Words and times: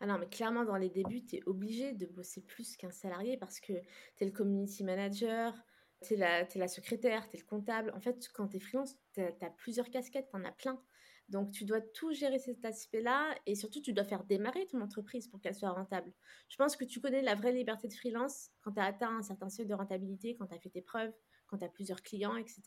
Ah 0.00 0.06
non, 0.06 0.18
mais 0.18 0.28
clairement, 0.28 0.64
dans 0.64 0.76
les 0.76 0.90
débuts, 0.90 1.24
tu 1.24 1.36
es 1.36 1.42
obligé 1.46 1.92
de 1.92 2.06
bosser 2.06 2.42
plus 2.42 2.76
qu'un 2.76 2.90
salarié 2.90 3.36
parce 3.38 3.60
que 3.60 3.72
tu 4.16 4.24
es 4.24 4.26
le 4.26 4.32
community 4.32 4.84
manager, 4.84 5.54
tu 6.02 6.14
es, 6.14 6.16
la 6.54 6.68
secrétaire, 6.68 7.28
tu 7.30 7.36
es 7.36 7.40
le 7.40 7.46
comptable. 7.46 7.92
En 7.96 8.00
fait, 8.00 8.28
quand 8.34 8.48
tu 8.48 8.58
es 8.58 8.60
freelance, 8.60 8.96
tu 9.14 9.22
as, 9.22 9.50
plusieurs 9.56 9.88
casquettes, 9.90 10.28
tu 10.28 10.36
en 10.36 10.44
as 10.44 10.52
plein. 10.52 10.80
Donc, 11.28 11.50
tu 11.50 11.64
dois 11.64 11.80
tout 11.80 12.12
gérer 12.12 12.38
cet 12.38 12.64
aspect-là 12.64 13.34
et 13.46 13.56
surtout, 13.56 13.80
tu 13.80 13.92
dois 13.92 14.04
faire 14.04 14.22
démarrer 14.24 14.66
ton 14.66 14.80
entreprise 14.80 15.26
pour 15.26 15.40
qu'elle 15.40 15.54
soit 15.54 15.70
rentable. 15.70 16.12
Je 16.48 16.56
pense 16.56 16.76
que 16.76 16.84
tu 16.84 17.00
connais 17.00 17.22
la 17.22 17.34
vraie 17.34 17.52
liberté 17.52 17.88
de 17.88 17.94
freelance 17.94 18.50
quand 18.60 18.72
tu 18.72 18.80
as 18.80 18.84
atteint 18.84 19.16
un 19.16 19.22
certain 19.22 19.48
seuil 19.48 19.66
de 19.66 19.74
rentabilité, 19.74 20.36
quand 20.36 20.46
tu 20.46 20.54
as 20.54 20.60
fait 20.60 20.70
tes 20.70 20.82
preuves, 20.82 21.12
quand 21.48 21.58
tu 21.58 21.64
as 21.64 21.68
plusieurs 21.68 22.02
clients, 22.02 22.36
etc. 22.36 22.62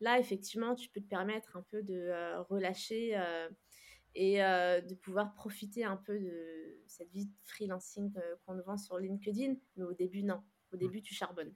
Là, 0.00 0.18
effectivement, 0.18 0.74
tu 0.74 0.90
peux 0.90 1.00
te 1.00 1.08
permettre 1.08 1.56
un 1.56 1.62
peu 1.62 1.82
de 1.82 1.94
euh, 1.94 2.42
relâcher 2.42 3.16
euh, 3.16 3.48
et 4.16 4.42
euh, 4.42 4.80
de 4.80 4.94
pouvoir 4.94 5.34
profiter 5.34 5.84
un 5.84 5.96
peu 5.96 6.18
de 6.18 6.82
cette 6.88 7.12
vie 7.12 7.26
de 7.26 7.32
freelancing 7.44 8.12
qu'on 8.44 8.60
vend 8.62 8.78
sur 8.78 8.98
LinkedIn. 8.98 9.54
Mais 9.76 9.84
au 9.84 9.92
début, 9.92 10.22
non. 10.22 10.42
Au 10.72 10.76
début, 10.76 11.02
tu 11.02 11.14
charbonnes, 11.14 11.54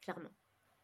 clairement. 0.00 0.30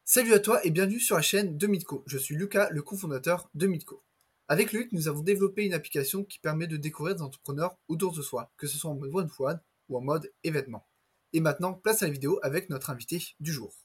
Salut 0.04 0.34
à 0.34 0.40
toi 0.40 0.64
et 0.66 0.70
bienvenue 0.70 0.98
sur 0.98 1.14
la 1.14 1.22
chaîne 1.22 1.56
de 1.56 1.66
Midco. 1.68 2.02
Je 2.06 2.18
suis 2.18 2.34
Lucas, 2.34 2.68
le 2.70 2.82
cofondateur 2.82 3.48
de 3.54 3.68
Midco. 3.68 4.04
Avec 4.48 4.72
Luc, 4.72 4.90
nous 4.90 5.06
avons 5.06 5.20
développé 5.20 5.64
une 5.64 5.74
application 5.74 6.24
qui 6.24 6.40
permet 6.40 6.66
de 6.66 6.76
découvrir 6.76 7.14
des 7.14 7.22
entrepreneurs 7.22 7.78
autour 7.86 8.12
de 8.12 8.20
soi, 8.20 8.52
que 8.56 8.66
ce 8.66 8.76
soit 8.76 8.90
en 8.90 8.96
mode 8.96 9.14
one-one 9.14 9.60
ou 9.88 9.96
en 9.96 10.00
mode 10.00 10.30
événement. 10.42 10.88
Et 11.32 11.40
maintenant, 11.40 11.72
place 11.72 12.02
à 12.02 12.06
la 12.06 12.12
vidéo 12.12 12.40
avec 12.42 12.68
notre 12.68 12.90
invité 12.90 13.22
du 13.38 13.52
jour. 13.52 13.81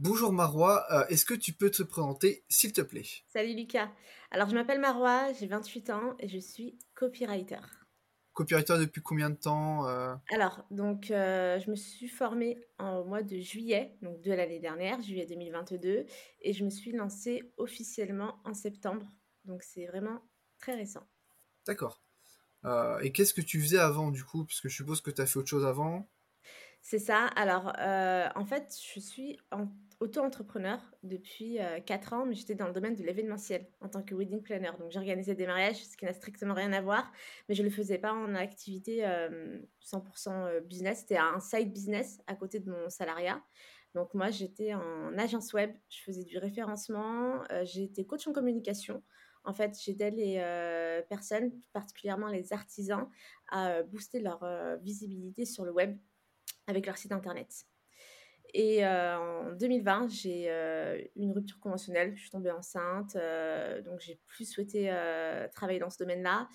Bonjour 0.00 0.32
Marois, 0.32 0.84
euh, 0.90 1.06
est-ce 1.06 1.24
que 1.24 1.34
tu 1.34 1.52
peux 1.52 1.70
te 1.70 1.84
présenter 1.84 2.44
s'il 2.48 2.72
te 2.72 2.80
plaît? 2.80 3.06
Salut 3.28 3.54
Lucas. 3.54 3.92
Alors 4.32 4.48
je 4.48 4.54
m'appelle 4.56 4.80
Marois, 4.80 5.32
j'ai 5.34 5.46
28 5.46 5.90
ans 5.90 6.16
et 6.18 6.28
je 6.28 6.38
suis 6.38 6.76
copywriter. 6.96 7.60
Copywriter 8.32 8.76
depuis 8.80 9.02
combien 9.02 9.30
de 9.30 9.36
temps 9.36 9.86
euh? 9.86 10.16
Alors, 10.32 10.64
donc 10.72 11.12
euh, 11.12 11.60
je 11.60 11.70
me 11.70 11.76
suis 11.76 12.08
formée 12.08 12.58
en 12.78 13.04
mois 13.04 13.22
de 13.22 13.38
juillet, 13.38 13.96
donc 14.02 14.20
de 14.20 14.32
l'année 14.32 14.58
dernière, 14.58 15.00
juillet 15.00 15.26
2022, 15.26 16.06
et 16.40 16.52
je 16.52 16.64
me 16.64 16.70
suis 16.70 16.90
lancée 16.90 17.52
officiellement 17.56 18.40
en 18.44 18.52
septembre. 18.52 19.06
Donc 19.44 19.62
c'est 19.62 19.86
vraiment 19.86 20.20
très 20.58 20.74
récent. 20.74 21.06
D'accord. 21.68 22.02
et 23.00 23.12
qu'est-ce 23.12 23.32
que 23.32 23.42
tu 23.42 23.60
faisais 23.60 23.78
avant 23.78 24.10
du 24.10 24.24
coup? 24.24 24.44
Parce 24.44 24.60
que 24.60 24.68
je 24.68 24.74
suppose 24.74 25.00
que 25.00 25.12
tu 25.12 25.22
as 25.22 25.26
fait 25.26 25.38
autre 25.38 25.50
chose 25.50 25.64
avant. 25.64 26.10
C'est 26.86 26.98
ça. 26.98 27.28
Alors, 27.28 27.72
en 28.36 28.44
fait, 28.44 28.76
je 28.94 29.00
suis 29.00 29.38
en 29.50 29.68
auto-entrepreneur 30.00 30.78
depuis 31.02 31.56
4 31.86 32.12
ans, 32.12 32.26
mais 32.26 32.34
j'étais 32.34 32.54
dans 32.54 32.66
le 32.66 32.74
domaine 32.74 32.94
de 32.94 33.02
l'événementiel 33.02 33.66
en 33.80 33.88
tant 33.88 34.02
que 34.02 34.14
wedding 34.14 34.42
planner. 34.42 34.70
Donc, 34.78 34.90
j'organisais 34.90 35.34
des 35.34 35.46
mariages, 35.46 35.82
ce 35.82 35.96
qui 35.96 36.04
n'a 36.04 36.12
strictement 36.12 36.52
rien 36.52 36.74
à 36.74 36.82
voir, 36.82 37.10
mais 37.48 37.54
je 37.54 37.62
ne 37.62 37.68
le 37.68 37.74
faisais 37.74 37.96
pas 37.96 38.12
en 38.12 38.34
activité 38.34 39.02
100% 39.80 40.60
business. 40.66 40.98
C'était 41.00 41.16
un 41.16 41.40
side 41.40 41.72
business 41.72 42.20
à 42.26 42.34
côté 42.34 42.60
de 42.60 42.70
mon 42.70 42.90
salariat. 42.90 43.42
Donc, 43.94 44.12
moi, 44.12 44.28
j'étais 44.28 44.74
en 44.74 45.16
agence 45.16 45.54
web, 45.54 45.74
je 45.88 46.02
faisais 46.02 46.24
du 46.24 46.36
référencement, 46.36 47.44
j'étais 47.62 48.04
coach 48.04 48.26
en 48.26 48.34
communication. 48.34 49.02
En 49.44 49.54
fait, 49.54 49.74
j'aidais 49.82 50.10
les 50.10 51.02
personnes, 51.08 51.50
particulièrement 51.72 52.28
les 52.28 52.52
artisans, 52.52 53.08
à 53.50 53.82
booster 53.84 54.20
leur 54.20 54.44
visibilité 54.82 55.46
sur 55.46 55.64
le 55.64 55.72
web 55.72 55.96
avec 56.66 56.86
leur 56.86 56.96
site 56.96 57.12
internet. 57.12 57.66
Et 58.56 58.86
euh, 58.86 59.18
en 59.18 59.52
2020, 59.52 60.08
j'ai 60.08 60.48
euh, 60.48 60.96
eu 61.16 61.22
une 61.22 61.32
rupture 61.32 61.58
conventionnelle. 61.58 62.14
Je 62.14 62.20
suis 62.20 62.30
tombée 62.30 62.52
enceinte, 62.52 63.16
euh, 63.16 63.82
donc 63.82 63.98
j'ai 63.98 64.20
plus 64.26 64.48
souhaité 64.48 64.94
travailler 65.52 65.80
dans 65.80 65.90
ce 65.90 65.98
domaine-là. 65.98 66.48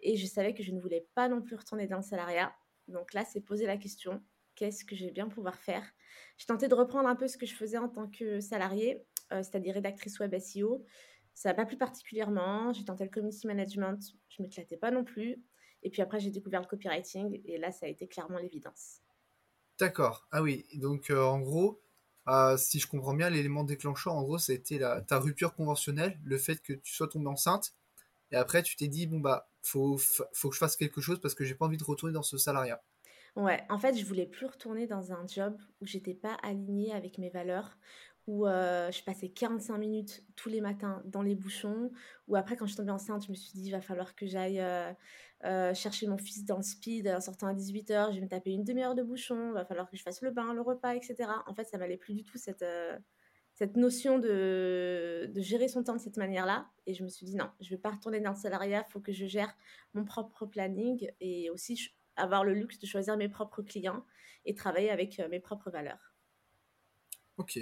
Et 0.00 0.16
je 0.16 0.26
savais 0.26 0.52
que 0.52 0.64
je 0.64 0.72
ne 0.72 0.80
voulais 0.80 1.06
pas 1.14 1.28
non 1.28 1.40
plus 1.40 1.54
retourner 1.54 1.86
dans 1.86 1.98
le 1.98 2.02
salariat. 2.02 2.52
Donc 2.88 3.14
là, 3.14 3.24
c'est 3.24 3.40
poser 3.40 3.66
la 3.66 3.76
question 3.76 4.22
qu'est-ce 4.56 4.84
que 4.84 4.94
je 4.94 5.04
vais 5.06 5.10
bien 5.10 5.28
pouvoir 5.28 5.56
faire? 5.56 5.84
J'ai 6.36 6.46
tenté 6.46 6.68
de 6.68 6.74
reprendre 6.74 7.08
un 7.08 7.16
peu 7.16 7.26
ce 7.26 7.36
que 7.36 7.46
je 7.46 7.54
faisais 7.54 7.78
en 7.78 7.88
tant 7.88 8.08
que 8.08 8.40
salarié, 8.40 9.04
c'est-à-dire 9.30 9.74
rédactrice 9.74 10.18
web 10.20 10.36
SEO. 10.38 10.84
Ça 11.34 11.48
n'a 11.48 11.54
pas 11.54 11.66
plu 11.66 11.76
particulièrement. 11.76 12.72
J'ai 12.72 12.84
tenté 12.84 13.02
le 13.02 13.10
community 13.10 13.46
management, 13.48 14.00
je 14.28 14.42
ne 14.42 14.46
m'éclatais 14.46 14.76
pas 14.76 14.92
non 14.92 15.02
plus. 15.02 15.42
Et 15.82 15.90
puis 15.90 16.02
après, 16.02 16.20
j'ai 16.20 16.30
découvert 16.30 16.60
le 16.60 16.66
copywriting, 16.66 17.40
et 17.44 17.58
là, 17.58 17.70
ça 17.70 17.86
a 17.86 17.88
été 17.88 18.06
clairement 18.06 18.38
l'évidence. 18.38 19.03
D'accord. 19.78 20.26
Ah 20.30 20.42
oui. 20.42 20.66
Donc, 20.74 21.10
euh, 21.10 21.22
en 21.22 21.40
gros, 21.40 21.80
euh, 22.28 22.56
si 22.56 22.78
je 22.78 22.86
comprends 22.86 23.14
bien, 23.14 23.28
l'élément 23.30 23.64
déclencheur, 23.64 24.14
en 24.14 24.22
gros, 24.22 24.38
ça 24.38 24.52
a 24.52 24.54
été 24.54 24.78
la, 24.78 25.00
ta 25.00 25.18
rupture 25.18 25.54
conventionnelle, 25.54 26.18
le 26.24 26.38
fait 26.38 26.62
que 26.62 26.72
tu 26.72 26.94
sois 26.94 27.08
tombé 27.08 27.26
enceinte. 27.26 27.74
Et 28.30 28.36
après, 28.36 28.62
tu 28.62 28.76
t'es 28.76 28.88
dit, 28.88 29.06
bon, 29.06 29.20
bah, 29.20 29.48
faut, 29.62 29.96
que 29.96 30.52
je 30.52 30.58
fasse 30.58 30.76
quelque 30.76 31.00
chose 31.00 31.20
parce 31.20 31.34
que 31.34 31.44
j'ai 31.44 31.54
pas 31.54 31.66
envie 31.66 31.76
de 31.76 31.84
retourner 31.84 32.12
dans 32.12 32.22
ce 32.22 32.38
salariat. 32.38 32.82
Ouais, 33.36 33.64
en 33.68 33.78
fait, 33.78 33.96
je 33.96 34.04
voulais 34.04 34.26
plus 34.26 34.46
retourner 34.46 34.86
dans 34.86 35.12
un 35.12 35.26
job 35.26 35.56
où 35.80 35.86
j'étais 35.86 36.14
pas 36.14 36.34
alignée 36.42 36.92
avec 36.92 37.18
mes 37.18 37.30
valeurs, 37.30 37.76
où 38.28 38.46
euh, 38.46 38.92
je 38.92 39.02
passais 39.02 39.28
45 39.28 39.76
minutes 39.76 40.24
tous 40.36 40.48
les 40.48 40.60
matins 40.60 41.02
dans 41.04 41.22
les 41.22 41.34
bouchons, 41.34 41.90
où 42.28 42.36
après, 42.36 42.56
quand 42.56 42.66
je 42.66 42.70
suis 42.70 42.76
tombée 42.76 42.92
enceinte, 42.92 43.24
je 43.26 43.30
me 43.30 43.34
suis 43.34 43.52
dit, 43.54 43.66
il 43.66 43.72
va 43.72 43.80
falloir 43.80 44.14
que 44.14 44.26
j'aille 44.26 44.60
euh, 45.44 45.74
chercher 45.74 46.06
mon 46.06 46.18
fils 46.18 46.44
dans 46.44 46.56
le 46.56 46.62
speed 46.62 47.08
en 47.08 47.20
sortant 47.20 47.46
à 47.46 47.54
18h, 47.54 48.10
je 48.10 48.16
vais 48.16 48.20
me 48.22 48.28
taper 48.28 48.50
une 48.52 48.64
demi-heure 48.64 48.94
de 48.94 49.02
bouchon, 49.02 49.52
va 49.52 49.64
falloir 49.64 49.90
que 49.90 49.96
je 49.96 50.02
fasse 50.02 50.22
le 50.22 50.30
bain, 50.30 50.54
le 50.54 50.60
repas, 50.60 50.94
etc. 50.94 51.30
En 51.46 51.54
fait, 51.54 51.64
ça 51.64 51.78
m'allait 51.78 51.96
plus 51.96 52.14
du 52.14 52.24
tout 52.24 52.38
cette, 52.38 52.64
cette 53.54 53.76
notion 53.76 54.18
de, 54.18 55.30
de, 55.32 55.40
gérer 55.40 55.68
son 55.68 55.82
temps 55.84 55.94
de 55.94 56.00
cette 56.00 56.16
manière-là. 56.16 56.70
Et 56.86 56.94
je 56.94 57.04
me 57.04 57.08
suis 57.08 57.26
dit, 57.26 57.36
non, 57.36 57.50
je 57.60 57.66
ne 57.66 57.70
vais 57.70 57.80
pas 57.80 57.90
retourner 57.90 58.20
dans 58.20 58.32
le 58.32 58.36
salariat, 58.36 58.84
il 58.88 58.92
faut 58.92 59.00
que 59.00 59.12
je 59.12 59.26
gère 59.26 59.54
mon 59.92 60.04
propre 60.04 60.46
planning 60.46 61.10
et 61.20 61.50
aussi 61.50 61.90
avoir 62.16 62.44
le 62.44 62.54
luxe 62.54 62.78
de 62.78 62.86
choisir 62.86 63.16
mes 63.16 63.28
propres 63.28 63.62
clients 63.62 64.04
et 64.44 64.54
travailler 64.54 64.90
avec 64.90 65.20
mes 65.30 65.40
propres 65.40 65.70
valeurs. 65.70 66.14
Ok. 67.36 67.58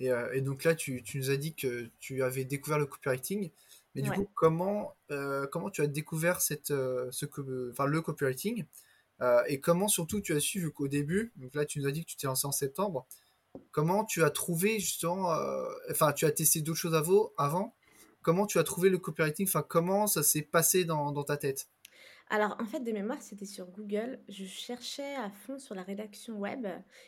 Euh, 0.00 0.32
et, 0.32 0.40
donc 0.40 0.64
là, 0.64 0.74
tu, 0.74 1.02
nous 1.14 1.30
as 1.30 1.36
dit 1.36 1.54
que 1.54 1.90
tu 2.00 2.22
avais 2.22 2.44
découvert 2.44 2.78
le 2.78 2.86
copywriting. 2.86 3.50
Mais 3.94 4.02
du 4.02 4.10
coup, 4.10 4.28
comment, 4.34 4.96
euh, 5.10 5.46
comment 5.46 5.70
tu 5.70 5.82
as 5.82 5.86
découvert 5.86 6.40
cette, 6.40 6.70
euh, 6.70 7.08
ce, 7.12 7.26
enfin, 7.70 7.86
le 7.86 8.00
copywriting 8.00 8.64
Et 9.46 9.60
comment 9.60 9.88
surtout 9.88 10.20
tu 10.20 10.34
as 10.34 10.40
su, 10.40 10.60
vu 10.60 10.70
qu'au 10.72 10.88
début, 10.88 11.32
donc 11.36 11.54
là 11.54 11.64
tu 11.64 11.78
nous 11.78 11.86
as 11.86 11.92
dit 11.92 12.04
que 12.04 12.10
tu 12.10 12.16
t'es 12.16 12.26
lancé 12.26 12.46
en 12.46 12.52
septembre, 12.52 13.06
comment 13.70 14.04
tu 14.04 14.22
as 14.22 14.30
trouvé 14.30 14.80
justement, 14.80 15.32
enfin 15.90 16.12
tu 16.12 16.26
as 16.26 16.32
testé 16.32 16.60
d'autres 16.60 16.78
choses 16.78 16.94
avant, 16.94 17.74
comment 18.22 18.46
tu 18.46 18.58
as 18.58 18.64
trouvé 18.64 18.90
le 18.90 18.98
copywriting, 18.98 19.46
enfin 19.46 19.64
comment 19.66 20.06
ça 20.06 20.22
s'est 20.22 20.42
passé 20.42 20.84
dans, 20.84 21.12
dans 21.12 21.24
ta 21.24 21.36
tête? 21.36 21.68
Alors, 22.30 22.56
en 22.58 22.64
fait, 22.64 22.80
de 22.80 22.90
mémoire, 22.90 23.20
c'était 23.20 23.44
sur 23.44 23.66
Google. 23.66 24.18
Je 24.28 24.44
cherchais 24.44 25.14
à 25.16 25.30
fond 25.30 25.58
sur 25.58 25.74
la 25.74 25.82
rédaction 25.82 26.38
web 26.38 26.66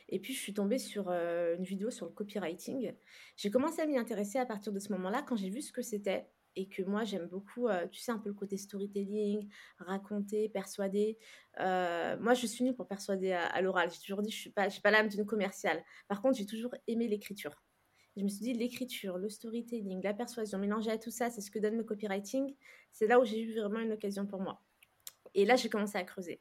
et 0.09 0.19
puis 0.19 0.35
je 0.35 0.39
suis 0.39 0.53
tombée 0.53 0.79
sur 0.79 1.07
euh, 1.09 1.57
une 1.57 1.65
vidéo 1.65 1.91
sur 1.91 2.07
le 2.07 2.13
copywriting. 2.13 2.93
J'ai 3.37 3.51
commencé 3.51 3.81
à 3.81 3.87
m'y 3.87 3.97
intéresser 3.97 4.39
à 4.39 4.47
partir 4.47 4.73
de 4.73 4.79
ce 4.79 4.93
moment-là 4.93 5.23
quand 5.23 5.37
j'ai 5.37 5.49
vu 5.49 5.63
ce 5.63 5.73
que 5.73 5.83
c'était 5.83 6.29
et 6.57 6.69
que 6.69 6.83
moi, 6.83 7.05
j'aime 7.05 7.27
beaucoup, 7.27 7.69
euh, 7.69 7.87
tu 7.89 8.01
sais, 8.01 8.11
un 8.11 8.19
peu 8.19 8.31
le 8.31 8.35
côté 8.35 8.57
storytelling, 8.57 9.49
raconter, 9.79 10.49
persuader. 10.49 11.19
Euh, 11.61 12.17
moi, 12.19 12.35
je 12.35 12.47
suis 12.47 12.65
nulle 12.65 12.75
pour 12.75 12.89
persuader 12.89 13.33
à, 13.33 13.61
l'oral. 13.61 13.91
J'ai 13.93 14.01
toujours 14.01 14.23
dit, 14.23 14.31
je 14.31 14.39
suis 14.39 14.51
pas, 14.51 14.69
pas 14.83 14.91
l'âme 14.91 15.09
d'une 15.09 15.27
commerciale. 15.27 15.85
Par 16.09 16.23
contre, 16.23 16.39
j'ai 16.39 16.47
toujours 16.47 16.75
aimé 16.87 17.07
l'écriture. 17.09 17.63
Je 18.17 18.23
me 18.23 18.29
suis 18.29 18.45
dit, 18.45 18.55
l'écriture, 18.55 19.19
le 19.19 19.29
storytelling, 19.29 20.03
la 20.03 20.15
persuasion, 20.15 20.59
mélanger 20.59 20.91
à 20.91 20.99
tout 20.99 21.11
ça, 21.11 21.29
c'est 21.29 21.43
ce 21.43 21.51
que 21.51 21.59
donne 21.59 21.77
le 21.77 21.85
copywriting. 21.85 22.55
C'est 22.91 23.07
là 23.07 23.21
où 23.21 23.25
j'ai 23.25 23.41
eu 23.41 23.55
vraiment 23.61 23.81
une 23.81 23.93
occasion 23.93 24.27
pour 24.27 24.41
moi. 24.41 24.63
Et 25.35 25.45
là, 25.45 25.57
j'ai 25.57 25.69
commencé 25.69 25.99
à 25.99 26.05
creuser. 26.05 26.41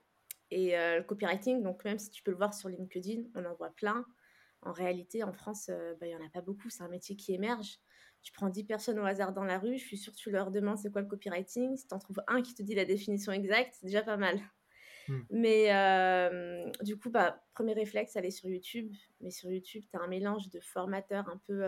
Et 0.51 0.77
euh, 0.77 0.97
le 0.97 1.03
copywriting, 1.03 1.61
donc 1.61 1.83
même 1.83 1.99
si 1.99 2.09
tu 2.11 2.23
peux 2.23 2.31
le 2.31 2.37
voir 2.37 2.53
sur 2.53 2.69
LinkedIn, 2.69 3.23
on 3.35 3.43
en 3.43 3.53
voit 3.55 3.71
plein. 3.71 4.05
En 4.61 4.71
réalité, 4.71 5.21
en 5.23 5.33
France, 5.33 5.67
euh, 5.69 5.95
bah, 5.99 6.07
il 6.07 6.11
y 6.11 6.15
n'y 6.15 6.21
en 6.21 6.25
a 6.25 6.29
pas 6.29 6.41
beaucoup. 6.41 6.69
C'est 6.69 6.83
un 6.83 6.87
métier 6.87 7.17
qui 7.17 7.33
émerge. 7.33 7.79
Tu 8.25 8.33
prends 8.33 8.49
10 8.49 8.65
personnes 8.65 8.99
au 8.99 9.05
hasard 9.05 9.31
dans 9.31 9.45
la 9.45 9.57
rue, 9.57 9.77
je 9.77 9.85
suis 9.85 9.97
sûre 9.97 10.11
que 10.11 10.17
tu 10.17 10.31
leur 10.31 10.51
demandes 10.51 10.77
c'est 10.77 10.91
quoi 10.91 11.01
le 11.01 11.07
copywriting. 11.07 11.77
Si 11.77 11.87
tu 11.87 11.93
en 11.93 11.99
trouves 11.99 12.21
un 12.27 12.41
qui 12.41 12.53
te 12.53 12.61
dit 12.61 12.75
la 12.75 12.85
définition 12.85 13.31
exacte, 13.31 13.75
c'est 13.79 13.85
déjà 13.85 14.01
pas 14.01 14.17
mal. 14.17 14.39
Hmm. 15.07 15.21
Mais 15.29 15.73
euh, 15.73 16.69
du 16.81 16.97
coup, 16.97 17.09
bah, 17.09 17.41
premier 17.53 17.73
réflexe, 17.73 18.17
aller 18.17 18.31
sur 18.31 18.49
YouTube. 18.49 18.91
Mais 19.21 19.29
sur 19.29 19.49
YouTube, 19.49 19.83
tu 19.89 19.97
as 19.97 20.01
un 20.01 20.07
mélange 20.07 20.49
de 20.49 20.59
formateurs 20.59 21.29
un 21.29 21.39
peu 21.47 21.63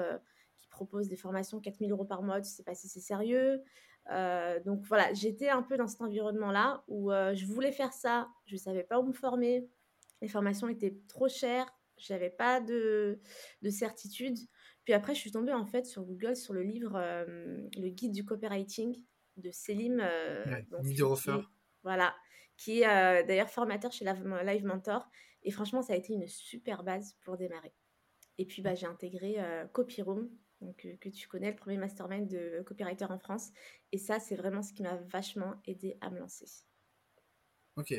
qui 0.58 0.68
proposent 0.68 1.08
des 1.08 1.16
formations 1.16 1.62
4000 1.62 1.92
euros 1.92 2.06
par 2.06 2.24
mois. 2.24 2.42
Tu 2.42 2.50
sais 2.50 2.64
pas 2.64 2.76
si 2.76 2.90
c'est 2.90 3.00
sérieux. 3.00 3.64
Euh, 4.12 4.60
donc 4.64 4.84
voilà, 4.86 5.14
j'étais 5.14 5.50
un 5.50 5.62
peu 5.62 5.78
dans 5.78 5.88
cet 5.88 6.02
environnement-là 6.02 6.84
où 6.88 7.12
euh, 7.12 7.36
je 7.36 7.46
voulais 7.46 7.72
faire 7.72 7.92
ça, 7.92 8.30
je 8.46 8.56
ne 8.56 8.60
savais 8.60 8.84
pas 8.84 9.00
où 9.00 9.06
me 9.06 9.14
former, 9.14 9.68
les 10.22 10.30
formations 10.30 10.70
étaient 10.70 10.98
trop 11.10 11.28
chères, 11.28 11.70
je 11.98 12.14
n'avais 12.14 12.30
pas 12.30 12.62
de, 12.62 13.20
de, 13.62 13.70
certitude. 13.70 14.38
Puis 14.88 14.94
après, 14.94 15.14
je 15.14 15.20
suis 15.20 15.34
tombée 15.34 15.52
en 15.52 15.66
fait 15.66 15.86
sur 15.86 16.06
Google 16.06 16.38
sur 16.38 16.54
le 16.54 16.64
livre 16.64 16.96
euh, 16.96 17.26
Le 17.76 17.90
guide 17.90 18.14
du 18.14 18.24
copywriting 18.24 18.96
de 19.36 19.52
Selim. 19.52 20.00
Ouais, 20.00 20.66
voilà, 21.84 22.16
qui 22.56 22.84
est 22.84 23.26
d'ailleurs 23.26 23.50
formateur 23.50 23.92
chez 23.92 24.06
Live 24.06 24.64
Mentor. 24.66 25.10
Et 25.44 25.52
franchement, 25.52 25.82
ça 25.82 25.92
a 25.92 25.98
été 25.98 26.14
une 26.14 26.26
super 26.26 26.86
base 26.86 27.18
pour 27.26 27.36
démarrer. 27.36 27.74
Et 28.38 28.46
puis, 28.46 28.62
bah, 28.62 28.76
j'ai 28.76 28.86
intégré 28.86 29.36
Copyroom, 29.74 30.30
donc, 30.62 30.86
euh, 30.86 30.96
que 31.02 31.10
tu 31.10 31.28
connais, 31.28 31.50
le 31.50 31.58
premier 31.58 31.76
mastermind 31.76 32.26
de 32.26 32.64
copywriter 32.66 33.12
en 33.12 33.20
France. 33.20 33.52
Et 33.92 33.98
ça, 33.98 34.22
c'est 34.22 34.38
vraiment 34.38 34.62
ce 34.62 34.72
qui 34.72 34.84
m'a 34.84 34.96
vachement 34.96 35.62
aidé 35.66 35.98
à 36.00 36.10
me 36.12 36.18
lancer. 36.18 36.46
Ok. 37.76 37.94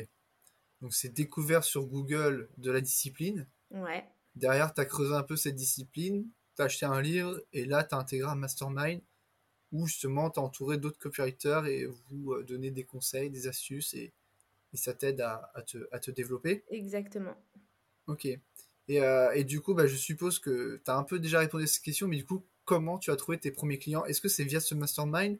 Donc 0.81 0.95
c'est 0.95 1.13
découvert 1.13 1.63
sur 1.63 1.85
Google 1.85 2.49
de 2.57 2.71
la 2.71 2.81
discipline. 2.81 3.47
Ouais. 3.69 4.09
Derrière, 4.33 4.73
tu 4.73 4.81
as 4.81 4.85
creusé 4.85 5.13
un 5.13 5.21
peu 5.21 5.35
cette 5.35 5.55
discipline, 5.55 6.27
tu 6.59 6.63
as 6.63 6.65
acheté 6.65 6.85
un 6.85 7.01
livre 7.01 7.41
et 7.53 7.65
là, 7.65 7.83
tu 7.83 7.95
as 7.95 7.97
intégré 7.97 8.29
un 8.29 8.35
mastermind 8.35 9.01
où 9.71 9.87
justement 9.87 10.29
tu 10.29 10.39
as 10.39 10.43
entouré 10.43 10.77
d'autres 10.77 10.99
copywriters 10.99 11.65
et 11.67 11.85
vous 11.85 12.33
euh, 12.33 12.43
donnez 12.43 12.71
des 12.71 12.83
conseils, 12.83 13.29
des 13.29 13.47
astuces 13.47 13.93
et, 13.93 14.13
ça 14.75 14.93
t'aide 14.93 15.19
à, 15.21 15.51
te, 15.65 15.79
à, 15.91 15.99
te, 15.99 16.11
développer. 16.11 16.63
Exactement. 16.69 17.35
Ok. 18.05 18.25
Et, 18.25 18.39
euh, 19.01 19.31
et 19.31 19.43
du 19.43 19.61
coup, 19.61 19.73
bah, 19.73 19.87
je 19.87 19.95
suppose 19.95 20.37
que 20.37 20.79
tu 20.85 20.91
as 20.91 20.95
un 20.95 21.01
peu 21.01 21.17
déjà 21.17 21.39
répondu 21.39 21.63
à 21.63 21.67
cette 21.67 21.81
question, 21.81 22.07
mais 22.07 22.17
du 22.17 22.25
coup, 22.25 22.45
comment 22.65 22.99
tu 22.99 23.09
as 23.09 23.15
trouvé 23.15 23.39
tes 23.39 23.49
premiers 23.49 23.79
clients? 23.79 24.05
Est-ce 24.05 24.21
que 24.21 24.29
c'est 24.29 24.43
via 24.43 24.59
ce 24.59 24.75
mastermind 24.75 25.39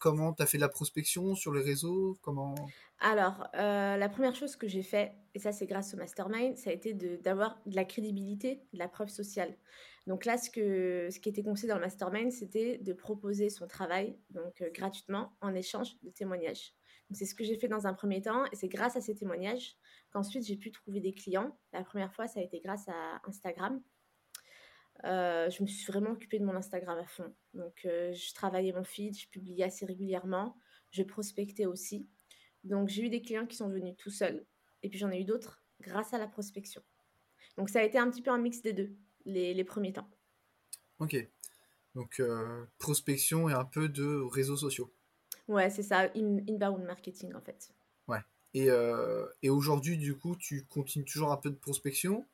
Comment 0.00 0.32
tu 0.32 0.42
as 0.42 0.46
fait 0.46 0.58
de 0.58 0.62
la 0.62 0.68
prospection 0.68 1.34
sur 1.34 1.52
les 1.52 1.62
réseaux? 1.62 2.16
Comment? 2.22 2.54
Alors, 3.00 3.48
euh, 3.54 3.96
la 3.96 4.08
première 4.08 4.34
chose 4.34 4.56
que 4.56 4.68
j'ai 4.68 4.82
fait, 4.82 5.12
et 5.34 5.38
ça 5.38 5.52
c'est 5.52 5.66
grâce 5.66 5.94
au 5.94 5.96
mastermind, 5.96 6.56
ça 6.56 6.70
a 6.70 6.72
été 6.72 6.94
d'avoir 6.94 7.60
de, 7.66 7.74
la 7.76 7.84
crédibilité, 7.84 8.62
de 8.72 8.78
la 8.78 8.88
preuve 8.88 9.08
sociale. 9.08 9.56
Donc 10.06 10.24
là, 10.24 10.36
ce, 10.36 10.50
qui 10.50 11.28
était 11.28 11.42
conseillé 11.42 11.68
dans 11.68 11.76
le 11.76 11.80
mastermind, 11.80 12.30
c'était 12.30 12.78
de 12.78 12.92
proposer 12.92 13.48
son 13.48 13.66
travail 13.66 14.18
donc 14.30 14.60
euh, 14.60 14.70
gratuitement 14.72 15.36
en 15.40 15.54
échange 15.54 15.96
de 16.02 16.10
témoignages. 16.10 16.74
C'est 17.12 17.26
ce 17.26 17.34
que 17.34 17.44
j'ai 17.44 17.56
fait 17.56 17.68
dans 17.68 17.86
un 17.86 17.94
premier 17.94 18.22
temps 18.22 18.44
et 18.46 18.56
c'est 18.56 18.68
grâce 18.68 18.96
à 18.96 19.00
ces 19.00 19.14
témoignages 19.14 19.76
qu'ensuite 20.10 20.44
j'ai 20.44 20.56
pu 20.56 20.72
trouver 20.72 21.00
des 21.00 21.12
clients. 21.12 21.56
La 21.72 21.84
première 21.84 22.12
fois, 22.12 22.26
ça 22.26 22.40
a 22.40 22.42
été 22.42 22.60
grâce 22.60 22.88
à 22.88 23.20
Instagram. 23.26 23.80
Euh, 25.02 25.50
je 25.50 25.62
me 25.62 25.66
suis 25.66 25.84
vraiment 25.90 26.10
occupée 26.10 26.38
de 26.38 26.44
mon 26.44 26.54
Instagram 26.54 26.98
à 26.98 27.06
fond. 27.06 27.34
Donc, 27.52 27.80
euh, 27.84 28.12
je 28.12 28.32
travaillais 28.32 28.72
mon 28.72 28.84
feed, 28.84 29.18
je 29.18 29.28
publiais 29.28 29.64
assez 29.64 29.84
régulièrement, 29.84 30.56
je 30.90 31.02
prospectais 31.02 31.66
aussi. 31.66 32.08
Donc, 32.62 32.88
j'ai 32.88 33.02
eu 33.02 33.10
des 33.10 33.20
clients 33.20 33.46
qui 33.46 33.56
sont 33.56 33.68
venus 33.68 33.94
tout 33.98 34.10
seuls, 34.10 34.46
et 34.82 34.88
puis 34.88 34.98
j'en 34.98 35.10
ai 35.10 35.20
eu 35.20 35.24
d'autres 35.24 35.62
grâce 35.80 36.14
à 36.14 36.18
la 36.18 36.28
prospection. 36.28 36.82
Donc, 37.56 37.68
ça 37.68 37.80
a 37.80 37.82
été 37.82 37.98
un 37.98 38.08
petit 38.10 38.22
peu 38.22 38.30
un 38.30 38.38
mix 38.38 38.62
des 38.62 38.72
deux, 38.72 38.96
les, 39.26 39.64
premiers 39.64 39.92
temps. 39.92 40.08
Ok. 41.00 41.16
Donc, 41.94 42.20
euh, 42.20 42.64
prospection 42.78 43.48
et 43.48 43.52
un 43.52 43.64
peu 43.64 43.88
de 43.88 44.22
réseaux 44.30 44.56
sociaux. 44.56 44.92
Ouais, 45.48 45.68
c'est 45.68 45.82
ça, 45.82 46.10
inbound 46.14 46.84
marketing 46.84 47.34
en 47.34 47.40
fait. 47.42 47.70
Ouais. 48.08 48.20
Et, 48.54 48.68
et 49.42 49.50
aujourd'hui, 49.50 49.98
du 49.98 50.16
coup, 50.16 50.36
tu 50.36 50.64
continues 50.64 51.04
toujours 51.04 51.32
un 51.32 51.36
peu 51.36 51.50
de 51.50 51.56
prospection 51.56 52.24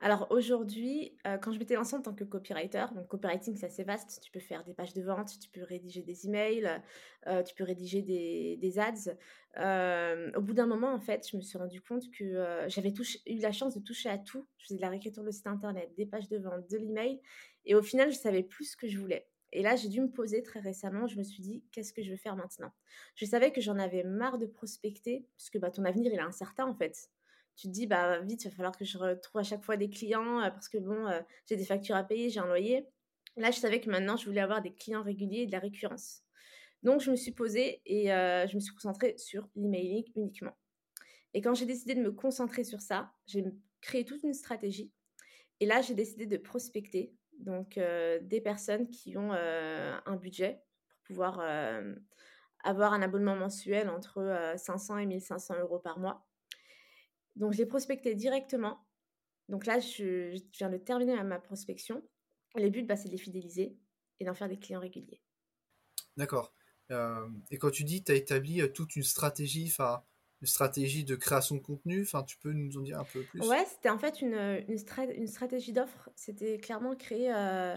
alors 0.00 0.28
aujourd'hui, 0.30 1.16
euh, 1.26 1.38
quand 1.38 1.50
je 1.50 1.58
m'étais 1.58 1.74
lancée 1.74 1.96
en 1.96 2.02
tant 2.02 2.14
que 2.14 2.22
copywriter, 2.22 2.86
donc 2.94 3.08
copywriting 3.08 3.56
c'est 3.56 3.66
assez 3.66 3.82
vaste, 3.82 4.20
tu 4.22 4.30
peux 4.30 4.38
faire 4.38 4.62
des 4.62 4.72
pages 4.72 4.94
de 4.94 5.02
vente, 5.02 5.36
tu 5.40 5.50
peux 5.50 5.64
rédiger 5.64 6.02
des 6.02 6.26
emails, 6.26 6.80
euh, 7.26 7.42
tu 7.42 7.52
peux 7.56 7.64
rédiger 7.64 8.02
des, 8.02 8.78
ads. 8.78 9.16
Euh, 9.58 10.30
au 10.36 10.40
bout 10.40 10.52
d'un 10.52 10.66
moment, 10.66 10.94
en 10.94 11.00
fait, 11.00 11.28
je 11.28 11.36
me 11.36 11.42
suis 11.42 11.58
rendu 11.58 11.80
compte 11.80 12.08
que 12.12 12.64
j'avais 12.68 12.92
eu 13.26 13.40
la 13.40 13.50
chance 13.50 13.74
de 13.74 13.80
toucher 13.80 14.08
à 14.08 14.18
tout. 14.18 14.46
Je 14.58 14.66
faisais 14.66 14.76
de 14.76 14.82
la 14.82 14.88
réécriture 14.90 15.24
de 15.24 15.32
site 15.32 15.48
internet, 15.48 15.90
des 15.96 16.06
pages 16.06 16.28
de 16.28 16.38
vente, 16.38 16.70
de 16.70 16.76
l'email, 16.76 17.20
et 17.64 17.74
au 17.74 17.82
final, 17.82 18.12
je 18.12 18.16
savais 18.16 18.44
plus 18.44 18.72
ce 18.72 18.76
que 18.76 18.86
je 18.86 18.98
voulais. 18.98 19.26
Et 19.50 19.62
là, 19.62 19.74
j'ai 19.74 19.88
dû 19.88 20.00
me 20.00 20.10
poser 20.10 20.42
très 20.42 20.60
récemment. 20.60 21.06
Je 21.06 21.16
me 21.16 21.24
suis 21.24 21.42
dit, 21.42 21.64
qu'est-ce 21.72 21.92
que 21.92 22.02
je 22.02 22.10
veux 22.10 22.16
faire 22.18 22.36
maintenant? 22.36 22.70
Je 23.16 23.24
savais 23.24 23.50
que 23.50 23.60
j'en 23.60 23.78
avais 23.78 24.04
marre 24.04 24.38
de 24.38 24.46
prospecter, 24.46 25.26
puisque 25.36 25.58
bah, 25.58 25.70
ton 25.70 25.84
avenir, 25.84 26.12
il 26.12 26.18
est 26.18 26.22
incertain 26.22 26.66
en 26.66 26.74
fait 26.74 27.10
tu 27.58 27.66
te 27.66 27.72
dis, 27.72 27.88
bah 27.88 28.20
vite, 28.20 28.44
il 28.44 28.50
va 28.50 28.54
falloir 28.54 28.76
que 28.76 28.84
je 28.84 28.96
retrouve 28.96 29.40
à 29.40 29.42
chaque 29.42 29.64
fois 29.64 29.76
des 29.76 29.90
clients 29.90 30.40
euh, 30.40 30.50
parce 30.50 30.68
que 30.68 30.78
bon, 30.78 31.08
euh, 31.08 31.20
j'ai 31.46 31.56
des 31.56 31.64
factures 31.64 31.96
à 31.96 32.04
payer, 32.04 32.30
j'ai 32.30 32.38
un 32.38 32.46
loyer. 32.46 32.86
Là, 33.36 33.50
je 33.50 33.58
savais 33.58 33.80
que 33.80 33.90
maintenant, 33.90 34.16
je 34.16 34.26
voulais 34.26 34.40
avoir 34.40 34.62
des 34.62 34.72
clients 34.72 35.02
réguliers 35.02 35.40
et 35.40 35.46
de 35.46 35.52
la 35.52 35.58
récurrence. 35.58 36.22
Donc, 36.84 37.00
je 37.00 37.10
me 37.10 37.16
suis 37.16 37.32
posée 37.32 37.82
et 37.84 38.12
euh, 38.12 38.46
je 38.46 38.54
me 38.54 38.60
suis 38.60 38.72
concentrée 38.72 39.16
sur 39.18 39.48
l'emailing 39.56 40.04
uniquement. 40.14 40.56
Et 41.34 41.40
quand 41.40 41.54
j'ai 41.54 41.66
décidé 41.66 41.96
de 41.96 42.00
me 42.00 42.12
concentrer 42.12 42.62
sur 42.62 42.80
ça, 42.80 43.10
j'ai 43.26 43.44
créé 43.80 44.04
toute 44.04 44.22
une 44.22 44.34
stratégie. 44.34 44.92
Et 45.58 45.66
là, 45.66 45.82
j'ai 45.82 45.94
décidé 45.94 46.26
de 46.26 46.36
prospecter 46.36 47.12
donc 47.40 47.78
des 48.22 48.40
personnes 48.40 48.88
qui 48.88 49.16
ont 49.16 49.32
un 49.32 50.16
budget 50.16 50.62
pour 50.88 51.00
pouvoir 51.14 51.40
avoir 52.64 52.92
un 52.92 53.02
abonnement 53.02 53.36
mensuel 53.36 53.90
entre 53.90 54.54
500 54.56 54.98
et 54.98 55.06
1500 55.06 55.58
euros 55.60 55.78
par 55.78 55.98
mois. 55.98 56.27
Donc, 57.38 57.52
je 57.52 57.58
l'ai 57.58 57.66
prospecté 57.66 58.14
directement. 58.14 58.78
Donc 59.48 59.64
là, 59.66 59.80
je, 59.80 60.38
viens 60.58 60.68
de 60.68 60.76
terminer 60.76 61.22
ma 61.22 61.38
prospection. 61.38 62.02
Le 62.54 62.68
but, 62.68 62.86
bah, 62.86 62.96
c'est 62.96 63.08
de 63.08 63.12
les 63.12 63.18
fidéliser 63.18 63.78
et 64.20 64.24
d'en 64.24 64.34
faire 64.34 64.48
des 64.48 64.58
clients 64.58 64.80
réguliers. 64.80 65.22
D'accord. 66.16 66.52
Euh, 66.90 67.28
et 67.50 67.58
quand 67.58 67.70
tu 67.70 67.84
dis 67.84 68.02
tu 68.02 68.12
as 68.12 68.14
établi 68.14 68.60
euh, 68.60 68.68
toute 68.68 68.96
une 68.96 69.02
stratégie, 69.02 69.66
enfin 69.68 70.02
une 70.40 70.46
stratégie 70.46 71.04
de 71.04 71.16
création 71.16 71.56
de 71.56 71.60
contenu, 71.60 72.02
enfin 72.02 72.22
tu 72.22 72.38
peux 72.38 72.52
nous 72.52 72.78
en 72.78 72.82
dire 72.82 72.98
un 72.98 73.04
peu 73.04 73.22
plus? 73.24 73.46
Ouais, 73.46 73.64
c'était 73.66 73.90
en 73.90 73.98
fait 73.98 74.22
une, 74.22 74.64
une, 74.68 75.26
stratégie 75.26 75.72
d'offre. 75.72 76.10
C'était 76.14 76.58
clairement 76.58 76.94
créer 76.96 77.32
euh, 77.34 77.76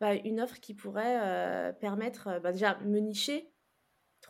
bah, 0.00 0.14
une 0.14 0.40
offre 0.40 0.58
qui 0.60 0.74
pourrait 0.74 1.76
permettre 1.80 2.40
bah, 2.42 2.52
déjà 2.52 2.78
me 2.80 2.98
nicher 2.98 3.52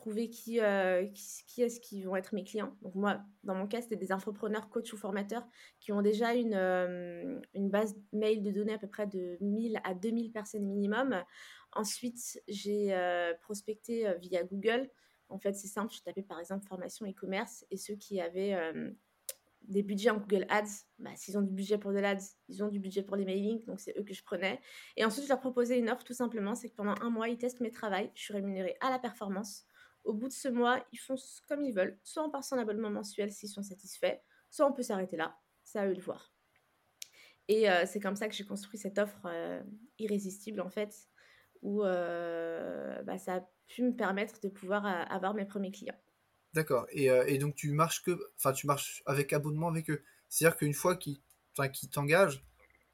trouver 0.06 0.30
qui, 0.30 0.60
euh, 0.60 1.04
qui, 1.48 1.62
est-ce 1.62 1.80
qui 1.80 2.04
vont 2.04 2.14
être 2.14 2.32
mes 2.32 2.44
clients. 2.44 2.76
Donc 2.82 2.94
moi, 2.94 3.20
dans 3.42 3.56
mon 3.56 3.66
cas, 3.66 3.82
c'était 3.82 3.96
des 3.96 4.12
infopreneurs, 4.12 4.68
coachs 4.68 4.92
ou 4.92 4.96
formateurs 4.96 5.44
qui 5.80 5.90
ont 5.90 6.00
déjà 6.00 6.32
une, 6.34 6.54
euh, 6.54 7.40
une 7.54 7.70
base 7.70 7.96
mail 8.12 8.40
de 8.44 8.52
données 8.52 8.74
à 8.74 8.78
peu 8.78 8.86
près 8.86 9.08
de 9.08 9.36
1000 9.40 9.80
à 9.82 9.94
2000 9.94 10.30
personnes 10.30 10.64
minimum. 10.64 11.24
Ensuite, 11.72 12.40
j'ai 12.46 12.94
euh, 12.94 13.34
prospecté 13.42 14.06
via 14.20 14.44
Google. 14.44 14.88
En 15.28 15.40
fait, 15.40 15.54
c'est 15.54 15.66
simple, 15.66 15.92
je 15.92 16.00
tapais 16.02 16.22
par 16.22 16.38
exemple 16.38 16.64
formation 16.68 17.04
e-commerce 17.04 17.66
et 17.72 17.76
ceux 17.76 17.96
qui 17.96 18.20
avaient 18.20 18.54
des 19.62 19.82
budgets 19.82 20.10
en 20.10 20.18
Google 20.18 20.46
Ads, 20.48 20.84
bah, 21.00 21.10
s'ils 21.16 21.36
ont 21.36 21.42
du 21.42 21.52
budget 21.52 21.78
pour 21.78 21.92
de 21.92 21.98
l'Ads, 21.98 22.36
ils 22.48 22.62
ont 22.62 22.68
du 22.68 22.78
budget 22.78 23.02
pour 23.02 23.16
les 23.16 23.24
mailings, 23.24 23.64
donc 23.64 23.80
c'est 23.80 23.98
eux 23.98 24.04
que 24.04 24.14
je 24.14 24.22
prenais. 24.22 24.60
Et 24.96 25.04
ensuite, 25.04 25.24
je 25.24 25.28
leur 25.28 25.40
proposais 25.40 25.76
une 25.76 25.90
offre 25.90 26.04
tout 26.04 26.14
simplement, 26.14 26.54
c'est 26.54 26.70
que 26.70 26.76
pendant 26.76 26.94
un 27.00 27.10
mois, 27.10 27.28
ils 27.28 27.38
testent 27.38 27.58
mes 27.58 27.72
travaux, 27.72 28.08
je 28.14 28.22
suis 28.22 28.32
rémunérée 28.32 28.76
à 28.80 28.90
la 28.90 29.00
performance. 29.00 29.66
Au 30.06 30.14
bout 30.14 30.28
de 30.28 30.32
ce 30.32 30.48
mois, 30.48 30.86
ils 30.92 30.98
font 30.98 31.16
comme 31.48 31.62
ils 31.62 31.74
veulent. 31.74 31.98
Soit 32.04 32.24
on 32.24 32.30
part 32.30 32.44
son 32.44 32.56
abonnement 32.56 32.90
mensuel 32.90 33.30
s'ils 33.32 33.48
sont 33.48 33.64
satisfaits, 33.64 34.18
soit 34.50 34.66
on 34.66 34.72
peut 34.72 34.82
s'arrêter 34.82 35.16
là. 35.16 35.36
C'est 35.64 35.80
à 35.80 35.86
eux 35.88 35.94
de 35.94 36.00
voir. 36.00 36.32
Et 37.48 37.68
euh, 37.68 37.84
c'est 37.86 38.00
comme 38.00 38.16
ça 38.16 38.28
que 38.28 38.34
j'ai 38.34 38.44
construit 38.44 38.78
cette 38.78 38.98
offre 38.98 39.26
euh, 39.26 39.60
irrésistible, 39.98 40.60
en 40.60 40.70
fait, 40.70 40.94
où 41.62 41.84
euh, 41.84 43.02
bah, 43.02 43.18
ça 43.18 43.36
a 43.36 43.40
pu 43.66 43.82
me 43.82 43.94
permettre 43.94 44.40
de 44.40 44.48
pouvoir 44.48 44.86
avoir 44.86 45.34
mes 45.34 45.44
premiers 45.44 45.72
clients. 45.72 45.98
D'accord. 46.54 46.86
Et, 46.90 47.38
donc, 47.38 47.56
tu 47.56 47.72
marches 47.72 48.02
que, 48.02 48.18
enfin, 48.36 48.52
tu 48.52 48.66
marches 48.66 49.02
avec 49.06 49.32
abonnement 49.32 49.68
avec 49.68 49.90
eux. 49.90 50.02
C'est-à-dire 50.28 50.56
qu'une 50.56 50.72
fois 50.72 50.96
qu'ils 50.96 51.20
t'engagent, 51.90 52.44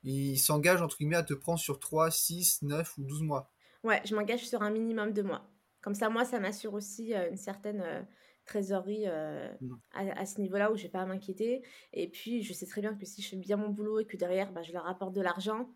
ils 0.02 0.38
s'engagent, 0.38 0.82
entre 0.82 0.96
guillemets, 0.96 1.16
à 1.16 1.22
te 1.22 1.34
prendre 1.34 1.60
sur 1.60 1.78
3, 1.78 2.10
6, 2.10 2.62
9 2.62 2.98
ou 2.98 3.04
12 3.04 3.22
mois. 3.22 3.52
Ouais, 3.84 4.00
je 4.04 4.14
m'engage 4.14 4.48
sur 4.48 4.62
un 4.62 4.70
minimum 4.70 5.12
de 5.12 5.22
mois. 5.22 5.51
Comme 5.82 5.94
ça, 5.94 6.08
moi, 6.08 6.24
ça 6.24 6.40
m'assure 6.40 6.74
aussi 6.74 7.12
une 7.12 7.36
certaine 7.36 8.06
trésorerie 8.44 9.04
euh, 9.06 9.52
mmh. 9.60 9.74
à, 9.92 10.26
ce 10.26 10.40
niveau-là 10.40 10.72
où 10.72 10.76
je 10.76 10.84
n'ai 10.84 10.88
pas 10.88 11.02
à 11.02 11.06
m'inquiéter. 11.06 11.62
Et 11.92 12.08
puis, 12.08 12.42
je 12.42 12.52
sais 12.52 12.66
très 12.66 12.80
bien 12.80 12.94
que 12.94 13.04
si 13.04 13.22
je 13.22 13.28
fais 13.28 13.36
bien 13.36 13.56
mon 13.56 13.68
boulot 13.68 14.00
et 14.00 14.06
que 14.06 14.16
derrière, 14.16 14.52
bah, 14.52 14.62
je 14.62 14.72
leur 14.72 14.86
apporte 14.86 15.14
de 15.14 15.20
l'argent, 15.20 15.72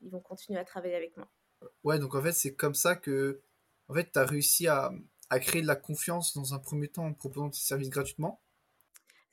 ils 0.00 0.10
vont 0.10 0.20
continuer 0.20 0.58
à 0.58 0.64
travailler 0.64 0.94
avec 0.94 1.16
moi. 1.16 1.28
Ouais, 1.84 1.98
donc 1.98 2.14
en 2.14 2.22
fait, 2.22 2.32
c'est 2.32 2.54
comme 2.54 2.74
ça 2.74 2.96
que 2.96 3.42
en 3.88 3.94
fait, 3.94 4.10
tu 4.12 4.18
as 4.18 4.24
réussi 4.24 4.66
à, 4.66 4.92
à, 5.30 5.38
créer 5.38 5.62
de 5.62 5.66
la 5.66 5.76
confiance 5.76 6.34
dans 6.34 6.54
un 6.54 6.58
premier 6.58 6.88
temps 6.88 7.06
en 7.06 7.14
proposant 7.14 7.50
tes 7.50 7.58
services 7.58 7.90
gratuitement? 7.90 8.42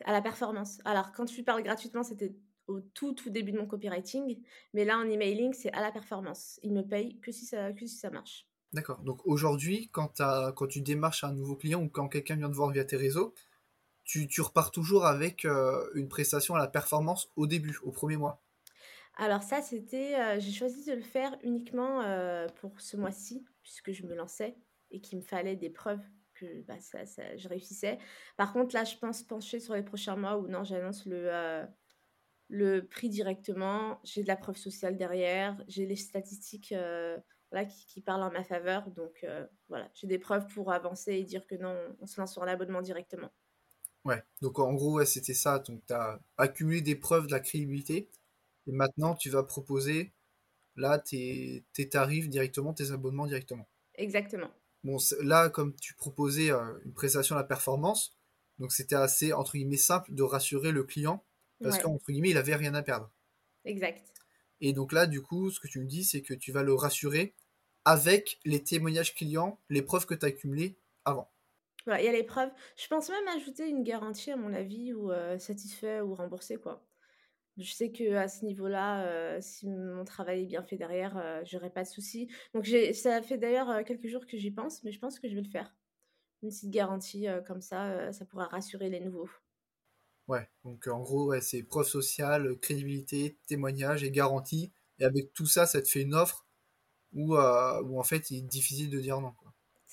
À 0.05 0.11
la 0.11 0.21
performance. 0.21 0.79
Alors, 0.85 1.11
quand 1.11 1.25
tu 1.25 1.43
parles 1.43 1.63
gratuitement, 1.63 2.03
c'était 2.03 2.35
au 2.67 2.79
tout, 2.79 3.13
tout 3.13 3.29
début 3.29 3.51
de 3.51 3.57
mon 3.57 3.65
copywriting. 3.65 4.41
Mais 4.73 4.85
là, 4.85 4.97
en 4.97 5.09
emailing, 5.09 5.53
c'est 5.53 5.71
à 5.73 5.81
la 5.81 5.91
performance. 5.91 6.59
Ils 6.63 6.73
me 6.73 6.81
payent 6.81 7.19
que 7.19 7.31
si 7.31 7.45
ça, 7.45 7.73
que 7.73 7.85
si 7.85 7.97
ça 7.97 8.09
marche. 8.09 8.47
D'accord. 8.73 8.99
Donc 9.03 9.21
aujourd'hui, 9.25 9.89
quand, 9.91 10.21
quand 10.55 10.67
tu 10.67 10.81
démarches 10.81 11.23
un 11.23 11.31
nouveau 11.31 11.55
client 11.55 11.81
ou 11.81 11.89
quand 11.89 12.09
quelqu'un 12.09 12.35
vient 12.35 12.49
te 12.49 12.55
voir 12.55 12.71
via 12.71 12.83
tes 12.83 12.97
réseaux, 12.97 13.33
tu, 14.03 14.41
repars 14.41 14.71
toujours 14.71 15.05
avec 15.05 15.45
euh, 15.45 15.89
une 15.95 16.07
prestation 16.07 16.55
à 16.55 16.59
la 16.59 16.67
performance 16.67 17.31
au 17.35 17.47
début, 17.47 17.77
au 17.83 17.91
premier 17.91 18.17
mois. 18.17 18.41
Alors 19.15 19.43
ça, 19.43 19.61
c'était, 19.61 20.19
euh, 20.19 20.39
j'ai 20.39 20.51
choisi 20.51 20.85
de 20.85 20.93
le 20.93 21.01
faire 21.01 21.37
uniquement 21.43 22.01
euh, 22.01 22.47
pour 22.61 22.81
ce 22.81 22.97
mois-ci, 22.97 23.45
puisque 23.61 23.91
je 23.91 24.03
me 24.03 24.15
lançais 24.15 24.57
et 24.91 25.01
qu'il 25.01 25.19
me 25.19 25.23
fallait 25.23 25.55
des 25.55 25.69
preuves 25.69 26.03
que 26.33 26.61
bah, 26.63 26.77
je 27.37 27.47
réussissais. 27.47 27.99
Par 28.37 28.53
contre, 28.53 28.73
là, 28.73 28.83
je 28.83 28.97
pense 28.97 29.21
pencher 29.23 29.59
sur 29.59 29.75
les 29.75 29.83
prochains 29.83 30.15
mois 30.15 30.37
où 30.37 30.47
non, 30.47 30.63
j'annonce 30.63 31.05
le, 31.05 31.63
le 32.49 32.87
prix 32.87 33.09
directement, 33.09 33.99
j'ai 34.03 34.23
de 34.23 34.27
la 34.27 34.35
preuve 34.35 34.57
sociale 34.57 34.97
derrière, 34.97 35.63
j'ai 35.67 35.85
les 35.85 35.95
statistiques 35.95 36.73
qui, 37.65 38.01
parle 38.01 38.23
en 38.23 38.31
ma 38.31 38.43
faveur. 38.43 38.89
Donc 38.91 39.23
euh, 39.23 39.45
voilà, 39.69 39.89
j'ai 39.93 40.07
des 40.07 40.19
preuves 40.19 40.47
pour 40.47 40.71
avancer 40.71 41.13
et 41.13 41.23
dire 41.23 41.45
que 41.45 41.55
non, 41.55 41.75
on 42.01 42.07
se 42.07 42.19
lance 42.19 42.33
sur 42.33 42.45
l'abonnement 42.45 42.81
directement. 42.81 43.31
Ouais, 44.05 44.21
donc 44.41 44.59
en 44.59 44.73
gros, 44.73 44.95
ouais, 44.95 45.05
c'était 45.05 45.33
ça. 45.33 45.59
Donc 45.59 45.81
tu 45.87 45.93
as 45.93 46.19
accumulé 46.37 46.81
des 46.81 46.95
preuves 46.95 47.27
de 47.27 47.31
la 47.31 47.39
crédibilité. 47.39 48.09
Et 48.65 48.71
maintenant, 48.71 49.13
tu 49.13 49.29
vas 49.29 49.43
proposer 49.43 50.13
là 50.75 50.97
tes, 50.99 51.63
tes 51.73 51.87
tarifs 51.89 52.29
directement, 52.29 52.73
tes 52.73 52.91
abonnements 52.91 53.27
directement. 53.27 53.67
Exactement. 53.95 54.49
Bon, 54.83 54.97
là, 55.21 55.49
comme 55.49 55.75
tu 55.75 55.93
proposais 55.93 56.51
euh, 56.51 56.79
une 56.85 56.93
prestation 56.93 57.35
à 57.35 57.39
la 57.39 57.45
performance, 57.45 58.17
Donc 58.59 58.71
c'était 58.71 58.95
assez, 58.95 59.31
entre 59.33 59.53
guillemets, 59.53 59.77
simple 59.77 60.13
de 60.13 60.23
rassurer 60.23 60.71
le 60.71 60.83
client 60.83 61.23
parce 61.61 61.79
qu'entre 61.79 62.11
guillemets, 62.11 62.31
il 62.31 62.37
avait 62.37 62.55
rien 62.55 62.73
à 62.73 62.83
perdre. 62.83 63.09
Exact. 63.63 64.03
Et 64.59 64.73
donc 64.73 64.91
là, 64.91 65.07
du 65.07 65.21
coup, 65.21 65.49
ce 65.49 65.59
que 65.59 65.67
tu 65.67 65.79
me 65.79 65.85
dis, 65.85 66.03
c'est 66.03 66.21
que 66.21 66.33
tu 66.33 66.51
vas 66.51 66.63
le 66.63 66.73
rassurer 66.73 67.33
avec 67.85 68.39
les 68.45 68.63
témoignages 68.63 69.13
clients, 69.13 69.59
les 69.69 69.81
preuves 69.81 70.05
que 70.05 70.13
tu 70.13 70.25
as 70.25 70.29
accumulées 70.29 70.79
avant. 71.05 71.29
Voilà, 71.85 72.01
il 72.01 72.05
y 72.05 72.09
a 72.09 72.13
les 72.13 72.23
preuves. 72.23 72.51
Je 72.77 72.87
pense 72.87 73.09
même 73.09 73.27
ajouter 73.35 73.67
une 73.67 73.83
garantie, 73.83 74.31
à 74.31 74.37
mon 74.37 74.53
avis, 74.53 74.93
ou 74.93 75.11
euh, 75.11 75.37
satisfait 75.37 75.99
ou 76.01 76.15
remboursé, 76.15 76.55
quoi. 76.55 76.85
Je 77.57 77.71
sais 77.71 77.91
que 77.91 78.15
à 78.15 78.27
ce 78.27 78.45
niveau-là, 78.45 79.05
euh, 79.05 79.37
si 79.41 79.67
mon 79.67 80.03
travail 80.05 80.43
est 80.43 80.47
bien 80.47 80.63
fait 80.63 80.77
derrière, 80.77 81.17
euh, 81.17 81.41
j'aurai 81.45 81.69
pas 81.69 81.83
de 81.83 81.87
soucis. 81.87 82.27
Donc 82.53 82.67
ça 82.93 83.21
fait 83.21 83.37
d'ailleurs 83.37 83.83
quelques 83.83 84.07
jours 84.07 84.25
que 84.25 84.37
j'y 84.37 84.49
pense, 84.49 84.83
mais 84.83 84.91
je 84.91 84.99
pense 84.99 85.19
que 85.19 85.27
je 85.27 85.35
vais 85.35 85.41
le 85.41 85.49
faire. 85.49 85.75
Une 86.41 86.49
petite 86.49 86.71
garantie 86.71 87.27
comme 87.45 87.61
ça, 87.61 88.11
ça 88.11 88.25
pourra 88.25 88.45
rassurer 88.47 88.89
les 88.89 88.99
nouveaux. 88.99 89.29
Ouais, 90.27 90.49
donc 90.63 90.87
en 90.87 90.99
gros, 91.01 91.39
c'est 91.41 91.63
preuve 91.63 91.85
sociale, 91.85 92.57
crédibilité, 92.59 93.37
témoignage 93.47 94.03
et 94.03 94.11
garantie. 94.11 94.73
Et 94.99 95.05
avec 95.05 95.31
tout 95.33 95.45
ça, 95.45 95.65
ça 95.65 95.81
te 95.81 95.87
fait 95.87 96.01
une 96.01 96.15
offre 96.15 96.47
où, 97.13 97.35
où 97.35 97.99
en 97.99 98.03
fait, 98.03 98.31
il 98.31 98.37
est 98.39 98.41
difficile 98.41 98.89
de 98.89 98.99
dire 98.99 99.19
non. 99.21 99.33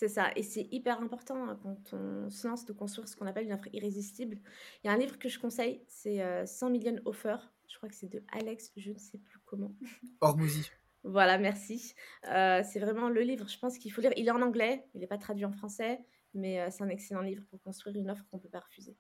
C'est 0.00 0.08
ça, 0.08 0.30
et 0.34 0.42
c'est 0.42 0.66
hyper 0.70 0.98
important 1.02 1.46
hein, 1.46 1.60
quand 1.62 1.92
on 1.92 2.30
se 2.30 2.48
lance 2.48 2.64
de 2.64 2.72
construire 2.72 3.06
ce 3.06 3.14
qu'on 3.16 3.26
appelle 3.26 3.44
une 3.44 3.52
offre 3.52 3.68
irrésistible. 3.74 4.38
Il 4.82 4.86
y 4.86 4.90
a 4.90 4.94
un 4.94 4.96
livre 4.96 5.18
que 5.18 5.28
je 5.28 5.38
conseille, 5.38 5.84
c'est 5.88 6.46
100 6.46 6.66
euh, 6.66 6.70
millions 6.70 6.96
offers. 7.04 7.52
Je 7.68 7.76
crois 7.76 7.90
que 7.90 7.94
c'est 7.94 8.08
de 8.08 8.24
Alex, 8.32 8.72
je 8.78 8.92
ne 8.92 8.98
sais 8.98 9.18
plus 9.18 9.38
comment. 9.44 9.76
Hormozy. 10.22 10.70
voilà, 11.04 11.36
merci. 11.36 11.92
Euh, 12.32 12.62
c'est 12.64 12.80
vraiment 12.80 13.10
le 13.10 13.20
livre, 13.20 13.46
je 13.46 13.58
pense 13.58 13.76
qu'il 13.76 13.92
faut 13.92 14.00
lire. 14.00 14.14
Il 14.16 14.26
est 14.26 14.30
en 14.30 14.40
anglais, 14.40 14.86
il 14.94 15.00
n'est 15.00 15.06
pas 15.06 15.18
traduit 15.18 15.44
en 15.44 15.52
français, 15.52 16.00
mais 16.32 16.62
euh, 16.62 16.68
c'est 16.70 16.82
un 16.82 16.88
excellent 16.88 17.20
livre 17.20 17.44
pour 17.50 17.60
construire 17.60 17.94
une 17.96 18.10
offre 18.10 18.24
qu'on 18.30 18.38
ne 18.38 18.42
peut 18.42 18.48
pas 18.48 18.60
refuser. 18.60 18.96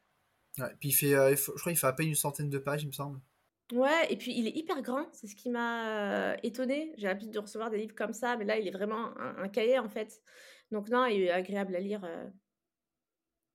Ouais, 0.58 0.68
puis 0.80 0.90
il 0.90 0.92
fait, 0.92 1.12
je 1.12 1.50
crois 1.60 1.72
qu'il 1.72 1.78
fait 1.78 1.86
à 1.86 1.94
peine 1.94 2.08
une 2.08 2.14
centaine 2.14 2.50
de 2.50 2.58
pages, 2.58 2.82
il 2.82 2.88
me 2.88 2.92
semble. 2.92 3.22
Ouais, 3.72 4.12
et 4.12 4.16
puis 4.16 4.36
il 4.36 4.48
est 4.48 4.56
hyper 4.56 4.82
grand, 4.82 5.06
c'est 5.12 5.28
ce 5.28 5.36
qui 5.36 5.48
m'a 5.48 6.36
étonné. 6.42 6.92
J'ai 6.96 7.06
l'habitude 7.06 7.30
de 7.30 7.38
recevoir 7.38 7.70
des 7.70 7.78
livres 7.78 7.94
comme 7.94 8.12
ça, 8.12 8.36
mais 8.36 8.44
là, 8.44 8.58
il 8.58 8.66
est 8.66 8.72
vraiment 8.72 9.16
un 9.16 9.48
cahier 9.48 9.78
en 9.78 9.88
fait. 9.88 10.20
Donc 10.70 10.88
non, 10.88 11.06
il 11.06 11.22
est 11.22 11.30
agréable 11.30 11.74
à 11.76 11.80
lire. 11.80 12.04
Euh. 12.04 12.28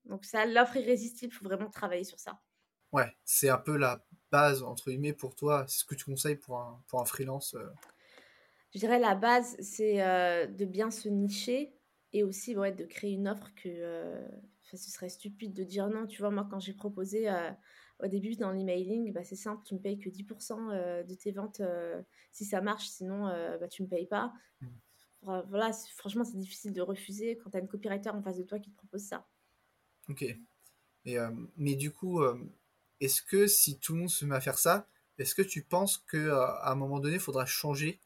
Donc 0.05 0.25
ça, 0.25 0.45
l'offre 0.45 0.77
irrésistible, 0.77 1.33
il 1.33 1.35
faut 1.35 1.45
vraiment 1.45 1.69
travailler 1.69 2.03
sur 2.03 2.19
ça. 2.19 2.39
Ouais, 2.91 3.11
c'est 3.25 3.49
un 3.49 3.57
peu 3.57 3.75
la 3.75 4.05
base, 4.31 4.63
entre 4.63 4.89
guillemets, 4.89 5.13
pour 5.13 5.35
toi. 5.35 5.65
C'est 5.67 5.79
ce 5.79 5.85
que 5.85 5.95
tu 5.95 6.05
conseilles 6.05 6.37
pour 6.37 6.59
un, 6.59 6.81
pour 6.87 7.01
un 7.01 7.05
freelance 7.05 7.55
euh? 7.55 7.67
Je 8.73 8.79
dirais 8.79 8.99
la 8.99 9.15
base, 9.15 9.55
c'est 9.61 10.01
euh, 10.01 10.47
de 10.47 10.65
bien 10.65 10.91
se 10.91 11.07
nicher 11.07 11.73
et 12.11 12.23
aussi 12.23 12.57
ouais, 12.57 12.73
de 12.73 12.83
créer 12.83 13.11
une 13.11 13.27
offre 13.27 13.49
que 13.55 14.27
ce 14.73 14.91
serait 14.91 15.07
stupide 15.07 15.53
de 15.53 15.63
dire 15.63 15.87
non. 15.87 16.05
Tu 16.07 16.21
vois, 16.21 16.29
moi, 16.29 16.45
quand 16.49 16.59
j'ai 16.59 16.73
proposé 16.73 17.29
au 17.99 18.07
début 18.07 18.35
dans 18.35 18.51
l'emailing, 18.51 19.13
bah, 19.13 19.23
c'est 19.23 19.35
simple, 19.35 19.63
tu 19.65 19.73
me 19.73 19.79
payes 19.79 19.97
que 19.99 20.09
10% 20.09 21.05
de 21.07 21.13
tes 21.15 21.31
ventes 21.31 21.61
si 22.31 22.45
ça 22.45 22.61
marche, 22.61 22.87
sinon 22.87 23.27
bah, 23.59 23.67
tu 23.67 23.81
ne 23.81 23.87
me 23.87 23.89
payes 23.89 24.07
pas. 24.07 24.33
Mmh 24.61 24.67
voilà, 25.47 25.71
franchement, 25.95 26.23
c'est 26.23 26.37
difficile 26.37 26.73
de 26.73 26.81
refuser 26.81 27.37
quand 27.37 27.49
tu 27.49 27.57
as 27.57 27.59
une 27.59 27.67
copywriter 27.67 28.09
en 28.09 28.21
face 28.21 28.37
de 28.37 28.43
toi 28.43 28.59
qui 28.59 28.69
te 28.69 28.77
propose 28.77 29.01
ça. 29.01 29.27
Ok. 30.09 30.23
Et, 31.05 31.19
euh, 31.19 31.31
mais 31.57 31.75
du 31.75 31.91
coup, 31.91 32.21
euh, 32.21 32.37
est-ce 32.99 33.21
que 33.21 33.47
si 33.47 33.79
tout 33.79 33.93
le 33.93 33.99
monde 33.99 34.09
se 34.09 34.25
met 34.25 34.35
à 34.35 34.41
faire 34.41 34.59
ça, 34.59 34.87
est-ce 35.17 35.33
que 35.33 35.41
tu 35.41 35.63
penses 35.63 35.97
qu'à 35.97 36.17
euh, 36.17 36.45
à 36.61 36.71
un 36.71 36.75
moment 36.75 36.99
donné, 36.99 37.15
il 37.15 37.21
faudra 37.21 37.45
changer 37.45 37.99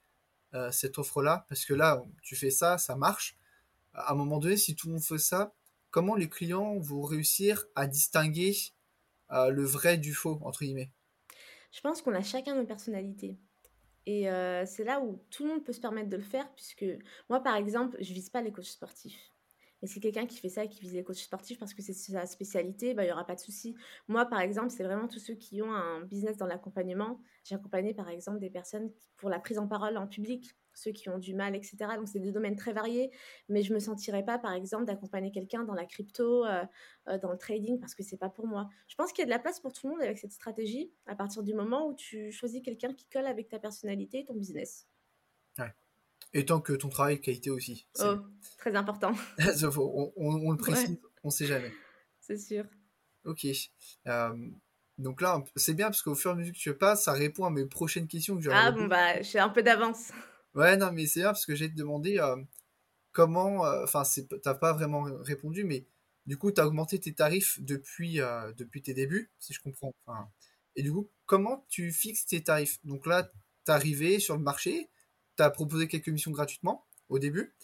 cette 0.71 0.97
offre-là? 0.97 1.45
Parce 1.47 1.63
que 1.63 1.75
là, 1.75 2.03
tu 2.23 2.35
fais 2.35 2.49
ça, 2.49 2.79
ça 2.79 2.95
marche. 2.95 3.37
À 3.93 4.13
un 4.13 4.15
moment 4.15 4.39
donné, 4.39 4.57
si 4.57 4.75
tout 4.75 4.87
le 4.87 4.93
monde 4.93 5.03
fait 5.03 5.19
ça, 5.19 5.53
comment 5.91 6.15
les 6.15 6.27
clients 6.27 6.79
vont 6.79 7.03
réussir 7.03 7.65
à 7.75 7.85
distinguer 7.85 8.55
le 9.31 9.63
vrai 9.63 9.97
du 9.97 10.13
faux, 10.13 10.39
entre 10.43 10.63
guillemets 10.63 10.91
Je 11.71 11.81
pense 11.81 12.01
qu'on 12.01 12.13
a 12.13 12.21
chacun 12.21 12.55
nos 12.55 12.65
personnalités. 12.65 13.37
Et 14.05 14.23
c'est 14.65 14.83
là 14.83 15.01
où 15.01 15.23
tout 15.29 15.43
le 15.43 15.49
monde 15.49 15.63
peut 15.63 15.73
se 15.73 15.81
permettre 15.81 16.09
de 16.09 16.17
le 16.17 16.23
faire, 16.23 16.51
puisque 16.55 16.85
moi, 17.29 17.41
par 17.41 17.55
exemple, 17.55 17.97
je 17.99 18.13
vise 18.13 18.29
pas 18.29 18.41
les 18.41 18.51
coachs 18.51 18.65
sportifs. 18.65 19.31
Mais 19.81 19.87
c'est 19.87 19.99
quelqu'un 19.99 20.25
qui 20.25 20.37
fait 20.37 20.49
ça 20.49 20.65
et 20.65 20.69
qui 20.69 20.81
vise 20.81 20.93
les 20.93 21.03
coachs 21.03 21.15
sportifs 21.15 21.57
parce 21.57 21.73
que 21.73 21.81
c'est 21.81 21.93
sa 21.93 22.25
spécialité, 22.25 22.93
bah, 22.93 23.03
il 23.03 23.07
n'y 23.07 23.13
aura 23.13 23.25
pas 23.25 23.35
de 23.35 23.39
souci. 23.39 23.75
Moi, 24.07 24.25
par 24.25 24.41
exemple, 24.41 24.71
c'est 24.71 24.83
vraiment 24.83 25.07
tous 25.07 25.19
ceux 25.19 25.35
qui 25.35 25.61
ont 25.61 25.73
un 25.73 26.01
business 26.01 26.37
dans 26.37 26.47
l'accompagnement. 26.47 27.21
J'ai 27.45 27.55
accompagné, 27.55 27.93
par 27.93 28.09
exemple, 28.09 28.39
des 28.39 28.49
personnes 28.49 28.91
pour 29.15 29.29
la 29.29 29.39
prise 29.39 29.57
en 29.57 29.67
parole 29.67 29.95
en 29.97 30.07
public 30.07 30.53
ceux 30.79 30.91
qui 30.91 31.09
ont 31.09 31.17
du 31.17 31.33
mal, 31.33 31.55
etc. 31.55 31.77
Donc, 31.95 32.07
c'est 32.07 32.19
des 32.19 32.31
domaines 32.31 32.55
très 32.55 32.73
variés, 32.73 33.11
mais 33.47 33.61
je 33.61 33.69
ne 33.69 33.75
me 33.75 33.79
sentirais 33.79 34.23
pas, 34.23 34.37
par 34.39 34.53
exemple, 34.53 34.85
d'accompagner 34.85 35.31
quelqu'un 35.31 35.63
dans 35.63 35.73
la 35.73 35.85
crypto, 35.85 36.45
euh, 36.45 36.63
euh, 37.07 37.17
dans 37.17 37.31
le 37.31 37.37
trading, 37.37 37.79
parce 37.79 37.95
que 37.95 38.03
c'est 38.03 38.17
pas 38.17 38.29
pour 38.29 38.47
moi. 38.47 38.69
Je 38.87 38.95
pense 38.95 39.11
qu'il 39.11 39.21
y 39.21 39.23
a 39.23 39.25
de 39.25 39.31
la 39.31 39.39
place 39.39 39.59
pour 39.59 39.73
tout 39.73 39.87
le 39.87 39.93
monde 39.93 40.01
avec 40.01 40.17
cette 40.17 40.31
stratégie, 40.31 40.91
à 41.05 41.15
partir 41.15 41.43
du 41.43 41.53
moment 41.53 41.87
où 41.87 41.95
tu 41.95 42.31
choisis 42.31 42.61
quelqu'un 42.63 42.93
qui 42.93 43.07
colle 43.07 43.27
avec 43.27 43.49
ta 43.49 43.59
personnalité 43.59 44.19
et 44.19 44.25
ton 44.25 44.35
business. 44.35 44.87
Ouais. 45.57 45.73
Et 46.33 46.45
tant 46.45 46.61
que 46.61 46.73
ton 46.73 46.89
travail 46.89 47.15
est 47.15 47.19
qualité 47.19 47.49
aussi. 47.49 47.87
Oh, 47.99 48.17
très 48.57 48.75
important. 48.75 49.13
on, 49.77 50.11
on, 50.15 50.51
le 50.51 50.57
précise, 50.57 50.99
on 51.23 51.29
ne 51.29 51.33
sait 51.33 51.45
jamais. 51.45 51.71
C'est 52.19 52.37
sûr. 52.37 52.65
Ok. 53.25 53.45
Euh, 54.07 54.49
donc 54.99 55.21
là, 55.21 55.43
c'est 55.55 55.73
bien 55.73 55.87
parce 55.87 56.01
qu'au 56.01 56.13
fur 56.13 56.31
et 56.31 56.33
à 56.33 56.35
mesure 56.35 56.53
que 56.53 56.59
tu 56.59 56.73
passes, 56.73 57.05
ça 57.05 57.13
répond 57.13 57.45
à 57.45 57.49
mes 57.49 57.65
prochaines 57.65 58.07
questions 58.07 58.37
que 58.37 58.49
Ah 58.51 58.71
bon, 58.71 58.85
bah, 58.87 59.21
j'ai 59.21 59.39
un 59.39 59.49
peu 59.49 59.63
d'avance. 59.63 60.11
Ouais, 60.59 60.75
non, 60.77 60.91
mais 60.91 61.07
c'est 61.07 61.21
bien 61.21 61.29
parce 61.29 61.45
que 61.45 61.55
j'ai 61.55 61.69
demandé 61.69 62.19
euh, 62.19 62.35
comment. 63.13 63.65
Euh, 63.65 63.83
enfin, 63.85 64.03
t'as 64.43 64.55
pas 64.55 64.73
vraiment 64.73 65.03
répondu, 65.23 65.63
mais 65.65 65.87
du 66.27 66.37
coup, 66.37 66.51
tu 66.51 66.61
as 66.61 66.67
augmenté 66.67 66.99
tes 66.99 67.13
tarifs 67.13 67.59
depuis, 67.61 68.21
euh, 68.21 68.53
depuis 68.53 68.81
tes 68.83 68.93
débuts, 68.93 69.31
si 69.39 69.53
je 69.53 69.61
comprends. 69.61 69.93
et 70.75 70.83
du 70.83 70.91
coup, 70.93 71.09
comment 71.27 71.65
tu 71.69 71.91
fixes 71.93 72.27
tes 72.27 72.43
tarifs? 72.43 72.79
Donc 72.85 73.07
là, 73.07 73.31
tu 73.65 73.71
arrivé 73.71 74.19
sur 74.19 74.37
le 74.37 74.43
marché, 74.43 74.89
tu 75.37 75.43
as 75.43 75.51
proposé 75.51 75.87
quelques 75.87 76.09
missions 76.09 76.31
gratuitement 76.31 76.87
au 77.09 77.19
début. 77.19 77.55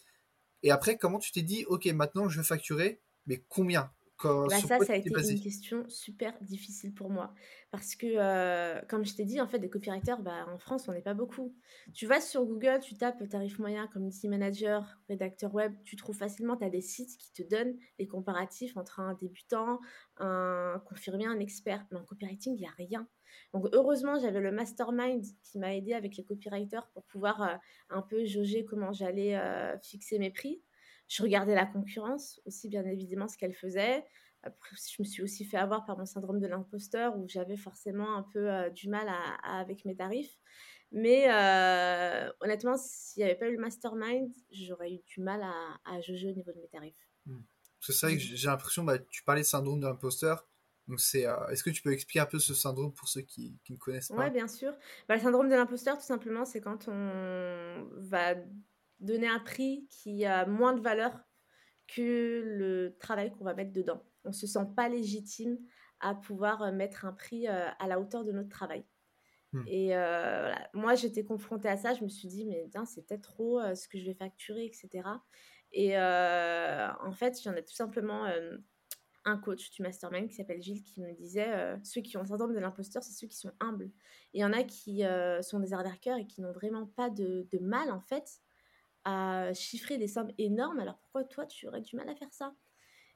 Et 0.63 0.71
après, 0.71 0.97
comment 0.97 1.19
tu 1.19 1.31
t'es 1.33 1.43
dit, 1.43 1.65
OK, 1.67 1.85
maintenant 1.87 2.29
je 2.29 2.39
vais 2.41 2.47
facturer, 2.47 3.01
mais 3.27 3.43
combien? 3.49 3.91
Bah, 4.23 4.49
ça, 4.49 4.79
ça 4.79 4.93
a 4.93 4.95
été 4.95 5.09
une 5.09 5.41
question 5.41 5.83
super 5.89 6.33
difficile 6.41 6.93
pour 6.93 7.09
moi. 7.09 7.33
Parce 7.71 7.95
que, 7.95 8.07
euh, 8.07 8.81
comme 8.87 9.05
je 9.05 9.13
t'ai 9.13 9.25
dit, 9.25 9.41
en 9.41 9.47
fait, 9.47 9.59
des 9.59 9.69
copywriters, 9.69 10.21
bah, 10.21 10.45
en 10.47 10.57
France, 10.57 10.87
on 10.87 10.93
n'est 10.93 11.01
pas 11.01 11.13
beaucoup. 11.13 11.53
Tu 11.93 12.07
vas 12.07 12.21
sur 12.21 12.45
Google, 12.45 12.79
tu 12.81 12.95
tapes 12.95 13.27
tarif 13.27 13.59
moyen, 13.59 13.87
community 13.87 14.29
manager, 14.29 14.97
rédacteur 15.09 15.53
web, 15.53 15.73
tu 15.83 15.97
trouves 15.97 16.15
facilement, 16.15 16.55
tu 16.55 16.63
as 16.63 16.69
des 16.69 16.81
sites 16.81 17.17
qui 17.17 17.33
te 17.33 17.43
donnent 17.43 17.77
les 17.99 18.07
comparatifs 18.07 18.77
entre 18.77 19.01
un 19.01 19.13
débutant, 19.13 19.79
un 20.17 20.81
confirmé, 20.85 21.25
un 21.25 21.39
expert. 21.39 21.85
Mais 21.91 21.99
en 21.99 22.05
copywriting, 22.05 22.55
il 22.55 22.61
n'y 22.61 22.67
a 22.67 22.73
rien. 22.77 23.07
Donc, 23.53 23.67
heureusement, 23.73 24.17
j'avais 24.17 24.39
le 24.39 24.51
mastermind 24.51 25.23
qui 25.43 25.59
m'a 25.59 25.75
aidé 25.75 25.93
avec 25.93 26.15
les 26.15 26.23
copywriters 26.23 26.87
pour 26.93 27.03
pouvoir 27.03 27.41
euh, 27.41 27.55
un 27.89 28.01
peu 28.01 28.25
jauger 28.25 28.63
comment 28.63 28.93
j'allais 28.93 29.35
euh, 29.35 29.77
fixer 29.79 30.19
mes 30.19 30.31
prix. 30.31 30.61
Je 31.07 31.23
regardais 31.23 31.55
la 31.55 31.65
concurrence 31.65 32.41
aussi, 32.45 32.69
bien 32.69 32.85
évidemment, 32.85 33.27
ce 33.27 33.37
qu'elle 33.37 33.53
faisait. 33.53 34.03
Après, 34.43 34.75
je 34.75 35.01
me 35.01 35.05
suis 35.05 35.23
aussi 35.23 35.45
fait 35.45 35.57
avoir 35.57 35.85
par 35.85 35.97
mon 35.97 36.05
syndrome 36.05 36.39
de 36.39 36.47
l'imposteur 36.47 37.17
où 37.17 37.27
j'avais 37.27 37.57
forcément 37.57 38.15
un 38.15 38.23
peu 38.23 38.51
euh, 38.51 38.69
du 38.69 38.89
mal 38.89 39.07
à, 39.07 39.59
avec 39.59 39.85
mes 39.85 39.95
tarifs. 39.95 40.37
Mais 40.91 41.25
euh, 41.29 42.31
honnêtement, 42.41 42.75
s'il 42.77 43.21
n'y 43.21 43.29
avait 43.29 43.39
pas 43.39 43.47
eu 43.47 43.55
le 43.55 43.61
mastermind, 43.61 44.31
j'aurais 44.51 44.93
eu 44.93 44.99
du 45.07 45.21
mal 45.21 45.41
à, 45.41 45.53
à 45.85 45.99
jauger 46.01 46.29
au 46.29 46.35
niveau 46.35 46.51
de 46.51 46.59
mes 46.59 46.67
tarifs. 46.67 47.09
Hmm. 47.25 47.41
C'est 47.79 47.93
ça 47.93 48.11
que 48.11 48.17
j'ai 48.17 48.47
l'impression, 48.47 48.83
bah, 48.83 48.97
tu 48.99 49.23
parlais 49.23 49.41
de 49.41 49.47
syndrome 49.47 49.79
de 49.79 49.87
l'imposteur. 49.87 50.47
Donc 50.87 50.99
c'est, 50.99 51.25
euh, 51.25 51.47
est-ce 51.47 51.63
que 51.63 51.71
tu 51.71 51.81
peux 51.81 51.91
expliquer 51.91 52.19
un 52.19 52.25
peu 52.27 52.37
ce 52.37 52.53
syndrome 52.53 52.93
pour 52.93 53.07
ceux 53.07 53.21
qui, 53.21 53.57
qui 53.63 53.73
ne 53.73 53.77
connaissent 53.77 54.09
pas? 54.09 54.25
Oui, 54.25 54.31
bien 54.31 54.47
sûr. 54.47 54.71
Bah, 55.07 55.15
le 55.15 55.21
syndrome 55.21 55.49
de 55.49 55.55
l'imposteur, 55.55 55.97
tout 55.97 56.03
simplement, 56.03 56.45
c'est 56.45 56.61
quand 56.61 56.87
on 56.87 57.89
va 57.97 58.35
donner 59.05 59.27
un 59.27 59.39
prix 59.39 59.87
qui 59.89 60.25
a 60.25 60.45
moins 60.45 60.73
de 60.73 60.81
valeur 60.81 61.17
que 61.87 62.41
le 62.43 62.97
travail 62.99 63.31
qu'on 63.31 63.43
va 63.43 63.53
mettre 63.53 63.71
dedans. 63.71 64.03
On 64.23 64.29
ne 64.29 64.33
se 64.33 64.47
sent 64.47 64.67
pas 64.75 64.89
légitime 64.89 65.57
à 65.99 66.15
pouvoir 66.15 66.61
euh, 66.61 66.71
mettre 66.71 67.05
un 67.05 67.13
prix 67.13 67.47
euh, 67.47 67.67
à 67.79 67.87
la 67.87 67.99
hauteur 67.99 68.23
de 68.23 68.31
notre 68.31 68.49
travail. 68.49 68.85
Hmm. 69.53 69.63
Et 69.67 69.95
euh, 69.95 70.51
moi, 70.73 70.95
j'étais 70.95 71.23
confrontée 71.23 71.69
à 71.69 71.77
ça. 71.77 71.93
Je 71.93 72.03
me 72.03 72.09
suis 72.09 72.27
dit, 72.27 72.45
mais 72.45 72.69
c'est 72.85 73.05
peut-être 73.05 73.21
trop 73.21 73.61
ce 73.75 73.87
que 73.87 73.97
je 73.97 74.05
vais 74.05 74.13
facturer, 74.13 74.65
etc. 74.65 75.07
Et 75.71 75.97
en 75.97 77.11
fait, 77.11 77.39
j'en 77.43 77.53
ai 77.53 77.63
tout 77.63 77.73
simplement 77.73 78.27
un 79.27 79.37
coach 79.37 79.71
du 79.71 79.81
mastermind 79.81 80.27
qui 80.27 80.35
s'appelle 80.35 80.61
Gilles 80.61 80.83
qui 80.83 81.01
me 81.01 81.11
disait 81.13 81.77
ceux 81.83 82.01
qui 82.01 82.15
ont 82.17 82.21
le 82.21 82.27
syndrome 82.27 82.53
de 82.53 82.59
l'imposteur, 82.59 83.03
c'est 83.03 83.13
ceux 83.13 83.27
qui 83.27 83.37
sont 83.37 83.51
humbles. 83.59 83.91
Et 84.33 84.39
il 84.39 84.41
y 84.41 84.45
en 84.45 84.53
a 84.53 84.63
qui 84.63 85.03
sont 85.41 85.59
des 85.59 85.73
arnaqueurs 85.73 86.17
et 86.17 86.27
qui 86.27 86.41
n'ont 86.41 86.53
vraiment 86.53 86.85
pas 86.85 87.09
de, 87.09 87.47
de, 87.51 87.59
mal, 87.59 87.91
en 87.91 88.01
fait, 88.01 88.41
à 89.05 89.53
chiffrer 89.53 89.97
des 89.97 90.07
sommes 90.07 90.31
énormes. 90.37 90.79
Alors 90.79 90.97
pourquoi 90.97 91.23
toi, 91.23 91.45
tu 91.45 91.67
aurais 91.67 91.81
du 91.81 91.95
mal 91.95 92.09
à 92.09 92.15
faire 92.15 92.33
ça? 92.33 92.53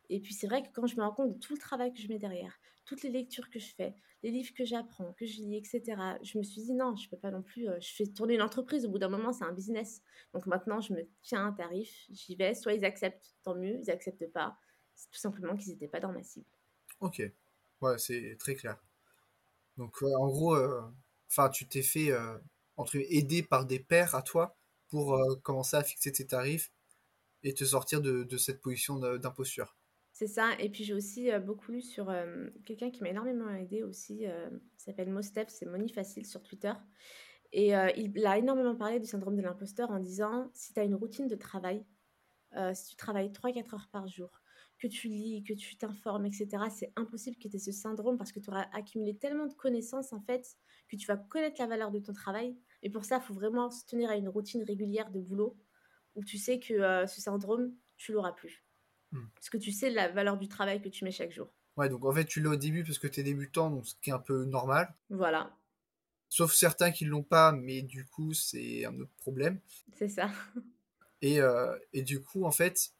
Et 0.09 0.19
puis 0.19 0.33
c'est 0.33 0.47
vrai 0.47 0.63
que 0.63 0.69
quand 0.73 0.87
je 0.87 0.95
me 0.95 1.01
rends 1.01 1.13
compte 1.13 1.33
de 1.33 1.39
tout 1.39 1.53
le 1.53 1.59
travail 1.59 1.93
que 1.93 1.99
je 1.99 2.07
mets 2.07 2.17
derrière, 2.17 2.59
toutes 2.85 3.03
les 3.03 3.11
lectures 3.11 3.49
que 3.49 3.59
je 3.59 3.73
fais, 3.75 3.93
les 4.23 4.31
livres 4.31 4.53
que 4.55 4.65
j'apprends, 4.65 5.13
que 5.13 5.25
je 5.25 5.41
lis, 5.41 5.57
etc., 5.57 5.83
je 6.23 6.37
me 6.37 6.43
suis 6.43 6.63
dit 6.63 6.73
non, 6.73 6.95
je 6.95 7.07
peux 7.09 7.17
pas 7.17 7.31
non 7.31 7.43
plus, 7.43 7.69
euh, 7.69 7.79
je 7.79 7.93
fais 7.93 8.07
tourner 8.07 8.35
une 8.35 8.41
entreprise, 8.41 8.85
au 8.85 8.89
bout 8.89 8.97
d'un 8.97 9.09
moment, 9.09 9.31
c'est 9.31 9.43
un 9.43 9.53
business. 9.53 10.01
Donc 10.33 10.45
maintenant, 10.47 10.81
je 10.81 10.93
me 10.93 11.07
tiens 11.21 11.45
un 11.45 11.51
tarif, 11.53 12.05
j'y 12.09 12.35
vais, 12.35 12.55
soit 12.55 12.73
ils 12.73 12.85
acceptent, 12.85 13.35
tant 13.43 13.55
mieux, 13.55 13.77
ils 13.79 13.91
acceptent 13.91 14.31
pas. 14.31 14.57
C'est 14.95 15.11
tout 15.11 15.19
simplement 15.19 15.55
qu'ils 15.55 15.71
n'étaient 15.71 15.87
pas 15.87 15.99
dans 15.99 16.11
ma 16.11 16.23
cible. 16.23 16.49
Ok, 16.99 17.21
ouais, 17.81 17.97
c'est 17.99 18.35
très 18.39 18.55
clair. 18.55 18.77
Donc 19.77 20.01
en 20.01 20.27
gros, 20.27 20.55
euh, 20.55 20.81
tu 21.53 21.67
t'es 21.67 21.83
fait 21.83 22.11
euh, 22.11 22.37
aider 22.93 23.43
par 23.43 23.65
des 23.65 23.79
pairs 23.79 24.15
à 24.15 24.21
toi 24.21 24.58
pour 24.89 25.15
euh, 25.15 25.35
commencer 25.43 25.77
à 25.77 25.83
fixer 25.83 26.11
tes 26.11 26.27
tarifs 26.27 26.71
et 27.43 27.53
te 27.53 27.63
sortir 27.63 28.01
de, 28.01 28.37
cette 28.37 28.61
position 28.61 28.97
d'imposture. 28.97 29.77
C'est 30.11 30.27
ça. 30.27 30.51
Et 30.59 30.69
puis 30.69 30.83
j'ai 30.83 30.93
aussi 30.93 31.29
beaucoup 31.45 31.71
lu 31.71 31.81
sur 31.81 32.13
quelqu'un 32.65 32.91
qui 32.91 33.01
m'a 33.01 33.09
énormément 33.09 33.49
aidé 33.49 33.81
aussi. 33.81 34.23
il 34.23 34.59
s'appelle 34.75 35.09
Mostep, 35.09 35.49
c'est 35.49 35.65
Moni 35.65 35.87
Facile 35.87 36.25
sur 36.25 36.43
Twitter. 36.43 36.73
Et 37.53 37.69
il 37.95 38.25
a 38.25 38.37
énormément 38.37 38.75
parlé 38.75 38.99
du 38.99 39.05
syndrome 39.05 39.37
de 39.37 39.41
l'imposteur 39.41 39.89
en 39.89 39.99
disant 39.99 40.51
si 40.53 40.73
tu 40.73 40.81
as 40.81 40.83
une 40.83 40.95
routine 40.95 41.27
de 41.27 41.35
travail, 41.35 41.85
si 42.73 42.89
tu 42.89 42.95
travailles 42.97 43.29
3-4 43.29 43.75
heures 43.75 43.89
par 43.89 44.09
jour, 44.09 44.41
que 44.79 44.87
tu 44.87 45.07
lis, 45.07 45.43
que 45.43 45.53
tu 45.53 45.77
t'informes, 45.77 46.25
etc., 46.25 46.47
c'est 46.73 46.91
impossible 46.95 47.37
que 47.37 47.47
tu 47.47 47.57
aies 47.57 47.59
ce 47.59 47.71
syndrome 47.71 48.17
parce 48.17 48.31
que 48.31 48.39
tu 48.39 48.49
auras 48.49 48.67
accumulé 48.73 49.15
tellement 49.15 49.45
de 49.45 49.53
connaissances, 49.53 50.13
en 50.13 50.21
fait, 50.21 50.57
que 50.87 50.95
tu 50.95 51.05
vas 51.05 51.17
connaître 51.17 51.59
la 51.59 51.67
valeur 51.67 51.91
de 51.91 51.99
ton 51.99 52.13
travail. 52.13 52.57
Et 52.83 52.89
pour 52.89 53.05
ça, 53.05 53.17
il 53.17 53.21
faut 53.21 53.33
vraiment 53.33 53.69
se 53.71 53.85
tenir 53.85 54.09
à 54.09 54.15
une 54.15 54.29
routine 54.29 54.63
régulière 54.63 55.11
de 55.11 55.19
boulot 55.19 55.57
où 56.15 56.23
tu 56.23 56.37
sais 56.37 56.59
que 56.59 56.73
euh, 56.73 57.07
ce 57.07 57.21
syndrome, 57.21 57.73
tu 57.97 58.11
l'auras 58.11 58.31
plus. 58.31 58.63
Hmm. 59.11 59.27
Parce 59.35 59.49
que 59.49 59.57
tu 59.57 59.71
sais 59.71 59.89
la 59.89 60.09
valeur 60.09 60.37
du 60.37 60.47
travail 60.47 60.81
que 60.81 60.89
tu 60.89 61.03
mets 61.03 61.11
chaque 61.11 61.31
jour. 61.31 61.47
Ouais, 61.77 61.89
donc 61.89 62.05
en 62.05 62.11
fait, 62.11 62.25
tu 62.25 62.41
l'as 62.41 62.51
au 62.51 62.55
début 62.55 62.83
parce 62.83 62.99
que 62.99 63.07
tu 63.07 63.19
es 63.19 63.23
débutant, 63.23 63.69
donc 63.69 63.87
ce 63.87 63.95
qui 64.01 64.09
est 64.09 64.13
un 64.13 64.19
peu 64.19 64.45
normal. 64.45 64.93
Voilà. 65.09 65.55
Sauf 66.27 66.53
certains 66.53 66.91
qui 66.91 67.05
ne 67.05 67.09
l'ont 67.09 67.23
pas, 67.23 67.51
mais 67.51 67.81
du 67.81 68.05
coup, 68.05 68.33
c'est 68.33 68.85
un 68.85 68.99
autre 68.99 69.13
problème. 69.17 69.59
C'est 69.95 70.09
ça. 70.09 70.29
Et, 71.21 71.41
euh, 71.41 71.77
et, 71.91 72.01
du 72.01 72.21
coup, 72.21 72.45
en 72.45 72.51
fait, 72.51 72.93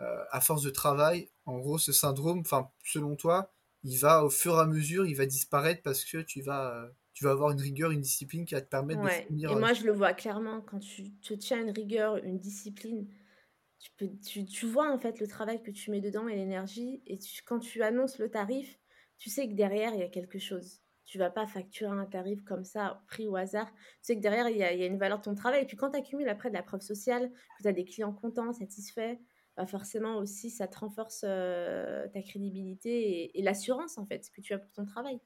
euh, 0.00 0.24
à 0.30 0.40
force 0.40 0.62
de 0.62 0.70
travail, 0.70 1.28
en 1.44 1.58
gros, 1.58 1.76
ce 1.76 1.92
syndrome, 1.92 2.38
enfin, 2.38 2.70
selon 2.82 3.16
toi, 3.16 3.52
il 3.82 3.98
va 3.98 4.24
au 4.24 4.30
fur 4.30 4.54
et 4.56 4.60
à 4.60 4.64
mesure, 4.64 5.04
il 5.04 5.14
va 5.14 5.26
disparaître 5.26 5.82
parce 5.82 6.06
que 6.06 6.16
tu 6.22 6.40
vas, 6.40 6.88
tu 7.14 7.24
vas 7.24 7.30
avoir 7.30 7.52
une 7.52 7.60
rigueur, 7.60 7.92
une 7.92 8.00
discipline 8.00 8.44
qui 8.44 8.54
va 8.54 8.60
te 8.60 8.68
permettre 8.68 9.02
de 9.02 9.08
finir. 9.08 9.52
Et 9.52 9.54
moi, 9.54 9.72
je 9.72 9.84
le 9.84 9.92
vois 9.92 10.12
clairement 10.12 10.60
quand 10.60 10.80
tu 10.80 11.12
te 11.20 11.32
tiens 11.32 11.60
une 11.60 11.70
rigueur, 11.70 12.16
une 12.18 12.40
discipline. 12.40 13.08
Tu, 13.78 13.90
peux, 13.96 14.08
tu, 14.26 14.44
tu 14.44 14.66
vois 14.66 14.92
en 14.92 14.98
fait 14.98 15.20
le 15.20 15.28
travail 15.28 15.62
que 15.62 15.70
tu 15.70 15.90
mets 15.90 16.00
dedans 16.00 16.26
et 16.26 16.34
l'énergie. 16.34 17.02
Et 17.06 17.18
quand 17.46 17.60
tu 17.60 17.82
annonces 17.82 18.18
le 18.18 18.30
tarif, 18.30 18.80
tu 19.16 19.30
sais 19.30 19.48
que 19.48 19.54
derrière, 19.54 19.94
il 19.94 20.00
y 20.00 20.02
a 20.02 20.08
quelque 20.08 20.40
chose. 20.40 20.80
Tu 21.04 21.18
vas 21.18 21.30
pas 21.30 21.46
facturer 21.46 21.96
un 21.96 22.06
tarif 22.06 22.42
comme 22.44 22.64
ça, 22.64 23.04
pris 23.06 23.28
au 23.28 23.36
hasard. 23.36 23.70
Tu 23.72 23.98
sais 24.02 24.16
que 24.16 24.20
derrière, 24.20 24.48
il 24.48 24.56
y 24.56 24.64
a, 24.64 24.72
il 24.72 24.80
y 24.80 24.82
a 24.82 24.86
une 24.86 24.98
valeur 24.98 25.18
de 25.18 25.24
ton 25.24 25.34
travail. 25.34 25.62
Et 25.62 25.66
puis 25.66 25.76
quand 25.76 25.90
tu 25.90 25.98
accumules 25.98 26.28
après 26.28 26.48
de 26.48 26.54
la 26.54 26.62
preuve 26.62 26.80
sociale, 26.80 27.30
que 27.30 27.62
tu 27.62 27.68
as 27.68 27.72
des 27.72 27.84
clients 27.84 28.12
contents, 28.12 28.52
satisfaits, 28.52 29.18
bah, 29.56 29.66
forcément 29.66 30.16
aussi 30.16 30.50
ça 30.50 30.66
te 30.66 30.78
renforce 30.78 31.20
ta 31.20 32.22
crédibilité 32.22 33.38
et, 33.38 33.42
l'assurance 33.42 33.98
en 33.98 34.06
fait 34.06 34.28
que 34.34 34.40
tu 34.40 34.52
as 34.52 34.58
pour 34.58 34.72
ton 34.72 34.84
travail. 34.84 35.20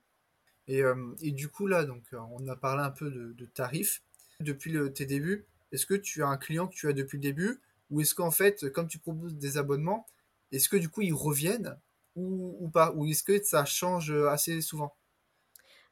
Et, 0.69 0.83
et 1.23 1.33
du 1.33 1.49
coup 1.49 1.67
là, 1.67 1.85
donc 1.85 2.05
on 2.13 2.47
a 2.47 2.57
parlé 2.57 2.83
un 2.83 2.91
peu 2.91 3.11
de, 3.11 3.47
tarifs. 3.47 4.03
Depuis 4.41 4.77
tes 4.95 5.07
débuts, 5.07 5.47
est-ce 5.73 5.87
que 5.87 5.95
tu 5.95 6.23
as 6.23 6.29
un 6.29 6.37
client 6.37 6.69
que 6.69 6.75
tu 6.75 6.89
as 6.89 6.93
depuis 6.93 7.17
le 7.17 7.23
début? 7.23 7.61
Ou 7.91 8.03
est-ce 8.03 8.15
qu'en 8.15 8.31
fait, 8.31 8.71
comme 8.71 8.87
tu 8.87 8.99
proposes 8.99 9.37
des 9.37 9.57
abonnements, 9.59 10.07
est-ce 10.53 10.69
que 10.69 10.77
du 10.77 10.89
coup 10.89 11.03
ils 11.03 11.15
reviennent? 11.15 11.77
Ou, 12.15 12.69
pas? 12.73 12.93
Ou 12.95 13.07
est-ce 13.07 13.23
que 13.23 13.43
ça 13.43 13.65
change 13.65 14.13
assez 14.13 14.61
souvent? 14.61 14.95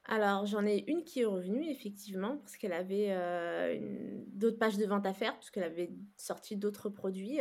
Alors, 0.05 0.45
j'en 0.45 0.65
ai 0.65 0.85
une 0.87 1.03
qui 1.03 1.21
est 1.21 1.25
revenue, 1.25 1.69
effectivement, 1.69 2.37
parce 2.37 2.55
qu'elle 2.55 2.73
avait 2.73 3.79
d'autres 4.27 4.57
pages 4.57 4.77
de 4.77 4.85
vente 4.85 5.05
à 5.05 5.13
faire, 5.13 5.33
parce 5.33 5.49
qu'elle 5.49 5.63
avait 5.63 5.91
sorti 6.17 6.55
d'autres 6.55 6.89
produits. 6.89 7.39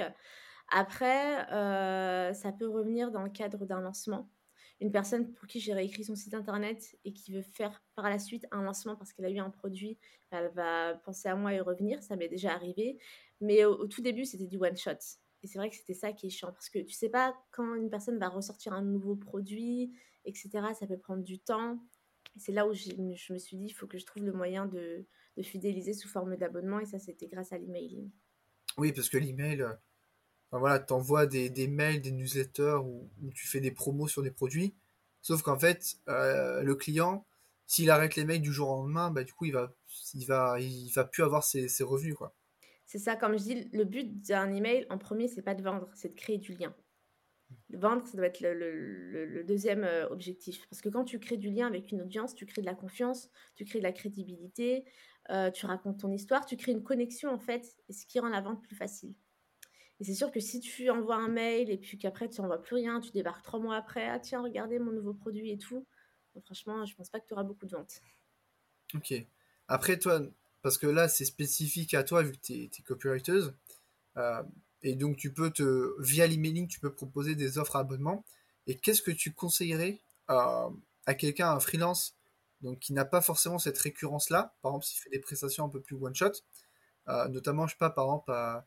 Après, 0.69 1.49
euh, 1.53 2.33
ça 2.33 2.53
peut 2.53 2.69
revenir 2.69 3.11
dans 3.11 3.23
le 3.23 3.31
cadre 3.31 3.67
d'un 3.67 3.81
lancement. 3.81 4.29
Une 4.81 4.93
personne 4.93 5.33
pour 5.33 5.47
qui 5.47 5.59
j'ai 5.59 5.73
réécrit 5.73 6.05
son 6.05 6.15
site 6.15 6.35
internet 6.35 6.99
et 7.05 7.13
qui 7.13 7.33
veut 7.33 7.43
faire 7.43 7.83
par 7.95 8.11
la 8.11 8.19
suite 8.19 8.47
un 8.51 8.63
lancement 8.63 8.95
parce 8.95 9.13
qu'elle 9.13 9.25
a 9.25 9.31
eu 9.31 9.39
un 9.39 9.51
produit, 9.51 9.99
elle 10.31 10.51
va 10.55 10.95
penser 11.05 11.29
à 11.29 11.35
moi 11.35 11.55
et 11.55 11.61
revenir. 11.61 12.03
Ça 12.03 12.17
m'est 12.17 12.29
déjà 12.29 12.53
arrivé. 12.53 12.99
Mais 13.41 13.65
au, 13.65 13.87
tout 13.87 14.03
début, 14.03 14.25
c'était 14.25 14.47
du 14.47 14.59
one 14.59 14.77
shot. 14.77 14.93
Et 15.43 15.47
c'est 15.47 15.59
vrai 15.59 15.71
que 15.71 15.77
c'était 15.77 15.95
ça 15.95 16.13
qui 16.13 16.27
est 16.27 16.31
chiant 16.31 16.53
parce 16.53 16.69
que 16.69 16.79
tu 16.79 16.93
sais 16.93 17.09
pas 17.09 17.35
quand 17.53 17.75
une 17.75 17.89
personne 17.89 18.19
va 18.19 18.29
ressortir 18.29 18.73
un 18.75 18.83
nouveau 18.83 19.17
produit, 19.17 19.95
etc. 20.25 20.51
Ça 20.79 20.87
peut 20.87 20.99
prendre 20.99 21.23
du 21.23 21.39
temps. 21.39 21.79
C'est 22.37 22.53
là 22.53 22.67
où 22.67 22.75
je 22.75 23.33
me 23.33 23.39
suis 23.39 23.57
dit, 23.57 23.67
il 23.67 23.73
faut 23.73 23.87
que 23.87 23.97
je 23.97 24.05
trouve 24.05 24.25
le 24.25 24.33
moyen 24.33 24.67
de, 24.67 25.07
de 25.37 25.43
fidéliser 25.43 25.95
sous 25.95 26.09
forme 26.09 26.37
d'abonnement. 26.37 26.81
Et 26.81 26.87
ça, 26.87 26.99
c'était 26.99 27.29
grâce 27.29 27.53
à 27.53 27.59
l'emailing. 27.59 28.11
Oui, 28.77 28.93
parce 28.93 29.09
que 29.09 29.17
l'email, 29.17 29.65
Enfin, 30.51 30.61
voilà, 30.61 30.79
tu 30.79 30.93
envoies 30.93 31.27
des, 31.27 31.51
des, 31.51 31.69
mails, 31.69 32.01
des 32.01 32.13
newsletters 32.13 32.79
où, 32.85 33.11
tu 33.35 33.47
fais 33.47 33.61
des 33.61 33.71
promos 33.73 34.09
sur 34.09 34.23
des 34.23 34.31
produits. 34.31 34.75
Sauf 35.23 35.43
qu'en 35.43 35.59
fait, 35.59 35.97
euh, 36.09 36.63
le 36.63 36.75
client, 36.75 37.27
s'il 37.67 37.91
arrête 37.91 38.15
les 38.17 38.25
mails 38.25 38.41
du 38.41 38.53
jour 38.53 38.71
au 38.71 38.77
lendemain, 38.83 39.11
bah, 39.11 39.25
du 39.25 39.33
coup, 39.33 39.45
il 39.45 39.53
va, 39.53 39.73
il 40.15 40.25
va, 40.25 40.61
il 40.61 40.91
va 40.95 41.05
plus 41.05 41.25
avoir 41.25 41.43
ses, 41.43 41.69
ses 41.69 41.83
revenus. 41.85 42.15
Quoi. 42.15 42.35
C'est 42.85 42.99
ça, 42.99 43.17
comme 43.17 43.37
je 43.37 43.43
dis, 43.43 43.69
le 43.73 43.85
but 43.85 44.21
d'un 44.29 44.53
email, 44.53 44.87
en 44.91 44.99
premier, 44.99 45.27
c'est 45.27 45.43
pas 45.43 45.55
de 45.55 45.63
vendre, 45.63 45.91
c'est 45.95 46.11
de 46.11 46.15
créer 46.15 46.39
du 46.39 46.53
lien. 46.55 46.75
Vendre, 47.71 48.07
ça 48.07 48.17
doit 48.17 48.27
être 48.27 48.41
le, 48.41 48.55
le, 48.55 49.25
le, 49.25 49.45
deuxième 49.45 49.85
euh, 49.85 50.09
objectif. 50.09 50.67
Parce 50.69 50.81
que 50.81 50.89
quand 50.89 51.05
tu 51.05 51.19
crées 51.19 51.37
du 51.37 51.51
lien 51.51 51.67
avec 51.67 51.91
une 51.91 52.03
audience, 52.03 52.35
tu 52.35 52.47
crées 52.47 52.61
de 52.61 52.67
la 52.67 52.75
confiance, 52.75 53.29
tu 53.57 53.65
crées 53.65 53.79
de 53.79 53.85
la 53.85 53.93
crédibilité, 53.93 54.85
euh, 55.31 55.51
tu 55.51 55.67
racontes 55.67 56.01
ton 56.01 56.13
histoire, 56.13 56.47
tu 56.47 56.57
crées 56.57 56.73
une 56.73 56.83
connexion 56.83 57.31
en 57.31 57.39
fait, 57.39 57.77
et 57.89 57.93
ce 57.93 58.07
qui 58.07 58.21
rend 58.21 58.29
la 58.29 58.41
vente 58.41 58.63
plus 58.63 58.77
facile. 58.77 59.15
Et 60.01 60.05
c'est 60.05 60.15
sûr 60.15 60.31
que 60.31 60.41
si 60.41 60.61
tu 60.61 60.91
envoies 60.91 61.17
un 61.17 61.29
mail 61.29 61.71
et 61.71 61.79
puis 61.79 61.97
qu'après 61.99 62.29
tu 62.29 62.41
n'envoies 62.41 62.61
plus 62.61 62.77
rien, 62.77 63.01
tu 63.01 63.11
débarques 63.13 63.45
trois 63.45 63.61
mois 63.61 63.77
après, 63.77 64.09
ah 64.09 64.19
tiens, 64.19 64.43
regardez 64.43 64.79
mon 64.79 64.93
nouveau 64.93 65.15
produit 65.15 65.51
et 65.51 65.59
tout, 65.59 65.87
franchement, 66.45 66.85
je 66.85 66.95
pense 66.95 67.09
pas 67.09 67.21
que 67.21 67.27
tu 67.27 67.33
auras 67.33 67.45
beaucoup 67.45 67.67
de 67.67 67.73
ventes. 67.73 68.01
Ok. 68.95 69.15
Après, 69.69 69.99
toi, 69.99 70.21
parce 70.63 70.79
que 70.79 70.87
là, 70.87 71.09
c'est 71.09 71.25
spécifique 71.25 71.95
à 71.95 72.05
toi 72.05 72.23
vu 72.23 72.33
que 72.33 72.39
tu 72.39 72.53
es, 72.53 72.71
euh, 74.17 74.43
et 74.83 74.95
donc 74.95 75.17
tu 75.17 75.33
peux 75.33 75.51
te, 75.51 76.01
via 76.03 76.27
l'emailing, 76.27 76.69
tu 76.69 76.81
peux 76.81 76.93
proposer 76.93 77.35
des 77.35 77.59
offres 77.59 77.77
à 77.77 77.81
abonnement. 77.81 78.25
Et 78.67 78.77
qu'est-ce 78.77 79.03
que 79.03 79.11
tu 79.11 79.33
conseillerais 79.33 79.99
à, 80.29 80.69
à 81.07 81.15
quelqu'un, 81.15 81.51
un 81.51 81.61
freelance, 81.61 82.17
donc 82.61 82.81
qui 82.81 82.93
n'a 82.93 83.05
pas 83.05 83.21
forcément 83.21 83.59
cette 83.59 83.79
récurrence-là, 83.79 84.55
par 84.63 84.73
exemple 84.73 84.87
s'il 84.87 85.01
fait 85.01 85.11
des 85.11 85.21
prestations 85.21 85.65
un 85.65 85.69
peu 85.69 85.81
plus 85.81 85.97
one-shot, 85.97 86.33
euh, 87.09 87.29
notamment, 87.29 87.67
je 87.67 87.73
sais 87.73 87.79
pas, 87.79 87.91
par 87.91 88.07
exemple, 88.07 88.33
à 88.33 88.67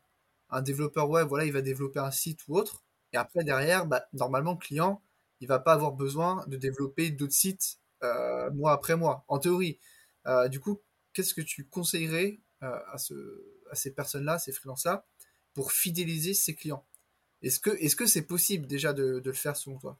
un 0.50 0.62
développeur 0.62 1.08
web, 1.08 1.28
voilà, 1.28 1.44
il 1.44 1.52
va 1.52 1.62
développer 1.62 2.00
un 2.00 2.10
site 2.10 2.40
ou 2.48 2.56
autre. 2.56 2.82
Et 3.12 3.16
après, 3.16 3.44
derrière, 3.44 3.86
bah, 3.86 4.06
normalement, 4.12 4.52
le 4.52 4.58
client, 4.58 5.02
il 5.40 5.48
va 5.48 5.58
pas 5.58 5.72
avoir 5.72 5.92
besoin 5.92 6.44
de 6.46 6.56
développer 6.56 7.10
d'autres 7.10 7.32
sites 7.32 7.78
euh, 8.02 8.50
mois 8.50 8.72
après 8.72 8.96
mois, 8.96 9.24
en 9.28 9.38
théorie. 9.38 9.78
Euh, 10.26 10.48
du 10.48 10.60
coup, 10.60 10.80
qu'est-ce 11.12 11.34
que 11.34 11.40
tu 11.40 11.66
conseillerais 11.66 12.40
euh, 12.62 12.78
à, 12.92 12.98
ce, 12.98 13.14
à 13.70 13.74
ces 13.74 13.92
personnes-là, 13.92 14.38
ces 14.38 14.52
freelances-là, 14.52 15.06
pour 15.54 15.72
fidéliser 15.72 16.34
ses 16.34 16.54
clients? 16.54 16.84
Est-ce 17.42 17.58
que 17.96 18.06
c'est 18.06 18.26
possible 18.26 18.66
déjà 18.66 18.92
de, 18.92 19.22
le 19.24 19.32
faire 19.32 19.56
selon 19.56 19.78
toi? 19.78 19.98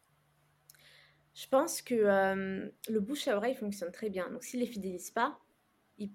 Je 1.34 1.46
pense 1.48 1.80
que 1.80 1.94
le 1.94 3.00
bouche 3.00 3.28
à 3.28 3.36
oreille 3.36 3.54
fonctionne 3.54 3.90
très 3.92 4.10
bien. 4.10 4.28
Donc, 4.30 4.44
s'il 4.44 4.60
les 4.60 4.66
fidélise 4.66 5.10
pas, 5.10 5.38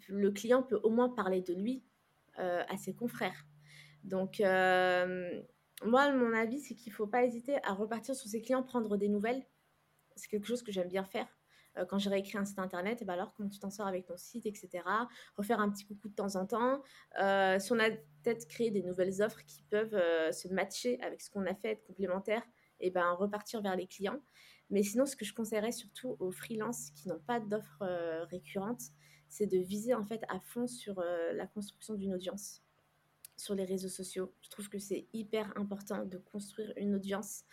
le 0.08 0.30
client 0.30 0.62
peut 0.62 0.80
au 0.84 0.92
moins 0.92 1.10
parler 1.10 1.42
de 1.42 1.54
lui 1.56 1.84
à 2.38 2.78
ses 2.78 2.94
confrères. 2.94 3.48
Donc, 4.06 4.40
euh, 4.40 5.42
moi, 5.84 6.12
mon 6.14 6.34
avis, 6.34 6.60
c'est 6.60 6.76
qu'il 6.76 6.92
ne 6.92 6.96
faut 6.96 7.08
pas 7.08 7.26
hésiter 7.26 7.58
à 7.64 7.74
repartir 7.74 8.16
sur 8.16 8.30
ses 8.30 8.42
clients, 8.42 8.64
prendre 8.64 8.98
des 8.98 9.10
nouvelles. 9.10 9.44
C'est 10.16 10.30
quelque 10.30 10.46
chose 10.46 10.62
que 10.62 10.72
j'aime 10.72 10.88
bien 10.88 11.04
faire. 11.04 11.28
Euh, 11.78 11.86
quand 11.86 11.98
j'ai 11.98 12.12
réécrit 12.12 12.38
un 12.38 12.46
site 12.46 12.60
internet, 12.60 13.00
et 13.00 13.04
eh 13.04 13.06
ben 13.06 13.14
alors 13.14 13.34
comment 13.34 13.50
tu 13.50 13.60
t'en 13.60 13.72
sors 13.72 13.88
avec 13.88 14.06
ton 14.06 14.16
site, 14.16 14.46
etc. 14.46 14.84
Refaire 15.36 15.60
un 15.60 15.70
petit 15.72 15.86
coucou 15.86 16.08
de 16.08 16.14
temps 16.14 16.36
en 16.36 16.46
temps. 16.46 16.84
Euh, 17.20 17.60
si 17.60 17.72
on 17.74 17.80
a 17.80 17.90
peut-être 17.90 18.48
créé 18.48 18.70
des 18.70 18.84
nouvelles 18.84 19.22
offres 19.24 19.44
qui 19.46 19.64
peuvent 19.64 20.00
se 20.32 20.48
matcher 20.50 21.02
avec 21.02 21.22
ce 21.22 21.30
qu'on 21.32 21.46
a 21.48 21.56
fait, 21.56 21.72
être 21.72 21.84
complémentaires, 21.84 22.44
et 22.80 22.88
eh 22.88 22.92
ben 22.92 23.12
repartir 23.14 23.62
vers 23.62 23.76
les 23.76 23.88
clients. 23.88 24.22
Mais 24.70 24.84
sinon, 24.84 25.06
ce 25.06 25.16
que 25.16 25.26
je 25.26 25.34
conseillerais 25.34 25.72
surtout 25.72 26.16
aux 26.20 26.32
freelances 26.32 26.92
qui 26.92 27.10
n'ont 27.10 27.20
pas 27.20 27.40
d'offres 27.40 27.86
récurrentes, 28.30 28.84
c'est 29.30 29.48
de 29.48 29.58
viser 29.58 29.94
en 29.94 30.06
fait 30.06 30.22
à 30.30 30.40
fond 30.40 30.68
sur 30.68 31.02
la 31.02 31.48
construction 31.48 31.96
d'une 31.96 32.14
audience 32.14 32.65
sur 33.38 33.56
les 33.56 33.66
réseaux 33.66 33.90
sociaux. 33.90 34.34
Je 34.42 34.50
trouve 34.50 34.70
que 34.70 34.80
c'est 34.80 35.08
hyper 35.14 35.52
important 35.58 36.06
de 36.06 36.18
construire 36.18 36.74
une 36.78 36.96
audience, 36.96 37.44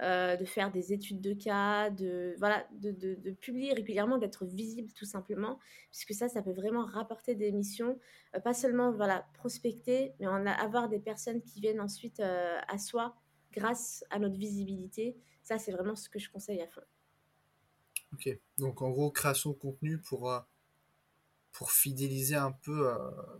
euh, 0.00 0.36
de 0.36 0.44
faire 0.44 0.70
des 0.70 0.92
études 0.92 1.20
de 1.20 1.32
cas, 1.32 1.90
de, 1.90 2.34
voilà, 2.38 2.66
de, 2.72 2.92
de, 2.92 3.30
publier 3.32 3.72
régulièrement, 3.72 4.18
d'être 4.18 4.44
visible 4.44 4.92
tout 4.92 5.04
simplement, 5.04 5.58
puisque 5.90 6.14
ça, 6.14 6.28
ça 6.28 6.42
peut 6.42 6.52
vraiment 6.52 6.84
rapporter 6.84 7.34
des 7.34 7.52
missions, 7.52 7.98
euh, 8.34 8.40
pas 8.40 8.54
seulement 8.54 8.92
voilà, 8.92 9.26
prospecter, 9.34 10.14
mais 10.20 10.26
en 10.26 10.46
avoir 10.46 10.88
des 10.88 11.00
personnes 11.00 11.42
qui 11.42 11.60
viennent 11.60 11.80
ensuite 11.80 12.20
euh, 12.20 12.58
à 12.68 12.78
soi 12.78 13.16
grâce 13.52 14.04
à 14.10 14.18
notre 14.18 14.36
visibilité. 14.36 15.16
Ça, 15.42 15.58
c'est 15.58 15.72
vraiment 15.72 15.96
ce 15.96 16.08
que 16.08 16.18
je 16.18 16.30
conseille 16.30 16.60
à 16.60 16.68
fond. 16.68 16.82
Ok, 18.12 18.38
donc 18.56 18.82
en 18.82 18.90
gros, 18.90 19.10
création 19.10 19.50
de 19.50 19.56
contenu 19.56 19.98
pour, 19.98 20.30
pour 21.58 21.72
fidéliser 21.72 22.36
un 22.36 22.52
peu 22.52 22.88
euh, 22.88 22.94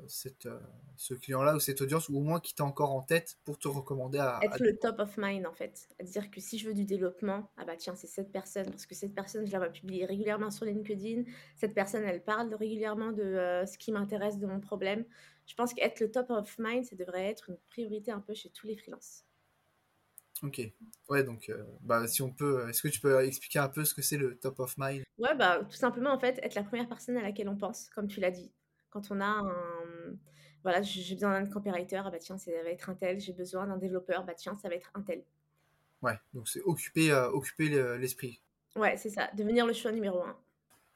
cette, 0.09 0.47
euh, 0.47 0.59
ce 0.97 1.15
client-là 1.15 1.55
ou 1.55 1.61
cette 1.61 1.81
audience, 1.83 2.09
ou 2.09 2.17
au 2.17 2.21
moins 2.21 2.41
qui 2.41 2.53
t'a 2.53 2.65
encore 2.65 2.91
en 2.91 3.01
tête 3.01 3.39
pour 3.45 3.61
te 3.61 3.69
recommander 3.69 4.19
à... 4.19 4.41
Être 4.43 4.61
le 4.61 4.77
top 4.77 4.99
of 4.99 5.17
mind, 5.17 5.47
en 5.47 5.53
fait. 5.53 5.87
À 6.01 6.03
dire 6.03 6.29
que 6.29 6.41
si 6.41 6.59
je 6.59 6.67
veux 6.67 6.75
du 6.75 6.85
développement, 6.85 7.49
ah 7.57 7.65
bah 7.65 7.77
tiens, 7.77 7.95
c'est 7.95 8.09
cette 8.09 8.33
personne, 8.33 8.69
parce 8.71 8.87
que 8.87 8.97
cette 8.97 9.15
personne, 9.15 9.47
je 9.47 9.53
la 9.53 9.59
vois 9.59 9.69
publier 9.69 10.05
régulièrement 10.05 10.51
sur 10.51 10.65
LinkedIn. 10.65 11.31
Cette 11.55 11.75
personne, 11.75 12.03
elle 12.03 12.25
parle 12.25 12.53
régulièrement 12.57 13.13
de 13.13 13.23
euh, 13.23 13.67
ce 13.67 13.79
qui 13.79 13.93
m'intéresse, 13.93 14.37
de 14.39 14.49
mon 14.49 14.59
problème. 14.59 15.05
Je 15.47 15.55
pense 15.55 15.73
qu'être 15.73 16.01
le 16.01 16.11
top 16.11 16.31
of 16.31 16.57
mind, 16.59 16.87
ça 16.87 16.97
devrait 16.97 17.29
être 17.29 17.51
une 17.51 17.59
priorité 17.69 18.11
un 18.11 18.21
peu 18.21 18.35
chez 18.35 18.51
tous 18.51 18.67
les 18.67 18.77
freelances. 18.77 19.28
Ok. 20.43 20.61
Ouais, 21.09 21.25
donc, 21.25 21.53
bah, 21.81 22.07
si 22.07 22.23
on 22.23 22.31
peut, 22.31 22.69
est-ce 22.69 22.83
que 22.83 22.89
tu 22.89 23.01
peux 23.01 23.21
expliquer 23.25 23.59
un 23.59 23.69
peu 23.69 23.85
ce 23.85 23.95
que 23.95 24.03
c'est 24.03 24.17
le 24.17 24.39
top 24.39 24.61
of 24.61 24.75
mind? 24.79 25.05
Ouais, 25.19 25.35
bah, 25.35 25.65
tout 25.65 25.77
simplement, 25.77 26.13
en 26.13 26.19
fait, 26.19 26.39
être 26.43 26.55
la 26.55 26.63
première 26.63 26.89
personne 26.89 27.17
à 27.17 27.23
laquelle 27.23 27.49
on 27.49 27.57
pense, 27.57 27.89
comme 27.95 28.09
tu 28.09 28.21
l'as 28.21 28.31
dit. 28.31 28.53
Quand 28.91 29.11
on 29.11 29.21
a 29.21 29.27
un. 29.27 29.53
Voilà, 30.65 30.83
j'ai 30.83 31.15
besoin 31.15 31.41
d'un 31.41 31.47
copywriter, 31.49 32.03
ah 32.05 32.11
bah 32.11 32.19
tiens, 32.19 32.37
ça 32.37 32.51
va 32.51 32.71
être 32.71 32.91
un 32.91 32.95
tel. 32.95 33.21
J'ai 33.21 33.33
besoin 33.33 33.67
d'un 33.67 33.77
développeur, 33.77 34.25
bah 34.25 34.35
tiens, 34.35 34.57
ça 34.57 34.69
va 34.69 34.75
être 34.75 34.91
un 34.95 35.03
tel. 35.03 35.23
Ouais, 36.03 36.19
donc 36.35 36.49
c'est 36.49 36.61
occuper, 36.63 37.13
occuper 37.13 37.69
l'esprit. 37.99 38.43
Ouais, 38.77 38.97
c'est 38.97 39.11
ça, 39.11 39.31
devenir 39.37 39.67
le 39.67 39.73
choix 39.73 39.93
numéro 39.93 40.23
un. 40.23 40.37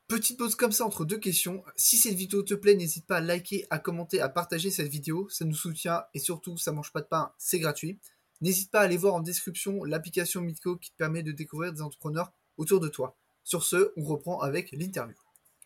Petite 0.08 0.36
pause 0.36 0.56
comme 0.56 0.72
ça 0.72 0.84
entre 0.84 1.04
deux 1.04 1.18
questions. 1.18 1.64
Si 1.76 1.96
cette 1.96 2.14
vidéo 2.14 2.42
te 2.42 2.54
plaît, 2.54 2.74
n'hésite 2.74 3.06
pas 3.06 3.18
à 3.18 3.20
liker, 3.20 3.66
à 3.70 3.78
commenter, 3.78 4.20
à 4.20 4.28
partager 4.28 4.70
cette 4.70 4.88
vidéo. 4.88 5.28
Ça 5.30 5.44
nous 5.44 5.54
soutient 5.54 6.04
et 6.12 6.18
surtout, 6.18 6.58
ça 6.58 6.72
mange 6.72 6.92
pas 6.92 7.00
de 7.00 7.06
pain, 7.06 7.32
c'est 7.38 7.60
gratuit. 7.60 7.98
N'hésite 8.42 8.72
pas 8.72 8.80
à 8.80 8.82
aller 8.82 8.96
voir 8.96 9.14
en 9.14 9.20
description 9.20 9.84
l'application 9.84 10.40
Mitco 10.40 10.76
qui 10.76 10.90
te 10.90 10.96
permet 10.96 11.22
de 11.22 11.30
découvrir 11.30 11.72
des 11.72 11.80
entrepreneurs 11.80 12.32
autour 12.56 12.80
de 12.80 12.88
toi. 12.88 13.16
Sur 13.44 13.62
ce, 13.62 13.92
on 13.96 14.02
reprend 14.02 14.40
avec 14.40 14.72
l'interview. 14.72 15.16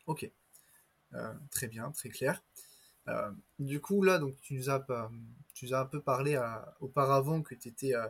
Ok. 0.06 0.30
Euh, 1.14 1.32
très 1.50 1.68
bien, 1.68 1.90
très 1.92 2.10
clair. 2.10 2.42
Euh, 3.08 3.30
du 3.58 3.80
coup, 3.80 4.02
là, 4.02 4.18
donc, 4.18 4.38
tu 4.42 4.52
nous 4.52 4.68
as, 4.68 4.86
tu 5.54 5.72
as 5.72 5.80
un 5.80 5.86
peu 5.86 6.02
parlé 6.02 6.38
auparavant 6.80 7.40
que 7.40 7.54
tu 7.54 7.68
étais. 7.68 7.94
Euh, 7.94 8.06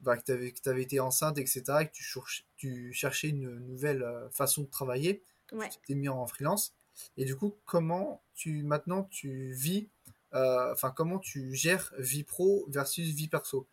bah, 0.00 0.16
que 0.16 0.22
tu 0.22 0.68
avais, 0.68 0.82
été 0.82 1.00
enceinte, 1.00 1.38
etc., 1.38 1.62
et 1.80 1.86
que 1.86 1.92
tu, 1.92 2.04
tu 2.56 2.92
cherchais 2.92 3.30
une 3.30 3.58
nouvelle 3.66 4.06
façon 4.30 4.62
de 4.62 4.68
travailler. 4.68 5.24
Ouais. 5.50 5.68
Tu 5.70 5.78
t'es 5.86 5.94
mis 5.94 6.08
en 6.08 6.26
freelance. 6.26 6.72
Et 7.16 7.24
du 7.24 7.34
coup, 7.34 7.56
comment 7.64 8.22
tu 8.34 8.62
maintenant 8.62 9.04
tu 9.10 9.52
vis, 9.54 9.88
enfin, 10.32 10.92
comment 10.94 11.18
tu 11.18 11.52
gères 11.54 11.92
vie 11.98 12.22
pro 12.22 12.64
versus 12.68 13.08
vie 13.08 13.26
perso? 13.28 13.66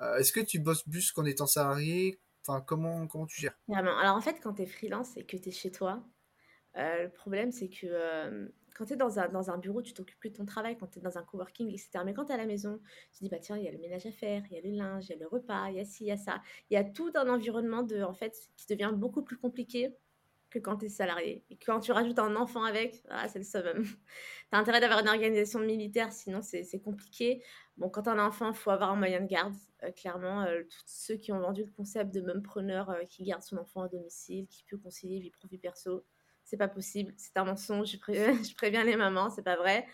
Euh, 0.00 0.16
est-ce 0.16 0.32
que 0.32 0.40
tu 0.40 0.58
bosses 0.58 0.82
plus 0.82 1.12
qu'en 1.12 1.24
étant 1.24 1.46
salarié? 1.46 2.20
Enfin, 2.46 2.60
comment, 2.60 3.06
comment 3.06 3.26
tu 3.26 3.40
gères? 3.40 3.58
Alors 3.72 4.16
en 4.16 4.20
fait, 4.20 4.40
quand 4.40 4.54
tu 4.54 4.62
es 4.62 4.66
freelance 4.66 5.16
et 5.16 5.24
que 5.24 5.36
tu 5.36 5.48
es 5.48 5.52
chez 5.52 5.70
toi, 5.70 6.04
euh, 6.76 7.04
le 7.04 7.10
problème 7.10 7.50
c'est 7.52 7.68
que 7.68 7.86
euh, 7.86 8.48
quand 8.76 8.84
tu 8.84 8.92
es 8.92 8.96
dans 8.96 9.18
un, 9.18 9.28
dans 9.28 9.50
un 9.50 9.56
bureau, 9.56 9.80
tu 9.80 9.94
t'occupes 9.94 10.20
que 10.20 10.28
de 10.28 10.34
ton 10.34 10.44
travail, 10.44 10.76
quand 10.76 10.86
tu 10.88 10.98
es 10.98 11.02
dans 11.02 11.16
un 11.16 11.22
coworking, 11.22 11.68
etc. 11.68 12.00
Mais 12.04 12.12
quand 12.12 12.26
tu 12.26 12.32
es 12.32 12.34
à 12.34 12.38
la 12.38 12.46
maison, 12.46 12.78
tu 13.12 13.18
te 13.18 13.24
dis, 13.24 13.30
bah 13.30 13.38
tiens, 13.38 13.56
il 13.56 13.64
y 13.64 13.68
a 13.68 13.72
le 13.72 13.78
ménage 13.78 14.04
à 14.04 14.12
faire, 14.12 14.42
il 14.50 14.54
y 14.54 14.58
a 14.58 14.60
le 14.60 14.76
linge, 14.76 15.06
il 15.06 15.10
y 15.10 15.14
a 15.14 15.16
le 15.18 15.26
repas, 15.26 15.70
il 15.70 15.76
y 15.76 15.80
a 15.80 15.84
ci, 15.84 16.04
il 16.04 16.08
y 16.08 16.12
a 16.12 16.18
ça. 16.18 16.42
Il 16.70 16.74
y 16.74 16.76
a 16.76 16.84
tout 16.84 17.10
un 17.14 17.28
environnement 17.28 17.82
de, 17.82 18.02
en 18.02 18.12
fait, 18.12 18.36
qui 18.56 18.66
devient 18.66 18.92
beaucoup 18.94 19.22
plus 19.22 19.38
compliqué 19.38 19.94
que 20.50 20.58
quand 20.58 20.76
tu 20.76 20.86
es 20.86 20.88
salarié. 20.88 21.44
Et 21.50 21.56
quand 21.56 21.80
tu 21.80 21.92
rajoutes 21.92 22.18
un 22.18 22.36
enfant 22.36 22.64
avec, 22.64 23.02
ah, 23.08 23.28
c'est 23.28 23.38
le 23.38 23.44
summum. 23.44 23.82
tu 23.84 23.96
as 24.52 24.58
intérêt 24.58 24.80
d'avoir 24.80 25.00
une 25.00 25.08
organisation 25.08 25.60
militaire, 25.60 26.12
sinon 26.12 26.40
c'est 26.42 26.80
compliqué. 26.80 27.42
Bon, 27.78 27.88
quand 27.88 28.02
tu 28.02 28.10
as 28.10 28.12
un 28.12 28.26
enfant, 28.26 28.50
il 28.50 28.56
faut 28.56 28.70
avoir 28.70 28.90
un 28.90 28.96
moyen 28.96 29.20
de 29.20 29.26
garde. 29.26 29.54
Euh, 29.82 29.90
clairement, 29.92 30.42
euh, 30.42 30.62
tous 30.62 30.82
ceux 30.86 31.16
qui 31.16 31.32
ont 31.32 31.40
vendu 31.40 31.64
le 31.64 31.70
concept 31.70 32.14
de 32.14 32.20
même 32.20 32.42
preneur 32.42 32.90
euh, 32.90 33.02
qui 33.04 33.24
garde 33.24 33.42
son 33.42 33.58
enfant 33.58 33.82
à 33.82 33.88
domicile, 33.88 34.46
qui 34.48 34.64
peut 34.64 34.78
concilier 34.78 35.20
vie 35.20 35.30
pro 35.30 35.48
vie 35.48 35.58
perso, 35.58 36.04
c'est 36.44 36.56
pas 36.56 36.68
possible. 36.68 37.12
C'est 37.16 37.36
un 37.36 37.44
mensonge. 37.44 37.90
Je, 37.90 37.98
préviens 38.56 38.84
les 38.84 38.96
mamans, 38.96 39.30
c'est 39.30 39.42
pas 39.42 39.56
vrai. 39.56 39.86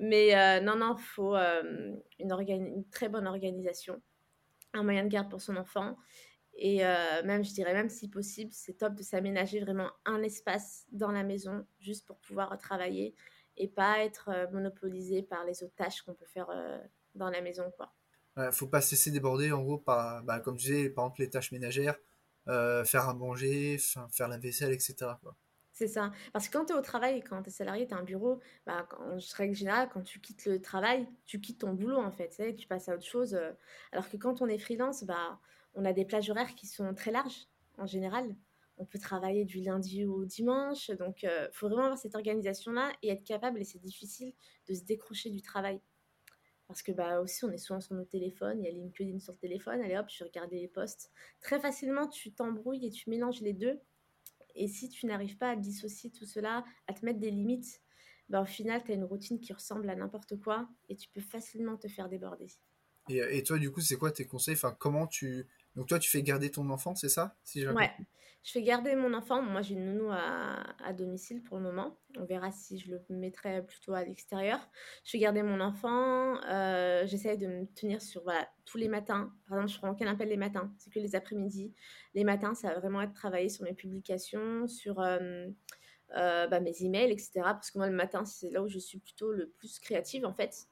Mais 0.00 0.60
non, 0.60 0.76
non, 0.76 0.94
il 0.96 1.02
faut 1.02 1.34
une, 1.34 2.84
très 2.92 3.08
bonne 3.08 3.26
organisation, 3.26 4.00
un 4.72 4.84
moyen 4.84 5.02
de 5.02 5.08
garde 5.08 5.28
pour 5.28 5.40
son 5.40 5.56
enfant 5.56 5.96
et 6.60 6.84
euh, 6.84 7.22
même, 7.22 7.44
je 7.44 7.52
dirais 7.52 7.72
même 7.72 7.88
si 7.88 8.08
possible, 8.08 8.50
c'est 8.52 8.74
top 8.74 8.94
de 8.94 9.02
s'aménager 9.02 9.60
vraiment 9.60 9.92
un 10.04 10.22
espace 10.24 10.86
dans 10.90 11.12
la 11.12 11.22
maison 11.22 11.64
juste 11.78 12.04
pour 12.04 12.18
pouvoir 12.18 12.58
travailler 12.58 13.14
et 13.56 13.68
pas 13.68 14.04
être 14.04 14.28
euh, 14.28 14.50
monopolisé 14.50 15.22
par 15.22 15.44
les 15.44 15.62
autres 15.62 15.76
tâches 15.76 16.02
qu'on 16.02 16.14
peut 16.14 16.26
faire 16.26 16.50
euh, 16.50 16.80
dans 17.14 17.30
la 17.30 17.40
maison. 17.42 17.70
Quoi. 17.76 17.92
Ne 18.46 18.50
faut 18.50 18.66
pas 18.66 18.80
se 18.80 18.92
laisser 18.92 19.10
déborder 19.10 19.52
en 19.52 19.62
gros 19.62 19.78
par, 19.78 20.22
bah, 20.24 20.40
comme 20.40 20.58
je 20.58 20.66
disais, 20.66 20.90
par 20.90 21.04
exemple 21.06 21.20
les 21.22 21.30
tâches 21.30 21.52
ménagères, 21.52 21.96
faire 22.46 23.08
à 23.08 23.14
manger, 23.14 23.78
faire 24.10 24.28
la 24.28 24.38
vaisselle, 24.38 24.72
etc. 24.72 25.12
C'est 25.72 25.88
ça. 25.88 26.12
Parce 26.32 26.48
que 26.48 26.58
quand 26.58 26.64
tu 26.66 26.72
es 26.72 26.76
au 26.76 26.82
travail, 26.82 27.22
quand 27.22 27.42
tu 27.42 27.50
es 27.50 27.52
salarié, 27.52 27.86
tu 27.86 27.94
as 27.94 27.98
un 27.98 28.02
bureau, 28.02 28.40
bah, 28.66 28.88
en 28.98 29.18
règle 29.36 29.54
générale, 29.54 29.88
quand 29.92 30.02
tu 30.02 30.20
quittes 30.20 30.46
le 30.46 30.60
travail, 30.60 31.06
tu 31.24 31.40
quittes 31.40 31.60
ton 31.60 31.72
boulot 31.72 31.98
en 31.98 32.10
fait. 32.10 32.40
Tu, 32.56 32.66
passes 32.66 32.88
à 32.88 32.94
autre 32.94 33.06
chose. 33.06 33.38
alors 33.92 34.08
que 34.08 34.16
quand 34.16 34.42
on 34.42 34.46
est 34.46 34.58
freelance, 34.58 35.04
bah, 35.04 35.38
on 35.74 35.84
a 35.84 35.92
des 35.92 36.04
plages 36.04 36.28
horaires 36.30 36.54
qui 36.54 36.66
sont 36.66 36.92
très 36.94 37.12
larges 37.12 37.46
en 37.78 37.86
général. 37.86 38.34
On 38.78 38.84
peut 38.84 38.98
travailler 38.98 39.44
du 39.44 39.60
lundi 39.60 40.04
au 40.04 40.24
dimanche. 40.24 40.90
Donc, 40.90 41.22
il 41.22 41.28
euh, 41.28 41.50
faut 41.52 41.68
vraiment 41.68 41.84
avoir 41.84 41.98
cette 41.98 42.14
organisation-là 42.14 42.92
et 43.02 43.10
être 43.10 43.24
capable, 43.24 43.60
et 43.60 43.64
c'est 43.64 43.80
difficile, 43.80 44.32
de 44.68 44.74
se 44.74 44.82
décrocher 44.84 45.30
du 45.30 45.42
travail. 45.42 45.80
Parce 46.68 46.82
que 46.82 46.92
bah 46.92 47.20
aussi, 47.20 47.44
on 47.44 47.50
est 47.50 47.58
souvent 47.58 47.80
sur 47.80 47.94
nos 47.94 48.04
téléphones, 48.04 48.60
il 48.60 48.66
y 48.66 48.68
a 48.68 48.70
LinkedIn 48.70 49.18
sur 49.18 49.32
le 49.32 49.38
téléphone, 49.38 49.80
allez 49.80 49.96
hop, 49.96 50.06
je 50.10 50.22
vais 50.22 50.28
regarder 50.28 50.60
les 50.60 50.68
posts. 50.68 51.10
Très 51.40 51.58
facilement, 51.58 52.06
tu 52.08 52.32
t'embrouilles 52.32 52.86
et 52.86 52.90
tu 52.90 53.08
mélanges 53.08 53.40
les 53.40 53.54
deux. 53.54 53.80
Et 54.54 54.68
si 54.68 54.90
tu 54.90 55.06
n'arrives 55.06 55.38
pas 55.38 55.50
à 55.50 55.56
dissocier 55.56 56.10
tout 56.10 56.26
cela, 56.26 56.64
à 56.86 56.92
te 56.92 57.04
mettre 57.04 57.20
des 57.20 57.30
limites, 57.30 57.80
bah, 58.28 58.42
au 58.42 58.44
final, 58.44 58.84
tu 58.84 58.92
as 58.92 58.94
une 58.94 59.04
routine 59.04 59.40
qui 59.40 59.52
ressemble 59.52 59.88
à 59.88 59.96
n'importe 59.96 60.38
quoi 60.38 60.68
et 60.90 60.96
tu 60.96 61.08
peux 61.08 61.20
facilement 61.20 61.78
te 61.78 61.88
faire 61.88 62.10
déborder. 62.10 62.48
Et, 63.08 63.38
et 63.38 63.42
toi, 63.42 63.58
du 63.58 63.70
coup, 63.70 63.80
c'est 63.80 63.96
quoi 63.96 64.12
tes 64.12 64.26
conseils? 64.26 64.54
Enfin, 64.54 64.76
Comment 64.78 65.06
tu, 65.06 65.46
donc 65.78 65.86
toi, 65.86 66.00
tu 66.00 66.10
fais 66.10 66.24
garder 66.24 66.50
ton 66.50 66.68
enfant, 66.70 66.96
c'est 66.96 67.08
ça 67.08 67.36
si 67.44 67.64
Ouais, 67.68 67.92
je 68.42 68.50
fais 68.50 68.62
garder 68.62 68.96
mon 68.96 69.14
enfant. 69.14 69.42
Moi, 69.42 69.62
j'ai 69.62 69.74
une 69.74 69.94
nounou 69.94 70.10
à, 70.10 70.92
domicile 70.92 71.40
pour 71.40 71.56
le 71.56 71.62
moment. 71.62 71.96
On 72.16 72.24
verra 72.24 72.50
si 72.50 72.80
je 72.80 72.90
le 72.90 73.00
mettrai 73.10 73.64
plutôt 73.64 73.92
à 73.92 74.02
l'extérieur. 74.02 74.58
Je 75.04 75.12
fais 75.12 75.18
garder 75.20 75.44
mon 75.44 75.60
enfant. 75.60 76.42
Euh, 76.46 77.06
J'essaie 77.06 77.36
de 77.36 77.46
me 77.46 77.66
tenir 77.66 78.02
sur 78.02 78.24
voilà, 78.24 78.48
tous 78.64 78.76
les 78.76 78.88
matins. 78.88 79.32
Par 79.48 79.58
exemple, 79.58 79.72
je 79.72 79.78
prends 79.78 79.90
aucun 79.90 80.08
appel 80.08 80.28
les 80.28 80.36
matins. 80.36 80.74
C'est 80.78 80.92
que 80.92 80.98
les 80.98 81.14
après-midi. 81.14 81.72
Les 82.14 82.24
matins, 82.24 82.56
ça 82.56 82.70
va 82.70 82.80
vraiment 82.80 83.00
être 83.00 83.14
travailler 83.14 83.48
sur 83.48 83.62
mes 83.62 83.74
publications, 83.74 84.66
sur 84.66 84.98
euh, 84.98 85.46
euh, 86.16 86.48
bah, 86.48 86.58
mes 86.58 86.82
emails, 86.82 87.12
etc. 87.12 87.30
Parce 87.44 87.70
que 87.70 87.78
moi, 87.78 87.86
le 87.86 87.94
matin, 87.94 88.24
c'est 88.24 88.50
là 88.50 88.64
où 88.64 88.68
je 88.68 88.80
suis 88.80 88.98
plutôt 88.98 89.30
le 89.30 89.48
plus 89.48 89.78
créative, 89.78 90.26
en 90.26 90.34
fait. 90.34 90.66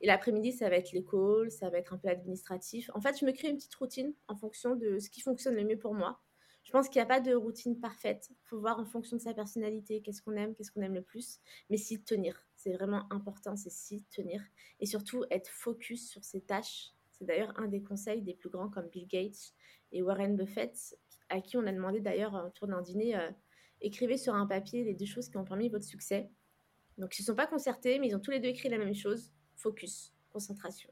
Et 0.00 0.06
l'après-midi, 0.06 0.52
ça 0.52 0.68
va 0.68 0.76
être 0.76 0.92
l'école, 0.92 1.50
ça 1.50 1.70
va 1.70 1.78
être 1.78 1.92
un 1.92 1.98
peu 1.98 2.08
administratif. 2.08 2.90
En 2.94 3.00
fait, 3.00 3.18
je 3.18 3.24
me 3.24 3.32
crée 3.32 3.48
une 3.48 3.56
petite 3.56 3.74
routine 3.74 4.14
en 4.28 4.36
fonction 4.36 4.76
de 4.76 4.98
ce 4.98 5.10
qui 5.10 5.20
fonctionne 5.20 5.54
le 5.54 5.64
mieux 5.64 5.78
pour 5.78 5.94
moi. 5.94 6.20
Je 6.66 6.72
pense 6.72 6.88
qu'il 6.88 6.98
n'y 6.98 7.04
a 7.04 7.06
pas 7.06 7.20
de 7.20 7.32
routine 7.32 7.78
parfaite. 7.78 8.28
Il 8.30 8.48
faut 8.48 8.58
voir 8.58 8.80
en 8.80 8.84
fonction 8.84 9.16
de 9.16 9.22
sa 9.22 9.32
personnalité, 9.32 10.02
qu'est-ce 10.02 10.20
qu'on 10.20 10.34
aime, 10.34 10.52
qu'est-ce 10.54 10.72
qu'on 10.72 10.82
aime 10.82 10.94
le 10.94 11.02
plus. 11.02 11.38
Mais 11.70 11.76
s'y 11.76 12.02
tenir, 12.02 12.44
c'est 12.56 12.72
vraiment 12.72 13.04
important, 13.12 13.54
c'est 13.54 13.70
s'y 13.70 14.02
tenir. 14.10 14.42
Et 14.80 14.86
surtout, 14.86 15.24
être 15.30 15.48
focus 15.48 16.10
sur 16.10 16.24
ses 16.24 16.40
tâches. 16.40 16.92
C'est 17.12 17.24
d'ailleurs 17.24 17.52
un 17.56 17.68
des 17.68 17.82
conseils 17.82 18.20
des 18.20 18.34
plus 18.34 18.50
grands 18.50 18.68
comme 18.68 18.88
Bill 18.88 19.06
Gates 19.06 19.54
et 19.92 20.02
Warren 20.02 20.36
Buffett, 20.36 20.98
à 21.28 21.40
qui 21.40 21.56
on 21.56 21.66
a 21.66 21.72
demandé 21.72 22.00
d'ailleurs 22.00 22.34
autour 22.46 22.66
d'un 22.66 22.82
dîner, 22.82 23.16
euh, 23.16 23.30
écrivez 23.80 24.16
sur 24.16 24.34
un 24.34 24.46
papier 24.46 24.82
les 24.82 24.94
deux 24.94 25.06
choses 25.06 25.28
qui 25.28 25.36
ont 25.36 25.44
permis 25.44 25.68
votre 25.68 25.84
succès. 25.84 26.30
Donc 26.98 27.16
ils 27.16 27.22
ne 27.22 27.26
se 27.26 27.32
sont 27.32 27.36
pas 27.36 27.46
concertés, 27.46 28.00
mais 28.00 28.08
ils 28.08 28.16
ont 28.16 28.20
tous 28.20 28.32
les 28.32 28.40
deux 28.40 28.48
écrit 28.48 28.68
la 28.68 28.78
même 28.78 28.94
chose 28.94 29.32
focus, 29.56 30.12
concentration. 30.30 30.90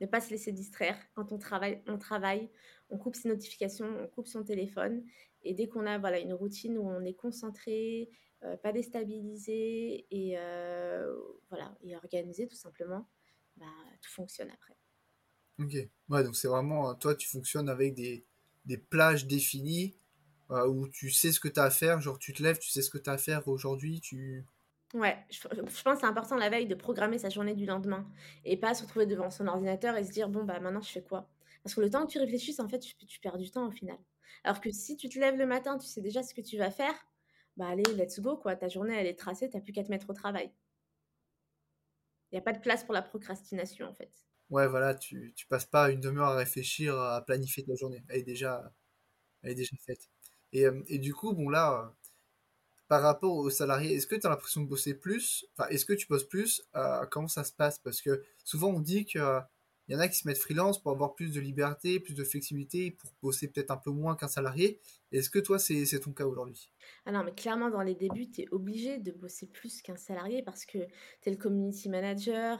Ne 0.00 0.06
pas 0.06 0.20
se 0.20 0.30
laisser 0.30 0.52
distraire. 0.52 0.96
Quand 1.14 1.32
on 1.32 1.38
travaille, 1.38 1.82
on 1.86 1.98
travaille, 1.98 2.50
on 2.90 2.98
coupe 2.98 3.16
ses 3.16 3.28
notifications, 3.28 3.86
on 4.02 4.06
coupe 4.06 4.28
son 4.28 4.44
téléphone. 4.44 5.04
Et 5.42 5.54
dès 5.54 5.68
qu'on 5.68 5.86
a 5.86 5.98
voilà, 5.98 6.18
une 6.18 6.32
routine 6.32 6.78
où 6.78 6.88
on 6.88 7.04
est 7.04 7.14
concentré, 7.14 8.10
euh, 8.44 8.56
pas 8.56 8.72
déstabilisé 8.72 10.06
et, 10.10 10.38
euh, 10.38 11.12
voilà, 11.48 11.76
et 11.82 11.96
organisé 11.96 12.46
tout 12.46 12.56
simplement, 12.56 13.08
bah, 13.56 13.66
tout 14.00 14.10
fonctionne 14.10 14.50
après. 14.50 14.76
Ok, 15.58 15.74
ouais, 16.08 16.22
donc 16.22 16.36
c'est 16.36 16.46
vraiment, 16.46 16.94
toi 16.94 17.16
tu 17.16 17.28
fonctionnes 17.28 17.68
avec 17.68 17.94
des, 17.94 18.24
des 18.64 18.78
plages 18.78 19.26
définies 19.26 19.96
euh, 20.50 20.68
où 20.68 20.88
tu 20.88 21.10
sais 21.10 21.32
ce 21.32 21.40
que 21.40 21.48
tu 21.48 21.58
as 21.58 21.64
à 21.64 21.70
faire, 21.70 22.00
genre 22.00 22.18
tu 22.18 22.32
te 22.32 22.42
lèves, 22.42 22.58
tu 22.58 22.70
sais 22.70 22.80
ce 22.80 22.90
que 22.90 22.98
tu 22.98 23.10
as 23.10 23.14
à 23.14 23.18
faire 23.18 23.48
aujourd'hui, 23.48 24.00
tu... 24.00 24.46
Ouais, 24.94 25.18
je, 25.30 25.46
pense 25.46 25.82
que 25.82 26.00
c'est 26.00 26.06
important 26.06 26.36
la 26.36 26.48
veille 26.48 26.66
de 26.66 26.74
programmer 26.74 27.18
sa 27.18 27.28
journée 27.28 27.54
du 27.54 27.66
lendemain 27.66 28.10
et 28.44 28.56
pas 28.56 28.72
se 28.72 28.84
retrouver 28.84 29.04
devant 29.04 29.30
son 29.30 29.46
ordinateur 29.46 29.96
et 29.96 30.04
se 30.04 30.10
dire 30.10 30.30
bon 30.30 30.44
bah 30.44 30.60
maintenant 30.60 30.80
je 30.80 30.90
fais 30.90 31.02
quoi? 31.02 31.28
Parce 31.62 31.74
que 31.74 31.82
le 31.82 31.90
temps 31.90 32.06
que 32.06 32.12
tu 32.12 32.18
réfléchisses 32.18 32.58
en 32.58 32.68
fait 32.68 32.78
tu, 32.78 33.20
perds 33.20 33.36
du 33.36 33.50
temps 33.50 33.66
au 33.66 33.70
final. 33.70 33.98
Alors 34.44 34.62
que 34.62 34.70
si 34.70 34.96
tu 34.96 35.10
te 35.10 35.18
lèves 35.18 35.36
le 35.36 35.44
matin, 35.44 35.76
tu 35.76 35.86
sais 35.86 36.00
déjà 36.00 36.22
ce 36.22 36.32
que 36.32 36.40
tu 36.40 36.56
vas 36.56 36.70
faire, 36.70 36.94
bah 37.58 37.66
allez 37.68 37.82
let's 37.96 38.18
go 38.20 38.38
quoi, 38.38 38.56
ta 38.56 38.68
journée 38.68 38.94
elle 38.96 39.06
est 39.06 39.18
tracée, 39.18 39.50
t'as 39.50 39.60
plus 39.60 39.74
qu'à 39.74 39.84
te 39.84 39.90
mettre 39.90 40.08
au 40.08 40.14
travail. 40.14 40.50
Il 42.32 42.36
n'y 42.36 42.38
a 42.38 42.42
pas 42.42 42.52
de 42.54 42.60
place 42.60 42.82
pour 42.82 42.94
la 42.94 43.02
procrastination 43.02 43.86
en 43.86 43.94
fait. 43.94 44.12
Ouais 44.48 44.66
voilà, 44.66 44.94
tu, 44.94 45.34
tu 45.36 45.46
passes 45.48 45.66
pas 45.66 45.90
une 45.90 46.00
demi-heure 46.00 46.28
à 46.28 46.36
réfléchir, 46.36 46.98
à 46.98 47.22
planifier 47.26 47.62
ta 47.62 47.74
journée, 47.74 48.02
elle 48.08 48.20
est 48.20 48.22
déjà, 48.22 48.72
elle 49.42 49.50
est 49.50 49.54
déjà 49.54 49.76
faite. 49.84 50.08
Et, 50.52 50.64
euh, 50.64 50.82
et 50.86 50.98
du 50.98 51.12
coup 51.12 51.34
bon 51.34 51.50
là 51.50 51.94
par 52.88 53.02
rapport 53.02 53.36
aux 53.36 53.50
salariés, 53.50 53.94
est-ce 53.94 54.06
que 54.06 54.16
tu 54.16 54.26
as 54.26 54.30
l'impression 54.30 54.62
de 54.62 54.66
bosser 54.66 54.94
plus? 54.94 55.46
Enfin, 55.56 55.68
est-ce 55.68 55.84
que 55.84 55.92
tu 55.92 56.06
bosses 56.06 56.24
plus? 56.24 56.62
Euh, 56.74 57.04
Comment 57.10 57.28
ça 57.28 57.44
se 57.44 57.52
passe? 57.52 57.78
Parce 57.78 58.00
que 58.00 58.22
souvent 58.44 58.68
on 58.68 58.80
dit 58.80 59.04
qu'il 59.04 59.20
y 59.88 59.94
en 59.94 59.98
a 60.00 60.08
qui 60.08 60.18
se 60.18 60.26
mettent 60.26 60.38
freelance 60.38 60.80
pour 60.80 60.90
avoir 60.92 61.14
plus 61.14 61.32
de 61.32 61.40
liberté, 61.40 62.00
plus 62.00 62.14
de 62.14 62.24
flexibilité, 62.24 62.90
pour 62.90 63.10
bosser 63.22 63.48
peut-être 63.48 63.70
un 63.70 63.76
peu 63.76 63.90
moins 63.90 64.16
qu'un 64.16 64.28
salarié. 64.28 64.80
Est-ce 65.12 65.30
que 65.30 65.38
toi, 65.38 65.58
c'est 65.58 66.00
ton 66.00 66.12
cas 66.12 66.24
aujourd'hui? 66.24 66.70
Ah 67.06 67.12
non, 67.12 67.24
mais 67.24 67.32
clairement, 67.32 67.70
dans 67.70 67.82
les 67.82 67.94
débuts, 67.94 68.30
tu 68.30 68.42
es 68.42 68.48
obligé 68.50 68.98
de 68.98 69.12
bosser 69.12 69.46
plus 69.46 69.82
qu'un 69.82 69.96
salarié 69.96 70.42
parce 70.42 70.64
que 70.64 70.78
tu 71.22 71.28
es 71.28 71.30
le 71.30 71.36
community 71.36 71.88
manager, 71.88 72.58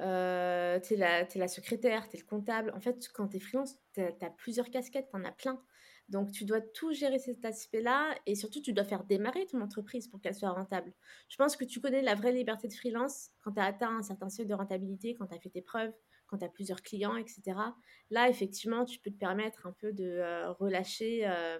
euh, 0.00 0.78
tu 0.80 0.94
es, 0.94 0.96
la 0.96 1.48
secrétaire, 1.48 2.08
tu 2.08 2.16
es 2.16 2.20
le 2.20 2.26
comptable. 2.26 2.72
En 2.74 2.80
fait, 2.80 3.08
quand 3.14 3.28
tu 3.28 3.36
es 3.36 3.40
freelance, 3.40 3.76
tu 3.94 4.00
as, 4.02 4.30
plusieurs 4.30 4.70
casquettes, 4.70 5.08
tu 5.10 5.16
en 5.16 5.24
as 5.24 5.32
plein. 5.32 5.60
Donc, 6.08 6.30
tu 6.30 6.44
dois 6.44 6.60
tout 6.60 6.92
gérer 6.92 7.18
cet 7.18 7.44
aspect-là 7.44 8.14
et 8.26 8.36
surtout, 8.36 8.60
tu 8.60 8.72
dois 8.72 8.84
faire 8.84 9.04
démarrer 9.04 9.44
ton 9.46 9.60
entreprise 9.60 10.06
pour 10.06 10.20
qu'elle 10.20 10.34
soit 10.34 10.50
rentable. 10.50 10.92
Je 11.28 11.36
pense 11.36 11.56
que 11.56 11.64
tu 11.64 11.80
connais 11.80 12.02
la 12.02 12.14
vraie 12.14 12.32
liberté 12.32 12.68
de 12.68 12.74
freelance 12.74 13.30
quand 13.42 13.52
tu 13.52 13.60
as 13.60 13.64
atteint 13.64 13.96
un 13.96 14.02
certain 14.02 14.28
seuil 14.28 14.46
de 14.46 14.54
rentabilité, 14.54 15.16
quand 15.16 15.26
tu 15.26 15.34
as 15.34 15.40
fait 15.40 15.50
tes 15.50 15.62
preuves, 15.62 15.92
quand 16.26 16.38
tu 16.38 16.44
as 16.44 16.48
plusieurs 16.48 16.82
clients, 16.82 17.16
etc. 17.16 17.42
Là, 18.10 18.28
effectivement, 18.28 18.84
tu 18.84 19.00
peux 19.00 19.10
te 19.10 19.18
permettre 19.18 19.66
un 19.66 19.72
peu 19.72 19.92
de 19.92 20.04
euh, 20.04 20.52
relâcher 20.52 21.26
euh, 21.26 21.58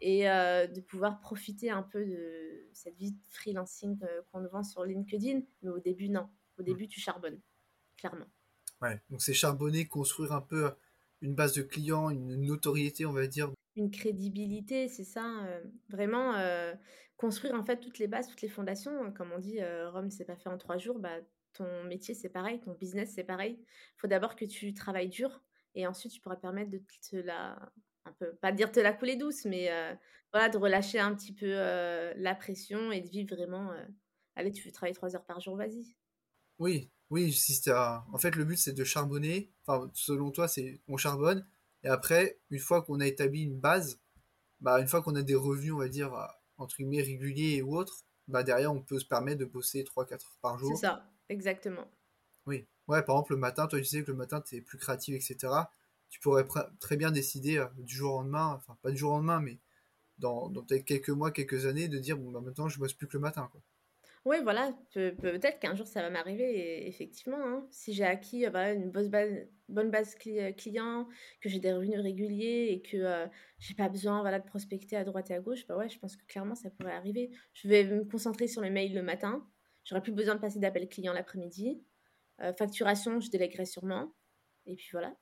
et 0.00 0.28
euh, 0.28 0.68
de 0.68 0.80
pouvoir 0.80 1.20
profiter 1.20 1.70
un 1.70 1.82
peu 1.82 2.04
de 2.04 2.68
cette 2.72 2.96
vie 2.96 3.12
de 3.12 3.18
freelancing 3.30 3.98
qu'on 4.30 4.46
vend 4.46 4.62
sur 4.62 4.84
LinkedIn. 4.84 5.40
Mais 5.62 5.70
au 5.70 5.80
début, 5.80 6.08
non. 6.08 6.28
Au 6.58 6.62
début, 6.62 6.86
tu 6.86 7.00
charbonnes, 7.00 7.40
clairement. 8.02 8.26
Ouais, 8.80 9.00
donc 9.10 9.22
c'est 9.22 9.32
charbonner, 9.32 9.86
construire 9.86 10.32
un 10.32 10.40
peu 10.40 10.72
une 11.20 11.34
base 11.34 11.54
de 11.54 11.62
clients, 11.62 12.10
une 12.10 12.36
notoriété, 12.42 13.06
on 13.06 13.12
va 13.12 13.28
dire, 13.28 13.52
une 13.76 13.90
crédibilité, 13.90 14.88
c'est 14.88 15.04
ça. 15.04 15.46
vraiment 15.88 16.34
construire 17.16 17.54
en 17.54 17.64
fait 17.64 17.80
toutes 17.80 17.98
les 17.98 18.06
bases, 18.06 18.28
toutes 18.28 18.42
les 18.42 18.48
fondations. 18.48 19.12
Comme 19.12 19.32
on 19.32 19.38
dit, 19.38 19.60
Rome, 19.86 20.10
c'est 20.10 20.24
pas 20.24 20.36
fait 20.36 20.48
en 20.48 20.58
trois 20.58 20.78
jours. 20.78 20.98
Bah, 20.98 21.16
ton 21.54 21.84
métier, 21.84 22.14
c'est 22.14 22.28
pareil. 22.28 22.60
Ton 22.60 22.74
business, 22.74 23.12
c'est 23.14 23.24
pareil. 23.24 23.56
Il 23.60 24.00
faut 24.00 24.08
d'abord 24.08 24.36
que 24.36 24.44
tu 24.44 24.74
travailles 24.74 25.08
dur 25.08 25.42
et 25.74 25.86
ensuite 25.86 26.12
tu 26.12 26.20
pourras 26.20 26.36
permettre 26.36 26.70
de 26.70 26.82
te 27.10 27.16
la. 27.16 27.72
Un 28.04 28.12
peu, 28.18 28.34
pas 28.34 28.50
dire 28.50 28.72
te 28.72 28.80
la 28.80 28.92
couler 28.92 29.14
douce, 29.14 29.44
mais 29.44 29.70
voilà, 30.32 30.48
de 30.48 30.58
relâcher 30.58 30.98
un 30.98 31.14
petit 31.14 31.32
peu 31.32 31.46
la 31.48 32.34
pression 32.34 32.92
et 32.92 33.00
de 33.00 33.08
vivre 33.08 33.34
vraiment. 33.34 33.72
allez, 34.34 34.52
tu 34.52 34.64
veux 34.64 34.72
travailler 34.72 34.94
trois 34.94 35.14
heures 35.14 35.24
par 35.24 35.40
jour, 35.40 35.56
vas-y. 35.56 35.96
Oui, 36.58 36.90
oui, 37.12 37.30
si 37.30 37.60
en 37.70 38.18
fait, 38.18 38.36
le 38.36 38.44
but 38.44 38.56
c'est 38.56 38.72
de 38.72 38.84
charbonner. 38.84 39.52
Enfin, 39.66 39.90
selon 39.92 40.30
toi, 40.30 40.48
c'est 40.48 40.80
on 40.88 40.96
charbonne 40.96 41.46
et 41.84 41.88
après, 41.88 42.38
une 42.48 42.58
fois 42.58 42.80
qu'on 42.80 43.00
a 43.00 43.06
établi 43.06 43.42
une 43.42 43.60
base, 43.60 44.00
bah, 44.60 44.80
une 44.80 44.88
fois 44.88 45.02
qu'on 45.02 45.14
a 45.14 45.22
des 45.22 45.34
revenus, 45.34 45.74
on 45.74 45.78
va 45.78 45.88
dire, 45.88 46.10
entre 46.56 46.76
guillemets, 46.76 47.02
réguliers 47.02 47.60
ou 47.60 47.76
autres, 47.76 48.06
bah, 48.28 48.42
derrière, 48.42 48.72
on 48.72 48.80
peut 48.80 48.98
se 48.98 49.04
permettre 49.04 49.40
de 49.40 49.44
bosser 49.44 49.84
3-4 49.84 50.12
heures 50.14 50.38
par 50.40 50.58
jour. 50.58 50.74
C'est 50.74 50.86
ça, 50.86 51.06
exactement. 51.28 51.86
Oui. 52.46 52.66
Ouais, 52.88 53.02
par 53.02 53.16
exemple, 53.16 53.34
le 53.34 53.38
matin, 53.40 53.66
toi, 53.66 53.78
tu 53.78 53.84
disais 53.84 54.04
que 54.04 54.10
le 54.10 54.16
matin, 54.16 54.40
tu 54.40 54.56
es 54.56 54.62
plus 54.62 54.78
créatif, 54.78 55.14
etc. 55.14 55.52
Tu 56.08 56.18
pourrais 56.18 56.46
très 56.80 56.96
bien 56.96 57.10
décider 57.10 57.58
euh, 57.58 57.66
du 57.76 57.94
jour 57.94 58.14
au 58.14 58.18
lendemain, 58.20 58.54
enfin, 58.56 58.78
pas 58.80 58.90
du 58.90 58.96
jour 58.96 59.12
au 59.12 59.16
lendemain, 59.16 59.40
mais 59.40 59.58
dans, 60.16 60.48
dans 60.48 60.62
peut-être 60.62 60.86
quelques 60.86 61.10
mois, 61.10 61.30
quelques 61.30 61.66
années, 61.66 61.88
de 61.88 61.98
dire, 61.98 62.16
bon, 62.16 62.30
bah, 62.30 62.40
maintenant, 62.40 62.70
je 62.70 62.78
bosse 62.78 62.94
plus 62.94 63.06
que 63.06 63.18
le 63.18 63.20
matin, 63.20 63.50
quoi. 63.52 63.60
Oui, 64.24 64.36
voilà, 64.44 64.72
peut-être 64.94 65.58
qu'un 65.58 65.74
jour 65.74 65.86
ça 65.86 66.00
va 66.00 66.08
m'arriver, 66.08 66.86
effectivement. 66.86 67.44
Hein. 67.44 67.66
Si 67.72 67.92
j'ai 67.92 68.04
acquis 68.04 68.46
euh, 68.46 68.74
une 68.74 68.88
bonne 68.92 69.08
base, 69.08 69.32
bonne 69.68 69.90
base 69.90 70.16
euh, 70.28 70.52
client, 70.52 71.08
que 71.40 71.48
j'ai 71.48 71.58
des 71.58 71.72
revenus 71.72 71.98
réguliers 71.98 72.68
et 72.70 72.82
que 72.82 72.98
euh, 72.98 73.26
j'ai 73.58 73.74
pas 73.74 73.88
besoin 73.88 74.20
voilà, 74.20 74.38
de 74.38 74.46
prospecter 74.46 74.96
à 74.96 75.02
droite 75.02 75.30
et 75.30 75.34
à 75.34 75.40
gauche, 75.40 75.66
bah 75.66 75.76
ouais, 75.76 75.88
je 75.88 75.98
pense 75.98 76.16
que 76.16 76.24
clairement 76.26 76.54
ça 76.54 76.70
pourrait 76.70 76.92
arriver. 76.92 77.32
Je 77.52 77.66
vais 77.66 77.82
me 77.82 78.04
concentrer 78.04 78.46
sur 78.46 78.62
les 78.62 78.70
mails 78.70 78.94
le 78.94 79.02
matin, 79.02 79.44
j'aurai 79.84 80.02
plus 80.02 80.12
besoin 80.12 80.36
de 80.36 80.40
passer 80.40 80.60
d'appels 80.60 80.88
clients 80.88 81.14
l'après-midi. 81.14 81.82
facturation, 82.56 83.18
je 83.18 83.28
déléguerai 83.28 83.66
sûrement. 83.66 84.14
Et 84.66 84.76
puis 84.76 84.90
voilà, 84.92 85.16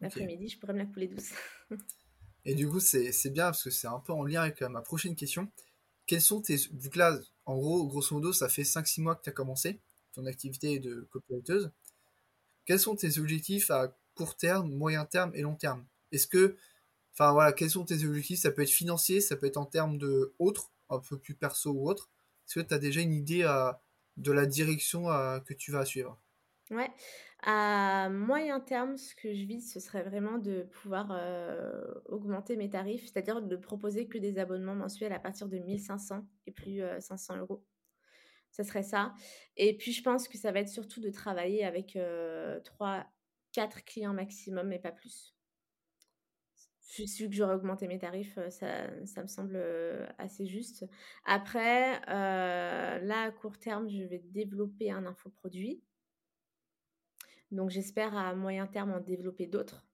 l'après-midi, 0.00 0.48
je 0.48 0.58
pourrais 0.58 0.72
me 0.72 0.78
la 0.78 0.86
couler 0.86 1.08
douce. 1.08 1.34
et 2.46 2.54
du 2.54 2.66
coup, 2.66 2.80
c'est 2.80 3.30
bien 3.30 3.44
parce 3.44 3.64
que 3.64 3.70
c'est 3.70 3.86
un 3.86 4.00
peu 4.00 4.14
en 4.14 4.24
lien 4.24 4.40
avec 4.40 4.62
ma 4.62 4.80
prochaine 4.80 5.14
question. 5.14 5.52
Quels 6.06 6.22
sont 6.22 6.40
tes. 6.40 6.56
Vu 6.56 6.88
que 6.88 6.98
là, 6.98 7.18
en 7.46 7.56
gros, 7.56 7.86
grosso 7.86 8.14
modo, 8.14 8.32
ça 8.32 8.48
fait 8.48 8.64
5-6 8.64 9.02
mois 9.02 9.14
que 9.16 9.22
tu 9.22 9.30
as 9.30 9.32
commencé 9.32 9.80
ton 10.12 10.26
activité 10.26 10.78
de 10.78 11.06
copywriteuse. 11.10 11.70
Quels 12.66 12.80
sont 12.80 12.96
tes 12.96 13.18
objectifs 13.18 13.70
à 13.70 13.96
court 14.14 14.36
terme, 14.36 14.70
moyen 14.72 15.04
terme 15.06 15.32
et 15.34 15.42
long 15.42 15.56
terme? 15.56 15.84
Est-ce 16.12 16.26
que. 16.26 16.56
Enfin 17.12 17.32
voilà, 17.32 17.52
quels 17.52 17.70
sont 17.70 17.84
tes 17.84 18.04
objectifs? 18.04 18.40
Ça 18.40 18.50
peut 18.50 18.62
être 18.62 18.70
financier, 18.70 19.20
ça 19.20 19.36
peut 19.36 19.46
être 19.46 19.56
en 19.58 19.66
termes 19.66 19.98
de 19.98 20.34
autres, 20.38 20.72
un 20.90 20.98
peu 20.98 21.18
plus 21.18 21.34
perso 21.34 21.70
ou 21.72 21.88
autre. 21.88 22.10
Est-ce 22.48 22.60
que 22.60 22.66
tu 22.66 22.74
as 22.74 22.78
déjà 22.78 23.00
une 23.00 23.14
idée 23.14 23.42
de 24.16 24.32
la 24.32 24.46
direction 24.46 25.04
que 25.44 25.54
tu 25.54 25.72
vas 25.72 25.84
suivre? 25.84 26.18
Ouais. 26.70 26.90
À 27.42 28.08
moyen 28.08 28.58
terme, 28.58 28.96
ce 28.96 29.14
que 29.14 29.34
je 29.34 29.44
vise, 29.44 29.70
ce 29.70 29.80
serait 29.80 30.02
vraiment 30.02 30.38
de 30.38 30.62
pouvoir 30.62 31.12
augmenter 32.06 32.56
mes 32.56 32.70
tarifs, 32.70 33.02
c'est-à-dire 33.02 33.42
de 33.42 33.56
proposer 33.56 34.08
que 34.08 34.16
des 34.16 34.38
abonnements 34.38 34.74
mensuels 34.74 35.12
à 35.12 35.18
partir 35.18 35.48
de 35.48 35.58
1500 35.58 36.26
et 36.46 36.52
plus 36.52 36.80
500 37.00 37.34
euh, 37.34 37.38
euros. 37.40 37.64
Ce 38.50 38.62
serait 38.62 38.82
ça. 38.82 39.12
Et 39.56 39.76
puis, 39.76 39.92
je 39.92 40.02
pense 40.02 40.26
que 40.26 40.38
ça 40.38 40.52
va 40.52 40.60
être 40.60 40.68
surtout 40.70 41.00
de 41.00 41.10
travailler 41.10 41.64
avec 41.64 41.96
euh, 41.96 42.60
3, 42.60 43.04
4 43.52 43.84
clients 43.84 44.14
maximum 44.14 44.72
et 44.72 44.78
pas 44.78 44.92
plus. 44.92 45.36
Suis 46.80 47.28
que 47.28 47.34
j'aurais 47.34 47.56
augmenté 47.56 47.88
mes 47.88 47.98
tarifs, 47.98 48.38
ça, 48.50 48.68
ça 49.04 49.22
me 49.22 49.26
semble 49.26 49.60
assez 50.16 50.46
juste. 50.46 50.86
Après, 51.24 52.00
là, 52.06 53.22
à 53.22 53.30
court 53.32 53.58
terme, 53.58 53.90
je 53.90 54.04
vais 54.04 54.20
développer 54.20 54.92
un 54.92 55.04
infoproduit 55.04 55.82
donc 57.54 57.70
j'espère 57.70 58.16
à 58.16 58.34
moyen 58.34 58.66
terme 58.66 58.92
en 58.92 59.00
développer 59.00 59.46
d'autres. 59.46 59.86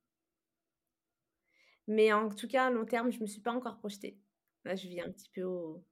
Mais 1.87 2.13
en 2.13 2.29
tout 2.29 2.49
cas, 2.49 2.67
à 2.67 2.71
long 2.71 2.85
terme, 2.85 3.11
je 3.11 3.17
ne 3.17 3.23
me 3.23 3.27
suis 3.27 3.41
pas 3.41 3.53
encore 3.53 3.77
projetée. 3.77 4.19
Là, 4.65 4.77
je 4.77 4.87
vis 4.87 5.01
un 5.01 5.11
petit 5.11 5.31
peu 5.31 5.43
au, 5.43 5.85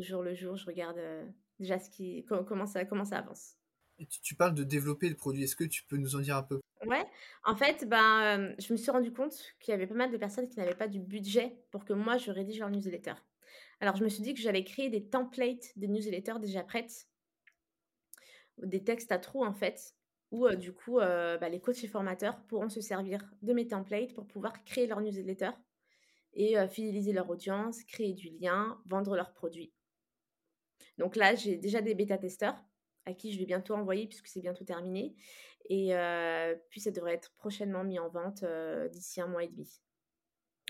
jour 0.00 0.22
le 0.22 0.34
jour. 0.34 0.56
Je 0.56 0.66
regarde 0.66 0.98
euh, 0.98 1.24
déjà 1.58 1.78
ce 1.78 1.88
qui, 1.88 2.24
comment, 2.26 2.66
ça, 2.66 2.84
comment 2.84 3.04
ça 3.04 3.18
avance. 3.18 3.56
Et 3.98 4.06
tu, 4.06 4.34
parles 4.34 4.54
de 4.54 4.64
développer 4.64 5.08
le 5.08 5.14
produit. 5.14 5.44
Est-ce 5.44 5.54
que 5.54 5.64
tu 5.64 5.84
peux 5.84 5.96
nous 5.96 6.16
en 6.16 6.20
dire 6.20 6.36
un 6.36 6.42
peu? 6.42 6.60
Ouais, 6.84 7.04
en 7.44 7.54
fait, 7.54 7.88
ben, 7.88 8.40
euh, 8.40 8.54
je 8.58 8.72
me 8.72 8.76
suis 8.76 8.90
rendu 8.90 9.12
compte 9.12 9.34
qu'il 9.60 9.70
y 9.70 9.74
avait 9.74 9.86
pas 9.86 9.94
mal 9.94 10.10
de 10.10 10.16
personnes 10.16 10.48
qui 10.48 10.58
n'avaient 10.58 10.74
pas 10.74 10.88
du 10.88 10.98
budget 10.98 11.56
pour 11.70 11.84
que 11.84 11.92
moi, 11.92 12.16
je 12.16 12.30
rédige 12.30 12.58
leur 12.58 12.70
newsletter. 12.70 13.14
Alors, 13.80 13.96
je 13.96 14.02
me 14.02 14.08
suis 14.08 14.22
dit 14.22 14.34
que 14.34 14.40
j'allais 14.40 14.64
créer 14.64 14.90
des 14.90 15.08
templates 15.08 15.76
de 15.76 15.86
newsletters 15.86 16.40
déjà 16.40 16.64
prêtes, 16.64 17.08
des 18.58 18.82
textes 18.82 19.12
à 19.12 19.18
trous 19.18 19.44
en 19.44 19.52
fait, 19.52 19.94
où 20.32 20.48
du 20.56 20.72
coup 20.72 20.96
bah, 20.96 21.48
les 21.48 21.60
coachs 21.60 21.84
et 21.84 21.88
formateurs 21.88 22.40
pourront 22.48 22.68
se 22.68 22.80
servir 22.80 23.20
de 23.42 23.52
mes 23.52 23.68
templates 23.68 24.14
pour 24.14 24.26
pouvoir 24.26 24.64
créer 24.64 24.88
leur 24.88 25.00
newsletter 25.00 25.50
et 26.34 26.56
fidéliser 26.68 27.12
leur 27.12 27.28
audience, 27.28 27.84
créer 27.84 28.14
du 28.14 28.30
lien, 28.30 28.80
vendre 28.86 29.14
leurs 29.14 29.32
produits. 29.32 29.72
Donc 30.98 31.14
là, 31.16 31.34
j'ai 31.34 31.56
déjà 31.56 31.82
des 31.82 31.94
bêta-testeurs 31.94 32.56
à 33.04 33.12
qui 33.12 33.32
je 33.32 33.38
vais 33.38 33.44
bientôt 33.44 33.74
envoyer 33.74 34.06
puisque 34.06 34.28
c'est 34.28 34.40
bientôt 34.40 34.64
terminé. 34.64 35.14
Et 35.68 35.92
puis 36.70 36.80
ça 36.80 36.90
devrait 36.90 37.14
être 37.14 37.32
prochainement 37.36 37.84
mis 37.84 37.98
en 37.98 38.08
vente 38.08 38.44
d'ici 38.90 39.20
un 39.20 39.26
mois 39.26 39.44
et 39.44 39.48
demi, 39.48 39.80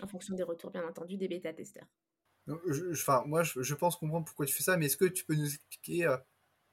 en 0.01 0.07
fonction 0.07 0.35
des 0.35 0.43
retours 0.43 0.71
bien 0.71 0.85
entendu 0.85 1.17
des 1.17 1.29
bêta-testeurs. 1.29 1.87
Enfin, 2.91 3.23
moi, 3.25 3.43
je, 3.43 3.73
pense 3.73 3.95
comprendre 3.95 4.25
pourquoi 4.25 4.45
tu 4.45 4.53
fais 4.53 4.63
ça, 4.63 4.75
mais 4.75 4.87
est-ce 4.87 4.97
que 4.97 5.05
tu 5.05 5.23
peux 5.23 5.35
nous 5.35 5.53
expliquer 5.53 6.05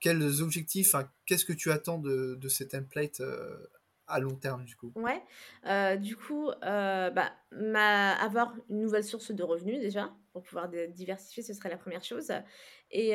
quels 0.00 0.42
objectifs, 0.42 0.94
qu'est-ce 1.26 1.44
que 1.44 1.52
tu 1.52 1.70
attends 1.70 1.98
de, 1.98 2.34
de 2.34 2.48
ces 2.48 2.68
templates 2.68 3.20
euh, 3.20 3.56
à 4.06 4.18
long 4.18 4.34
terme 4.34 4.64
du 4.64 4.74
coup? 4.74 4.92
Ouais, 4.96 5.22
euh, 5.66 5.96
du 5.96 6.16
coup, 6.16 6.48
euh, 6.48 7.10
bah, 7.10 7.32
avoir 7.50 8.56
une 8.68 8.80
nouvelle 8.80 9.04
source 9.04 9.30
de 9.30 9.42
revenus 9.42 9.80
déjà, 9.80 10.12
pour 10.32 10.42
pouvoir 10.42 10.68
diversifier, 10.68 11.42
ce 11.42 11.52
serait 11.52 11.68
la 11.68 11.76
première 11.76 12.02
chose. 12.02 12.32
Et 12.90 13.14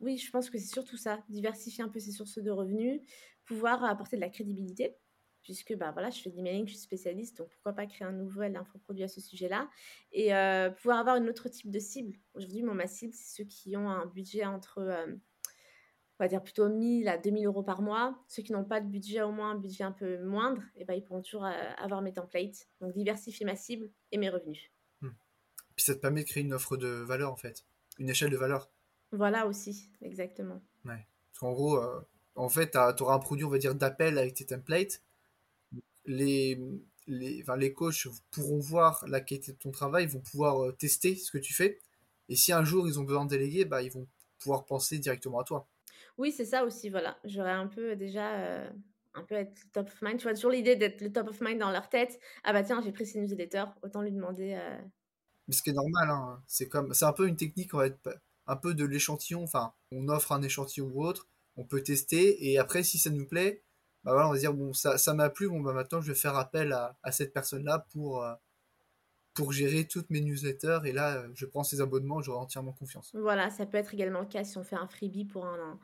oui, 0.00 0.18
je 0.18 0.30
pense 0.30 0.50
que 0.50 0.58
c'est 0.58 0.66
surtout 0.66 0.98
ça, 0.98 1.22
diversifier 1.30 1.82
un 1.82 1.88
peu 1.88 2.00
ses 2.00 2.12
sources 2.12 2.38
de 2.38 2.50
revenus, 2.50 3.00
pouvoir 3.46 3.82
apporter 3.84 4.16
de 4.16 4.20
la 4.20 4.28
crédibilité, 4.28 4.94
puisque 5.42 5.74
bah, 5.74 5.92
voilà, 5.92 6.10
je 6.10 6.20
fais 6.20 6.28
de 6.28 6.36
l'emailing, 6.36 6.66
je 6.66 6.72
suis 6.72 6.82
spécialiste, 6.82 7.38
donc 7.38 7.48
pourquoi 7.48 7.72
pas 7.72 7.86
créer 7.86 8.06
un 8.06 8.12
nouvel 8.12 8.56
infoproduit 8.56 9.04
à 9.04 9.08
ce 9.08 9.22
sujet-là, 9.22 9.70
et 10.12 10.32
pouvoir 10.76 10.98
avoir 10.98 11.16
un 11.16 11.26
autre 11.28 11.48
type 11.48 11.70
de 11.70 11.78
cible. 11.78 12.18
Aujourd'hui, 12.34 12.62
mon 12.62 12.74
ma 12.74 12.88
cible, 12.88 13.14
c'est 13.14 13.42
ceux 13.42 13.48
qui 13.48 13.74
ont 13.76 13.88
un 13.88 14.04
budget 14.04 14.44
entre 14.44 15.06
on 16.18 16.24
va 16.24 16.28
dire 16.28 16.42
plutôt 16.42 16.68
1000 16.68 17.08
à 17.08 17.18
2000 17.18 17.46
euros 17.46 17.62
par 17.62 17.82
mois. 17.82 18.18
Ceux 18.26 18.42
qui 18.42 18.52
n'ont 18.52 18.64
pas 18.64 18.80
de 18.80 18.88
budget, 18.88 19.22
au 19.22 19.32
moins 19.32 19.50
un 19.50 19.54
budget 19.56 19.84
un 19.84 19.92
peu 19.92 20.22
moindre, 20.24 20.62
et 20.74 20.82
eh 20.82 20.84
ben, 20.84 20.94
ils 20.94 21.02
pourront 21.02 21.22
toujours 21.22 21.44
euh, 21.44 21.52
avoir 21.76 22.00
mes 22.00 22.12
templates. 22.12 22.68
Donc 22.80 22.94
diversifier 22.94 23.44
ma 23.44 23.56
cible 23.56 23.90
et 24.12 24.18
mes 24.18 24.30
revenus. 24.30 24.70
Hmm. 25.02 25.10
Puis 25.74 25.84
ça 25.84 25.94
te 25.94 26.00
permet 26.00 26.22
de 26.22 26.28
créer 26.28 26.42
une 26.42 26.54
offre 26.54 26.76
de 26.76 26.88
valeur 26.88 27.32
en 27.32 27.36
fait, 27.36 27.66
une 27.98 28.08
échelle 28.08 28.30
de 28.30 28.36
valeur. 28.36 28.70
Voilà 29.12 29.46
aussi, 29.46 29.90
exactement. 30.00 30.62
Ouais. 30.84 31.06
Parce 31.32 31.40
qu'en 31.40 31.52
gros, 31.52 31.76
euh, 31.76 32.00
en 32.34 32.48
fait, 32.48 32.70
tu 32.70 33.02
auras 33.02 33.14
un 33.14 33.18
produit, 33.18 33.44
on 33.44 33.50
va 33.50 33.58
dire, 33.58 33.74
d'appel 33.74 34.18
avec 34.18 34.34
tes 34.34 34.46
templates. 34.46 35.02
Les, 36.06 36.58
les, 37.06 37.42
enfin, 37.42 37.56
les 37.56 37.72
coachs 37.72 38.08
pourront 38.30 38.58
voir 38.58 39.04
la 39.06 39.20
qualité 39.20 39.52
de 39.52 39.58
ton 39.58 39.70
travail, 39.70 40.06
vont 40.06 40.20
pouvoir 40.20 40.64
euh, 40.64 40.72
tester 40.72 41.14
ce 41.16 41.30
que 41.30 41.38
tu 41.38 41.52
fais. 41.52 41.78
Et 42.28 42.36
si 42.36 42.52
un 42.52 42.64
jour 42.64 42.88
ils 42.88 42.98
ont 42.98 43.04
besoin 43.04 43.24
de 43.24 43.30
déléguer, 43.30 43.64
bah, 43.64 43.82
ils 43.82 43.92
vont 43.92 44.06
pouvoir 44.38 44.64
penser 44.64 44.98
directement 44.98 45.40
à 45.40 45.44
toi. 45.44 45.68
Oui, 46.18 46.32
c'est 46.32 46.44
ça 46.44 46.64
aussi, 46.64 46.88
voilà. 46.90 47.18
J'aurais 47.24 47.50
un 47.52 47.66
peu 47.66 47.96
déjà 47.96 48.34
euh, 48.36 48.70
un 49.14 49.22
peu 49.22 49.34
être 49.34 49.60
le 49.64 49.70
top 49.72 49.88
of 49.88 50.02
mind. 50.02 50.18
Tu 50.18 50.24
vois, 50.24 50.34
toujours 50.34 50.50
l'idée 50.50 50.76
d'être 50.76 51.00
le 51.00 51.12
top 51.12 51.28
of 51.28 51.40
mind 51.40 51.58
dans 51.58 51.70
leur 51.70 51.88
tête. 51.88 52.18
Ah 52.44 52.52
bah 52.52 52.62
tiens, 52.62 52.80
j'ai 52.82 52.92
pris 52.92 53.06
ces 53.06 53.20
newsletters, 53.20 53.66
autant 53.82 54.02
lui 54.02 54.12
demander. 54.12 54.54
Euh, 54.54 54.78
Mais 55.48 55.54
ce 55.54 55.62
qui 55.62 55.70
est 55.70 55.74
normal, 55.74 56.08
hein, 56.10 56.42
c'est 56.46 56.68
comme, 56.68 56.94
c'est 56.94 57.04
un 57.04 57.12
peu 57.12 57.28
une 57.28 57.36
technique, 57.36 57.74
on 57.74 57.78
va 57.78 57.86
être 57.86 58.20
un 58.46 58.56
peu 58.56 58.74
de 58.74 58.84
l'échantillon. 58.84 59.42
Enfin, 59.42 59.74
on 59.92 60.08
offre 60.08 60.32
un 60.32 60.42
échantillon 60.42 60.90
ou 60.92 61.04
autre, 61.04 61.28
on 61.56 61.64
peut 61.64 61.82
tester, 61.82 62.50
et 62.50 62.58
après, 62.58 62.82
si 62.82 62.98
ça 62.98 63.10
nous 63.10 63.26
plaît, 63.26 63.62
bah 64.04 64.12
voilà, 64.12 64.28
on 64.28 64.32
va 64.32 64.38
dire 64.38 64.54
bon, 64.54 64.72
ça, 64.72 64.98
ça 64.98 65.14
m'a 65.14 65.30
plu, 65.30 65.48
bon 65.48 65.60
bah 65.60 65.72
maintenant 65.72 66.00
je 66.00 66.08
vais 66.12 66.18
faire 66.18 66.36
appel 66.36 66.72
à, 66.72 66.96
à 67.02 67.10
cette 67.10 67.32
personne-là 67.32 67.86
pour 67.90 68.22
euh, 68.22 68.34
pour 69.34 69.52
gérer 69.52 69.86
toutes 69.86 70.08
mes 70.10 70.20
newsletters, 70.22 70.80
et 70.86 70.92
là, 70.92 71.24
je 71.34 71.44
prends 71.44 71.62
ses 71.62 71.80
abonnements, 71.82 72.22
j'aurai 72.22 72.38
entièrement 72.38 72.72
confiance. 72.72 73.14
Voilà, 73.14 73.50
ça 73.50 73.66
peut 73.66 73.76
être 73.76 73.92
également 73.92 74.20
le 74.20 74.26
cas 74.26 74.44
si 74.44 74.56
on 74.56 74.64
fait 74.64 74.76
un 74.76 74.88
freebie 74.88 75.26
pour 75.26 75.44
un, 75.46 75.78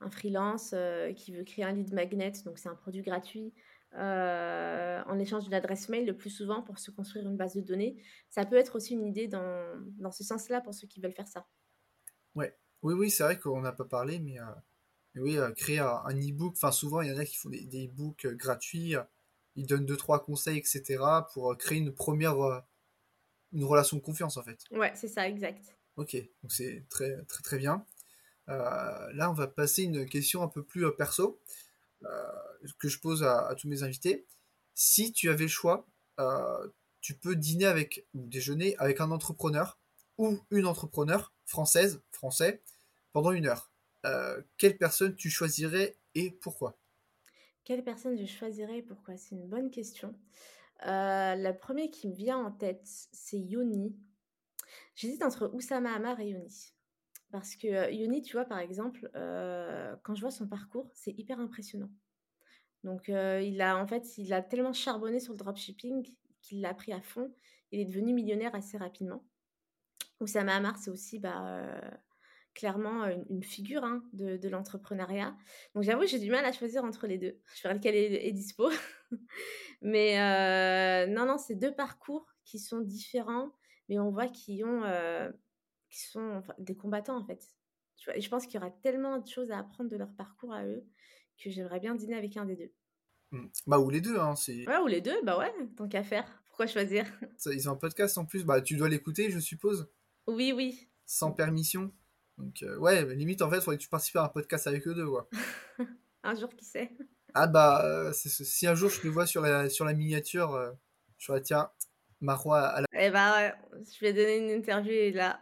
un 0.00 0.10
freelance 0.10 0.70
euh, 0.74 1.12
qui 1.12 1.32
veut 1.32 1.44
créer 1.44 1.64
un 1.64 1.72
lead 1.72 1.92
magnet, 1.92 2.32
donc 2.44 2.58
c'est 2.58 2.68
un 2.68 2.74
produit 2.74 3.02
gratuit, 3.02 3.52
euh, 3.94 5.02
en 5.06 5.18
échange 5.18 5.44
d'une 5.44 5.54
adresse 5.54 5.88
mail 5.88 6.06
le 6.06 6.16
plus 6.16 6.30
souvent 6.30 6.62
pour 6.62 6.78
se 6.78 6.90
construire 6.90 7.26
une 7.28 7.36
base 7.36 7.54
de 7.54 7.60
données. 7.60 8.02
Ça 8.28 8.44
peut 8.44 8.56
être 8.56 8.76
aussi 8.76 8.94
une 8.94 9.06
idée 9.06 9.28
dans, 9.28 9.78
dans 9.98 10.12
ce 10.12 10.24
sens-là 10.24 10.60
pour 10.60 10.74
ceux 10.74 10.86
qui 10.86 11.00
veulent 11.00 11.12
faire 11.12 11.28
ça. 11.28 11.46
Ouais. 12.34 12.56
Oui, 12.82 12.94
oui, 12.94 13.10
c'est 13.10 13.24
vrai 13.24 13.38
qu'on 13.38 13.60
n'a 13.60 13.72
pas 13.72 13.84
parlé, 13.84 14.18
mais, 14.20 14.40
euh, 14.40 14.44
oui, 15.16 15.36
créer 15.56 15.80
un, 15.80 16.02
e-book, 16.08 16.54
enfin 16.56 16.72
souvent 16.72 17.02
il 17.02 17.10
y 17.10 17.12
en 17.12 17.18
a 17.18 17.24
qui 17.24 17.36
font 17.36 17.50
des, 17.50 17.66
des 17.66 17.88
e-books 17.88 18.26
gratuits, 18.28 18.94
ils 19.56 19.66
donnent 19.66 19.84
deux, 19.84 19.96
trois 19.96 20.22
conseils, 20.22 20.56
etc., 20.56 21.02
pour 21.34 21.54
créer 21.58 21.78
une 21.78 21.92
première, 21.92 22.36
une 23.52 23.64
relation 23.64 23.98
de 23.98 24.02
confiance 24.02 24.38
en 24.38 24.42
fait. 24.42 24.60
Ouais, 24.70 24.92
c'est 24.94 25.08
ça, 25.08 25.28
exact. 25.28 25.76
Ok, 25.96 26.16
donc 26.42 26.52
c'est 26.52 26.86
très, 26.88 27.22
très, 27.24 27.42
très 27.42 27.58
bien. 27.58 27.84
Euh, 28.50 29.12
là, 29.12 29.30
on 29.30 29.34
va 29.34 29.46
passer 29.46 29.84
une 29.84 30.06
question 30.06 30.42
un 30.42 30.48
peu 30.48 30.62
plus 30.64 30.84
euh, 30.84 30.90
perso 30.90 31.40
euh, 32.04 32.08
que 32.78 32.88
je 32.88 32.98
pose 32.98 33.22
à, 33.22 33.54
tous 33.56 33.68
mes 33.68 33.82
invités. 33.82 34.26
Si 34.74 35.12
tu 35.12 35.30
avais 35.30 35.44
le 35.44 35.48
choix, 35.48 35.86
tu 37.00 37.14
peux 37.14 37.34
dîner 37.34 37.64
avec 37.64 38.06
ou 38.12 38.26
déjeuner 38.26 38.76
avec 38.78 39.00
un 39.00 39.10
entrepreneur 39.10 39.78
ou 40.18 40.38
une 40.50 40.66
entrepreneur 40.66 41.32
française, 41.46 42.02
français, 42.12 42.62
pendant 43.12 43.32
une 43.32 43.46
heure. 43.46 43.72
quelle 44.58 44.76
personne 44.76 45.16
tu 45.16 45.30
choisirais 45.30 45.96
et 46.14 46.30
pourquoi? 46.30 46.78
Quelle 47.64 47.82
personne 47.84 48.18
je 48.18 48.26
choisirais 48.26 48.78
et 48.78 48.82
pourquoi? 48.82 49.16
C'est 49.16 49.34
une 49.34 49.48
bonne 49.48 49.70
question. 49.70 50.14
La 50.82 51.52
première 51.52 51.90
qui 51.90 52.08
me 52.08 52.14
vient 52.14 52.38
en 52.38 52.50
tête, 52.50 52.86
c'est 53.12 53.40
Yoni. 53.40 53.96
J'hésite 54.94 55.22
entre 55.22 55.50
Oussama 55.54 55.94
Hamar 55.94 56.20
et 56.20 56.28
Yoni. 56.28 56.74
Parce 57.30 57.54
que 57.54 57.92
Yoni, 57.92 58.22
tu 58.22 58.32
vois, 58.32 58.44
par 58.44 58.58
exemple, 58.58 59.08
quand 60.02 60.14
je 60.14 60.20
vois 60.20 60.30
son 60.30 60.48
parcours, 60.48 60.90
c'est 60.94 61.12
hyper 61.12 61.38
impressionnant. 61.38 61.90
Donc, 62.84 63.08
il 63.08 63.60
a 63.60 63.76
en 63.76 63.86
fait, 63.86 64.18
il 64.18 64.32
a 64.32 64.42
tellement 64.42 64.72
charbonné 64.72 65.20
sur 65.20 65.32
le 65.32 65.38
dropshipping 65.38 66.08
qu'il 66.40 66.60
l'a 66.60 66.74
pris 66.74 66.92
à 66.92 67.00
fond. 67.00 67.32
Il 67.72 67.80
est 67.80 67.84
devenu 67.84 68.12
millionnaire 68.12 68.54
assez 68.54 68.78
rapidement. 68.78 69.24
Oussama 70.20 70.56
Hamar, 70.56 70.76
c'est 70.78 70.90
aussi 70.90 71.18
bah, 71.18 71.80
clairement 72.54 73.06
une, 73.28 73.42
figure 73.42 73.84
hein, 73.84 74.02
de, 74.12 74.48
l'entrepreneuriat. 74.48 75.36
Donc, 75.74 75.84
j'avoue, 75.84 76.06
j'ai 76.06 76.18
du 76.18 76.30
mal 76.30 76.44
à 76.44 76.52
choisir 76.52 76.84
entre 76.84 77.06
les 77.06 77.18
deux. 77.18 77.38
Je 77.54 77.62
verrai 77.62 77.74
lequel 77.74 77.94
est 77.94 78.32
dispo. 78.32 78.70
mais 79.82 81.06
non, 81.06 81.26
non, 81.26 81.38
c'est 81.38 81.54
deux 81.54 81.74
parcours 81.74 82.26
qui 82.44 82.58
sont 82.58 82.80
différents, 82.80 83.52
mais 83.88 83.98
on 83.98 84.10
voit 84.10 84.28
qu'ils 84.28 84.64
ont 84.64 84.82
qui 85.90 86.00
sont 86.00 86.42
des 86.58 86.76
combattants 86.76 87.16
en 87.16 87.24
fait. 87.24 87.44
Tu 87.96 88.06
vois, 88.06 88.16
et 88.16 88.20
je 88.20 88.30
pense 88.30 88.46
qu'il 88.46 88.54
y 88.54 88.58
aura 88.58 88.70
tellement 88.70 89.18
de 89.18 89.28
choses 89.28 89.50
à 89.50 89.58
apprendre 89.58 89.90
de 89.90 89.96
leur 89.96 90.12
parcours 90.14 90.54
à 90.54 90.64
eux 90.64 90.84
que 91.42 91.50
j'aimerais 91.50 91.80
bien 91.80 91.94
dîner 91.94 92.14
avec 92.14 92.36
un 92.36 92.46
des 92.46 92.56
deux. 92.56 92.72
Mmh. 93.32 93.46
Bah, 93.66 93.78
ou 93.78 93.90
les 93.90 94.00
deux, 94.00 94.18
hein. 94.18 94.34
C'est... 94.36 94.66
Ouais, 94.66 94.78
ou 94.78 94.86
les 94.86 95.00
deux, 95.00 95.20
bah 95.22 95.38
ouais, 95.38 95.52
tant 95.76 95.88
qu'à 95.88 96.02
faire. 96.02 96.42
Pourquoi 96.46 96.66
choisir? 96.66 97.06
Ils 97.46 97.68
ont 97.68 97.72
un 97.72 97.76
podcast 97.76 98.18
en 98.18 98.24
plus, 98.24 98.44
bah 98.44 98.60
tu 98.60 98.76
dois 98.76 98.88
l'écouter, 98.88 99.30
je 99.30 99.38
suppose. 99.38 99.90
Oui, 100.26 100.52
oui. 100.52 100.88
Sans 101.06 101.32
permission. 101.32 101.92
Donc, 102.38 102.62
euh, 102.62 102.78
ouais, 102.78 103.14
limite, 103.14 103.42
en 103.42 103.50
fait, 103.50 103.56
il 103.56 103.62
faudrait 103.62 103.76
que 103.76 103.82
tu 103.82 103.88
participes 103.88 104.16
à 104.16 104.24
un 104.24 104.28
podcast 104.28 104.66
avec 104.66 104.86
eux 104.86 104.94
deux, 104.94 105.08
quoi. 105.08 105.28
un 106.22 106.34
jour, 106.34 106.48
qui 106.56 106.64
sait? 106.64 106.90
Ah, 107.34 107.46
bah, 107.46 107.84
euh, 107.84 108.12
si 108.12 108.66
un 108.66 108.74
jour 108.74 108.90
je 108.90 109.00
te 109.00 109.08
vois 109.08 109.26
sur 109.26 109.42
la, 109.42 109.68
sur 109.68 109.84
la 109.84 109.94
miniature, 109.94 110.54
euh, 110.54 110.72
je 111.18 111.32
vais 111.32 111.42
tiens, 111.42 111.70
Marois 112.20 112.62
à 112.62 112.80
la. 112.80 112.86
Eh 112.92 113.10
bah, 113.10 113.36
ouais, 113.36 113.54
je 113.72 114.00
vais 114.00 114.12
donner 114.12 114.38
une 114.38 114.50
interview 114.50 114.92
et 114.92 115.12
là, 115.12 115.40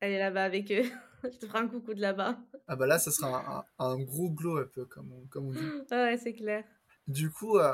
elle 0.00 0.12
est 0.12 0.18
là-bas 0.18 0.44
avec 0.44 0.70
eux. 0.70 0.84
je 1.24 1.38
te 1.38 1.46
ferai 1.46 1.58
un 1.58 1.68
coucou 1.68 1.94
de 1.94 2.00
là-bas. 2.00 2.38
Ah 2.66 2.76
bah 2.76 2.86
là, 2.86 2.98
ça 2.98 3.10
sera 3.10 3.66
un, 3.78 3.98
gros 4.00 4.30
glow-up, 4.30 4.78
comme 4.88 5.12
on, 5.12 5.26
comme 5.26 5.46
on 5.46 5.52
dit. 5.52 5.58
ouais, 5.90 6.18
c'est 6.18 6.34
clair. 6.34 6.64
Du 7.06 7.30
coup, 7.30 7.58
euh, 7.58 7.72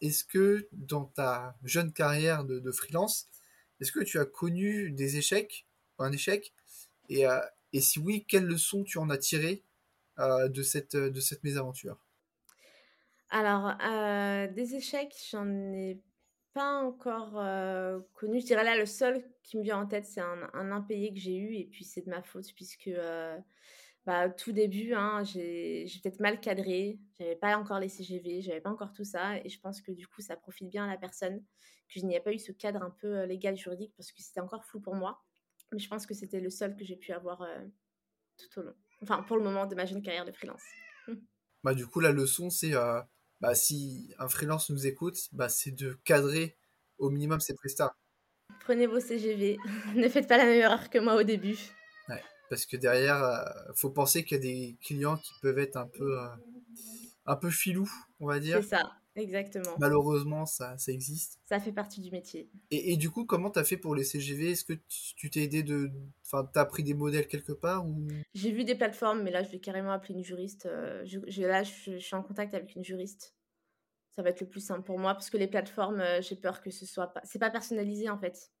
est-ce 0.00 0.24
que 0.24 0.68
dans 0.72 1.04
ta 1.04 1.56
jeune 1.62 1.92
carrière 1.92 2.44
de, 2.44 2.72
freelance, 2.72 3.28
est-ce 3.80 3.92
que 3.92 4.02
tu 4.02 4.18
as 4.18 4.24
connu 4.24 4.90
des 4.90 5.16
échecs, 5.16 5.66
un 5.98 6.12
échec? 6.12 6.52
Et, 7.08 7.26
euh, 7.26 7.40
et 7.72 7.80
si 7.80 7.98
oui, 7.98 8.24
quelles 8.26 8.46
leçons 8.46 8.82
tu 8.84 8.98
en 8.98 9.10
as 9.10 9.18
tirées 9.18 9.62
euh, 10.18 10.48
de, 10.48 10.62
cette, 10.62 10.96
de 10.96 11.20
cette 11.20 11.44
mésaventure? 11.44 11.98
Alors, 13.30 13.76
des 14.52 14.76
échecs, 14.76 15.14
j'en 15.30 15.48
ai 15.48 16.00
pas 16.54 16.82
encore 16.82 17.32
connu. 18.14 18.40
Je 18.40 18.46
dirais 18.46 18.64
là, 18.64 18.76
le 18.76 18.86
seul 18.86 19.22
qui 19.42 19.58
me 19.58 19.62
vient 19.62 19.78
en 19.78 19.86
tête, 19.86 20.06
c'est 20.06 20.20
un, 20.20 20.72
impayé 20.72 21.12
que 21.12 21.20
j'ai 21.20 21.36
eu, 21.36 21.54
et 21.54 21.66
puis 21.66 21.84
c'est 21.84 22.02
de 22.02 22.10
ma 22.10 22.22
faute, 22.22 22.46
puisque 22.54 22.90
bah, 24.06 24.30
tout 24.30 24.52
début, 24.52 24.94
hein, 24.94 25.22
j'ai 25.24 25.86
peut-être 26.02 26.20
mal 26.20 26.40
cadré, 26.40 26.98
j'avais 27.18 27.36
pas 27.36 27.56
encore 27.56 27.80
les 27.80 27.88
CGV, 27.88 28.40
j'avais 28.40 28.60
pas 28.60 28.70
encore 28.70 28.92
tout 28.92 29.04
ça, 29.04 29.38
et 29.38 29.48
je 29.48 29.60
pense 29.60 29.82
que 29.82 29.92
du 29.92 30.06
coup, 30.06 30.22
ça 30.22 30.36
profite 30.36 30.70
bien 30.70 30.84
à 30.84 30.88
la 30.88 30.96
personne, 30.96 31.40
que 31.88 32.00
je 32.00 32.06
n'y 32.06 32.14
ai 32.14 32.20
pas 32.20 32.32
eu 32.32 32.38
ce 32.38 32.52
cadre 32.52 32.82
un 32.82 32.90
peu 32.90 33.24
légal, 33.24 33.56
juridique, 33.56 33.92
parce 33.96 34.12
que 34.12 34.22
c'était 34.22 34.40
encore 34.40 34.64
flou 34.64 34.80
pour 34.80 34.94
moi. 34.94 35.22
Mais 35.72 35.78
je 35.78 35.88
pense 35.88 36.06
que 36.06 36.14
c'était 36.14 36.40
le 36.40 36.50
seul 36.50 36.76
que 36.76 36.84
j'ai 36.84 36.96
pu 36.96 37.12
avoir 37.12 37.46
tout 38.38 38.60
au 38.60 38.62
long. 38.62 38.74
Enfin, 39.02 39.22
pour 39.22 39.36
le 39.36 39.42
moment 39.42 39.66
de 39.66 39.74
ma 39.74 39.86
jeune 39.86 40.02
carrière 40.02 40.24
de 40.24 40.32
freelance. 40.32 40.62
Bah, 41.62 41.74
du 41.74 41.86
coup, 41.86 42.00
la 42.00 42.12
leçon, 42.12 42.50
c'est 42.50 42.74
bah, 43.40 43.54
si 43.54 44.14
un 44.18 44.28
freelance 44.28 44.70
nous 44.70 44.86
écoute, 44.86 45.28
bah, 45.32 45.48
c'est 45.48 45.72
de 45.72 45.98
cadrer 46.04 46.56
au 46.98 47.10
minimum 47.10 47.40
ses 47.40 47.54
prestats. 47.54 47.96
Prenez 48.60 48.86
vos 48.86 49.00
CGV, 49.00 49.58
ne 49.94 50.08
faites 50.08 50.28
pas 50.28 50.38
la 50.38 50.44
même 50.44 50.60
erreur 50.60 50.90
que 50.90 50.98
moi 50.98 51.16
au 51.16 51.22
début. 51.22 51.58
parce 52.50 52.66
que 52.66 52.76
derrière, 52.76 53.16
il 53.16 53.70
euh, 53.70 53.74
faut 53.74 53.90
penser 53.90 54.24
qu'il 54.24 54.36
y 54.36 54.40
a 54.40 54.42
des 54.42 54.76
clients 54.82 55.16
qui 55.16 55.32
peuvent 55.40 55.58
être 55.58 55.76
un 55.76 55.86
peu, 55.86 56.20
euh, 56.20 56.28
un 57.26 57.36
peu 57.36 57.50
filous, 57.50 57.90
on 58.20 58.26
va 58.26 58.38
dire. 58.38 58.58
C'est 58.62 58.70
ça, 58.70 58.92
exactement. 59.16 59.76
Malheureusement, 59.78 60.46
ça, 60.46 60.76
ça 60.78 60.92
existe. 60.92 61.38
Ça 61.44 61.60
fait 61.60 61.72
partie 61.72 62.00
du 62.00 62.10
métier. 62.10 62.50
Et, 62.70 62.92
et 62.92 62.96
du 62.96 63.10
coup, 63.10 63.24
comment 63.24 63.50
tu 63.50 63.58
as 63.58 63.64
fait 63.64 63.76
pour 63.76 63.94
les 63.94 64.04
CGV 64.04 64.52
Est-ce 64.52 64.64
que 64.64 64.74
tu 64.88 65.30
t'es 65.30 65.42
aidé 65.42 65.62
de. 65.62 65.90
Enfin, 66.24 66.48
tu 66.52 66.58
as 66.58 66.64
pris 66.64 66.82
des 66.82 66.94
modèles 66.94 67.28
quelque 67.28 67.52
part 67.52 67.86
ou... 67.86 68.06
J'ai 68.34 68.50
vu 68.50 68.64
des 68.64 68.74
plateformes, 68.74 69.22
mais 69.22 69.30
là, 69.30 69.42
je 69.42 69.50
vais 69.50 69.60
carrément 69.60 69.92
appeler 69.92 70.14
une 70.14 70.24
juriste. 70.24 70.66
Euh, 70.66 71.04
je, 71.04 71.42
là, 71.42 71.62
je, 71.62 71.98
suis 71.98 72.16
en 72.16 72.22
contact 72.22 72.54
avec 72.54 72.74
une 72.74 72.84
juriste. 72.84 73.34
Ça 74.12 74.22
va 74.22 74.30
être 74.30 74.40
le 74.40 74.48
plus 74.48 74.60
simple 74.60 74.82
pour 74.82 74.98
moi 74.98 75.14
parce 75.14 75.28
que 75.28 75.36
les 75.36 75.48
plateformes, 75.48 76.02
j'ai 76.20 76.36
peur 76.36 76.60
que 76.60 76.70
ce 76.70 76.86
soit 76.86 77.08
pas. 77.08 77.20
C'est 77.24 77.40
pas 77.40 77.50
personnalisé 77.50 78.08
en 78.08 78.18
fait. 78.18 78.52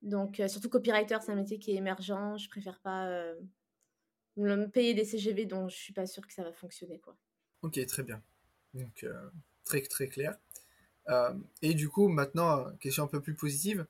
Donc, 0.00 0.40
surtout 0.48 0.70
copywriter, 0.70 1.18
c'est 1.20 1.30
un 1.30 1.36
métier 1.36 1.58
qui 1.58 1.72
est 1.72 1.76
émergent. 1.76 2.38
Je 2.38 2.48
préfère 2.48 2.80
pas 2.80 3.06
me 4.36 4.66
payer 4.66 4.94
des 4.94 5.04
CGV 5.04 5.46
dont 5.46 5.68
je 5.68 5.76
suis 5.76 5.92
pas 5.92 6.06
sûre 6.06 6.26
que 6.26 6.32
ça 6.32 6.42
va 6.42 6.52
fonctionner. 6.52 6.98
Quoi. 6.98 7.16
Ok, 7.60 7.84
très 7.86 8.02
bien. 8.02 8.22
Donc, 8.74 9.06
très, 9.64 9.82
très 9.82 10.08
clair. 10.08 10.36
et 11.62 11.74
du 11.74 11.88
coup, 11.88 12.08
maintenant, 12.08 12.70
question 12.78 13.04
un 13.04 13.08
peu 13.08 13.20
plus 13.20 13.34
positive. 13.34 13.86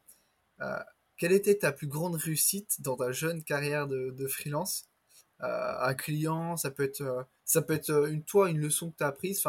quelle 1.16 1.32
était 1.32 1.58
ta 1.58 1.72
plus 1.72 1.86
grande 1.86 2.16
réussite 2.16 2.80
dans 2.80 2.96
ta 2.96 3.12
jeune 3.12 3.42
carrière 3.44 3.86
de, 3.88 4.26
freelance? 4.26 4.88
Un 5.40 5.94
client, 5.94 6.56
ça 6.56 6.70
peut 6.70 6.84
être, 6.84 7.26
ça 7.44 7.62
peut 7.62 7.74
être 7.74 8.08
une, 8.08 8.24
toi, 8.24 8.48
une 8.50 8.58
leçon 8.58 8.90
que 8.90 8.96
tu 8.98 9.04
as 9.04 9.08
apprise, 9.08 9.42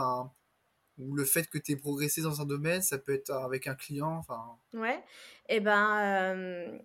ou 0.97 1.15
le 1.15 1.25
fait 1.25 1.47
que 1.47 1.57
tu 1.57 1.71
aies 1.71 1.75
progressé 1.75 2.21
dans 2.21 2.41
un 2.41 2.45
domaine, 2.45 2.81
ça 2.81 2.97
peut 2.97 3.13
être 3.13 3.31
avec 3.31 3.67
un 3.67 3.75
client, 3.75 4.17
enfin. 4.17 4.57
Ouais, 4.73 5.03
et 5.49 5.57
eh 5.57 5.59
ben, 5.59 6.79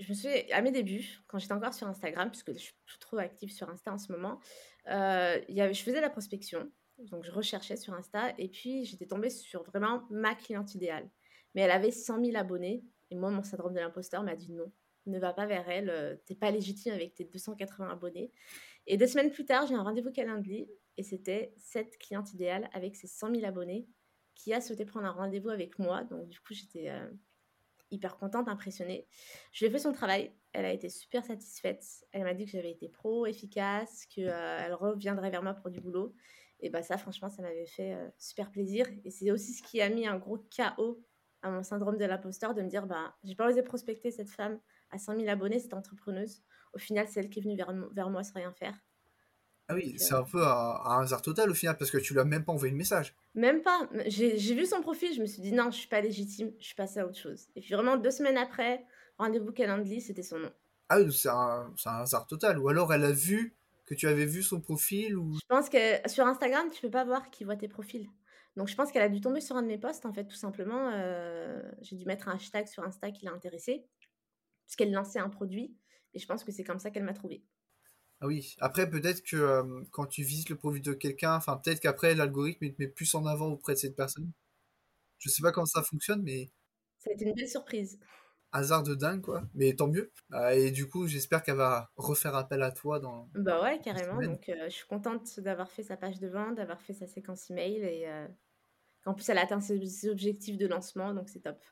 je 0.00 0.08
me 0.08 0.14
suis 0.14 0.52
à 0.52 0.60
mes 0.60 0.72
débuts, 0.72 1.20
quand 1.26 1.38
j'étais 1.38 1.52
encore 1.52 1.74
sur 1.74 1.86
Instagram, 1.86 2.30
puisque 2.30 2.52
je 2.52 2.58
suis 2.58 2.98
trop 3.00 3.18
active 3.18 3.50
sur 3.50 3.68
Insta 3.70 3.92
en 3.92 3.98
ce 3.98 4.12
moment, 4.12 4.40
euh, 4.88 5.40
y 5.48 5.74
je 5.74 5.82
faisais 5.82 6.00
la 6.00 6.10
prospection, 6.10 6.70
donc 6.98 7.24
je 7.24 7.30
recherchais 7.30 7.76
sur 7.76 7.94
Insta, 7.94 8.34
et 8.38 8.48
puis 8.48 8.84
j'étais 8.84 9.06
tombée 9.06 9.30
sur 9.30 9.62
vraiment 9.62 10.04
ma 10.10 10.34
cliente 10.34 10.74
idéale. 10.74 11.08
Mais 11.54 11.62
elle 11.62 11.70
avait 11.70 11.90
100 11.90 12.24
000 12.24 12.36
abonnés, 12.36 12.84
et 13.10 13.16
moi, 13.16 13.30
mon 13.30 13.42
syndrome 13.42 13.74
de 13.74 13.80
l'imposteur 13.80 14.22
m'a 14.22 14.36
dit 14.36 14.52
non, 14.52 14.72
ne 15.06 15.18
va 15.18 15.32
pas 15.32 15.46
vers 15.46 15.68
elle, 15.68 15.90
euh, 15.90 16.16
t'es 16.26 16.34
pas 16.34 16.50
légitime 16.50 16.94
avec 16.94 17.14
tes 17.14 17.24
280 17.24 17.90
abonnés. 17.90 18.32
Et 18.86 18.96
deux 18.96 19.06
semaines 19.06 19.30
plus 19.30 19.44
tard, 19.44 19.66
j'ai 19.66 19.74
un 19.74 19.82
rendez-vous 19.82 20.12
Calendly 20.12 20.68
et 20.96 21.02
c'était 21.02 21.54
cette 21.58 21.98
cliente 21.98 22.32
idéale 22.32 22.68
avec 22.72 22.96
ses 22.96 23.06
100 23.06 23.34
000 23.34 23.46
abonnés 23.46 23.86
qui 24.34 24.52
a 24.52 24.60
souhaité 24.60 24.84
prendre 24.84 25.06
un 25.06 25.12
rendez-vous 25.12 25.50
avec 25.50 25.78
moi. 25.78 26.04
Donc, 26.04 26.28
du 26.28 26.40
coup, 26.40 26.54
j'étais 26.54 26.90
euh, 26.90 27.08
hyper 27.90 28.16
contente, 28.16 28.48
impressionnée. 28.48 29.06
Je 29.52 29.64
lui 29.64 29.70
ai 29.70 29.70
fait 29.70 29.78
son 29.78 29.92
travail. 29.92 30.32
Elle 30.52 30.64
a 30.64 30.72
été 30.72 30.88
super 30.88 31.24
satisfaite. 31.24 31.84
Elle 32.12 32.24
m'a 32.24 32.34
dit 32.34 32.44
que 32.44 32.50
j'avais 32.50 32.72
été 32.72 32.88
pro, 32.88 33.26
efficace, 33.26 34.06
qu'elle 34.06 34.74
reviendrait 34.74 35.30
vers 35.30 35.42
moi 35.42 35.54
pour 35.54 35.70
du 35.70 35.80
boulot. 35.80 36.14
Et 36.64 36.70
bah 36.70 36.82
ça, 36.82 36.96
franchement, 36.96 37.28
ça 37.28 37.42
m'avait 37.42 37.66
fait 37.66 37.94
super 38.18 38.50
plaisir. 38.50 38.86
Et 39.04 39.10
c'est 39.10 39.30
aussi 39.30 39.52
ce 39.52 39.62
qui 39.62 39.82
a 39.82 39.88
mis 39.90 40.06
un 40.06 40.16
gros 40.16 40.38
chaos 40.38 41.04
à 41.42 41.50
mon 41.50 41.62
syndrome 41.62 41.98
de 41.98 42.04
l'imposteur 42.06 42.54
de 42.54 42.62
me 42.62 42.68
dire, 42.68 42.86
bah, 42.86 43.14
j'ai 43.22 43.34
pas 43.34 43.46
osé 43.46 43.62
prospecter 43.62 44.10
cette 44.10 44.30
femme 44.30 44.58
à 44.90 44.98
100 44.98 45.18
000 45.18 45.28
abonnés, 45.28 45.58
cette 45.58 45.74
entrepreneuse. 45.74 46.42
Au 46.72 46.78
final, 46.78 47.06
c'est 47.06 47.20
elle 47.20 47.28
qui 47.28 47.40
est 47.40 47.42
venue 47.42 47.56
vers, 47.56 47.72
vers 47.92 48.08
moi 48.08 48.24
sans 48.24 48.34
rien 48.34 48.50
faire. 48.52 48.74
Ah 49.68 49.74
oui, 49.74 49.94
c'est 49.98 50.14
un 50.14 50.24
peu 50.24 50.42
un, 50.42 51.00
hasard 51.00 51.22
total 51.22 51.50
au 51.50 51.54
final, 51.54 51.76
parce 51.76 51.90
que 51.90 51.98
tu 51.98 52.14
lui 52.14 52.20
as 52.20 52.24
même 52.24 52.44
pas 52.44 52.52
envoyé 52.52 52.70
le 52.70 52.76
message. 52.78 53.14
Même 53.34 53.62
pas. 53.62 53.88
J'ai 54.06 54.54
vu 54.54 54.66
son 54.66 54.80
profil, 54.80 55.14
je 55.14 55.20
me 55.20 55.26
suis 55.26 55.42
dit 55.42 55.52
non, 55.52 55.70
je 55.70 55.76
suis 55.76 55.88
pas 55.88 56.00
légitime, 56.00 56.52
je 56.58 56.64
suis 56.64 56.74
passée 56.74 57.00
à 57.00 57.06
autre 57.06 57.18
chose. 57.18 57.48
Et 57.56 57.60
puis 57.60 57.74
vraiment, 57.74 57.96
deux 57.96 58.10
semaines 58.10 58.36
après, 58.36 58.84
rendez-vous 59.18 59.52
Calendly, 59.52 60.00
c'était 60.00 60.22
son 60.22 60.38
nom. 60.38 60.52
Ah 60.90 61.00
oui, 61.00 61.12
c'est 61.12 61.30
un, 61.30 61.72
un, 61.86 62.00
hasard 62.00 62.26
total. 62.26 62.58
Ou 62.58 62.68
alors 62.68 62.92
elle 62.92 63.04
a 63.04 63.12
vu 63.12 63.56
que 63.86 63.94
tu 63.94 64.06
avais 64.06 64.26
vu 64.26 64.42
son 64.42 64.60
profil 64.60 65.16
ou... 65.16 65.34
Je 65.34 65.46
pense 65.48 65.68
que 65.68 66.08
sur 66.08 66.26
Instagram, 66.26 66.70
tu 66.70 66.80
peux 66.80 66.90
pas 66.90 67.04
voir 67.04 67.30
qui 67.30 67.44
voit 67.44 67.56
tes 67.56 67.68
profils. 67.68 68.08
Donc 68.56 68.68
je 68.68 68.74
pense 68.76 68.92
qu'elle 68.92 69.02
a 69.02 69.08
dû 69.08 69.20
tomber 69.20 69.40
sur 69.40 69.56
un 69.56 69.62
de 69.62 69.66
mes 69.66 69.78
posts, 69.78 70.06
en 70.06 70.12
fait, 70.12 70.26
tout 70.26 70.36
simplement. 70.36 70.90
Euh, 70.92 71.60
j'ai 71.82 71.96
dû 71.96 72.04
mettre 72.04 72.28
un 72.28 72.34
hashtag 72.34 72.66
sur 72.66 72.84
Insta 72.84 73.10
qui 73.10 73.24
l'a 73.24 73.32
intéressé, 73.32 73.84
puisqu'elle 74.66 74.92
lançait 74.92 75.18
un 75.18 75.28
produit. 75.28 75.76
Et 76.14 76.18
je 76.18 76.26
pense 76.26 76.44
que 76.44 76.52
c'est 76.52 76.64
comme 76.64 76.78
ça 76.78 76.90
qu'elle 76.90 77.04
m'a 77.04 77.14
trouvé. 77.14 77.44
Ah 78.20 78.26
oui, 78.26 78.54
après 78.60 78.88
peut-être 78.88 79.22
que 79.22 79.36
euh, 79.36 79.82
quand 79.90 80.06
tu 80.06 80.22
visites 80.22 80.48
le 80.48 80.56
profil 80.56 80.82
de 80.82 80.92
quelqu'un, 80.92 81.34
enfin 81.34 81.60
peut-être 81.62 81.80
qu'après 81.80 82.14
l'algorithme 82.14 82.70
te 82.70 82.74
met 82.78 82.88
plus 82.88 83.12
en 83.14 83.26
avant 83.26 83.48
auprès 83.48 83.74
de 83.74 83.78
cette 83.78 83.96
personne. 83.96 84.30
Je 85.18 85.28
sais 85.28 85.42
pas 85.42 85.52
comment 85.52 85.66
ça 85.66 85.82
fonctionne, 85.82 86.22
mais. 86.22 86.50
Ça 86.98 87.10
a 87.10 87.14
été 87.14 87.24
une 87.24 87.34
belle 87.34 87.48
surprise. 87.48 87.98
Hasard 88.54 88.82
de 88.84 88.94
dingue, 88.94 89.20
quoi. 89.20 89.42
Mais 89.54 89.74
tant 89.74 89.88
mieux. 89.88 90.10
Bah, 90.30 90.54
et 90.54 90.70
du 90.70 90.88
coup, 90.88 91.06
j'espère 91.06 91.42
qu'elle 91.42 91.56
va 91.56 91.90
refaire 91.96 92.34
appel 92.34 92.62
à 92.62 92.70
toi 92.70 93.00
dans. 93.00 93.28
Bah 93.34 93.62
ouais, 93.62 93.80
carrément. 93.82 94.20
Donc 94.22 94.48
euh, 94.48 94.64
je 94.64 94.74
suis 94.74 94.86
contente 94.86 95.40
d'avoir 95.40 95.70
fait 95.70 95.82
sa 95.82 95.96
page 95.96 96.18
de 96.20 96.28
vente, 96.28 96.54
d'avoir 96.54 96.80
fait 96.80 96.94
sa 96.94 97.06
séquence 97.06 97.50
email 97.50 97.82
et 97.82 98.08
euh, 98.08 98.26
qu'en 99.02 99.12
plus 99.12 99.28
elle 99.28 99.38
a 99.38 99.42
atteint 99.42 99.60
ses 99.60 100.08
objectifs 100.08 100.56
de 100.56 100.66
lancement, 100.66 101.12
donc 101.12 101.28
c'est 101.28 101.40
top. 101.40 101.62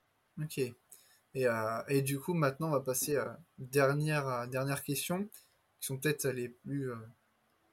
Ok. 0.43 0.59
Et, 1.35 1.47
et, 1.89 2.03
du 2.03 2.21
coup, 2.21 2.35
maintenant, 2.35 2.69
on 2.69 2.73
va 2.73 2.81
passer 2.81 3.17
à 3.17 3.41
dernière, 3.57 4.47
dernière 4.49 4.83
question 4.83 5.31
qui 5.83 5.87
sont 5.87 5.99
peut-être 5.99 6.29
les 6.29 6.49
plus, 6.49 6.93
euh, 6.93 6.97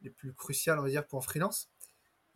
les 0.01 0.09
plus 0.09 0.33
cruciales, 0.33 0.79
on 0.79 0.81
va 0.81 0.89
dire, 0.89 1.05
pour 1.05 1.19
un 1.19 1.21
freelance. 1.21 1.69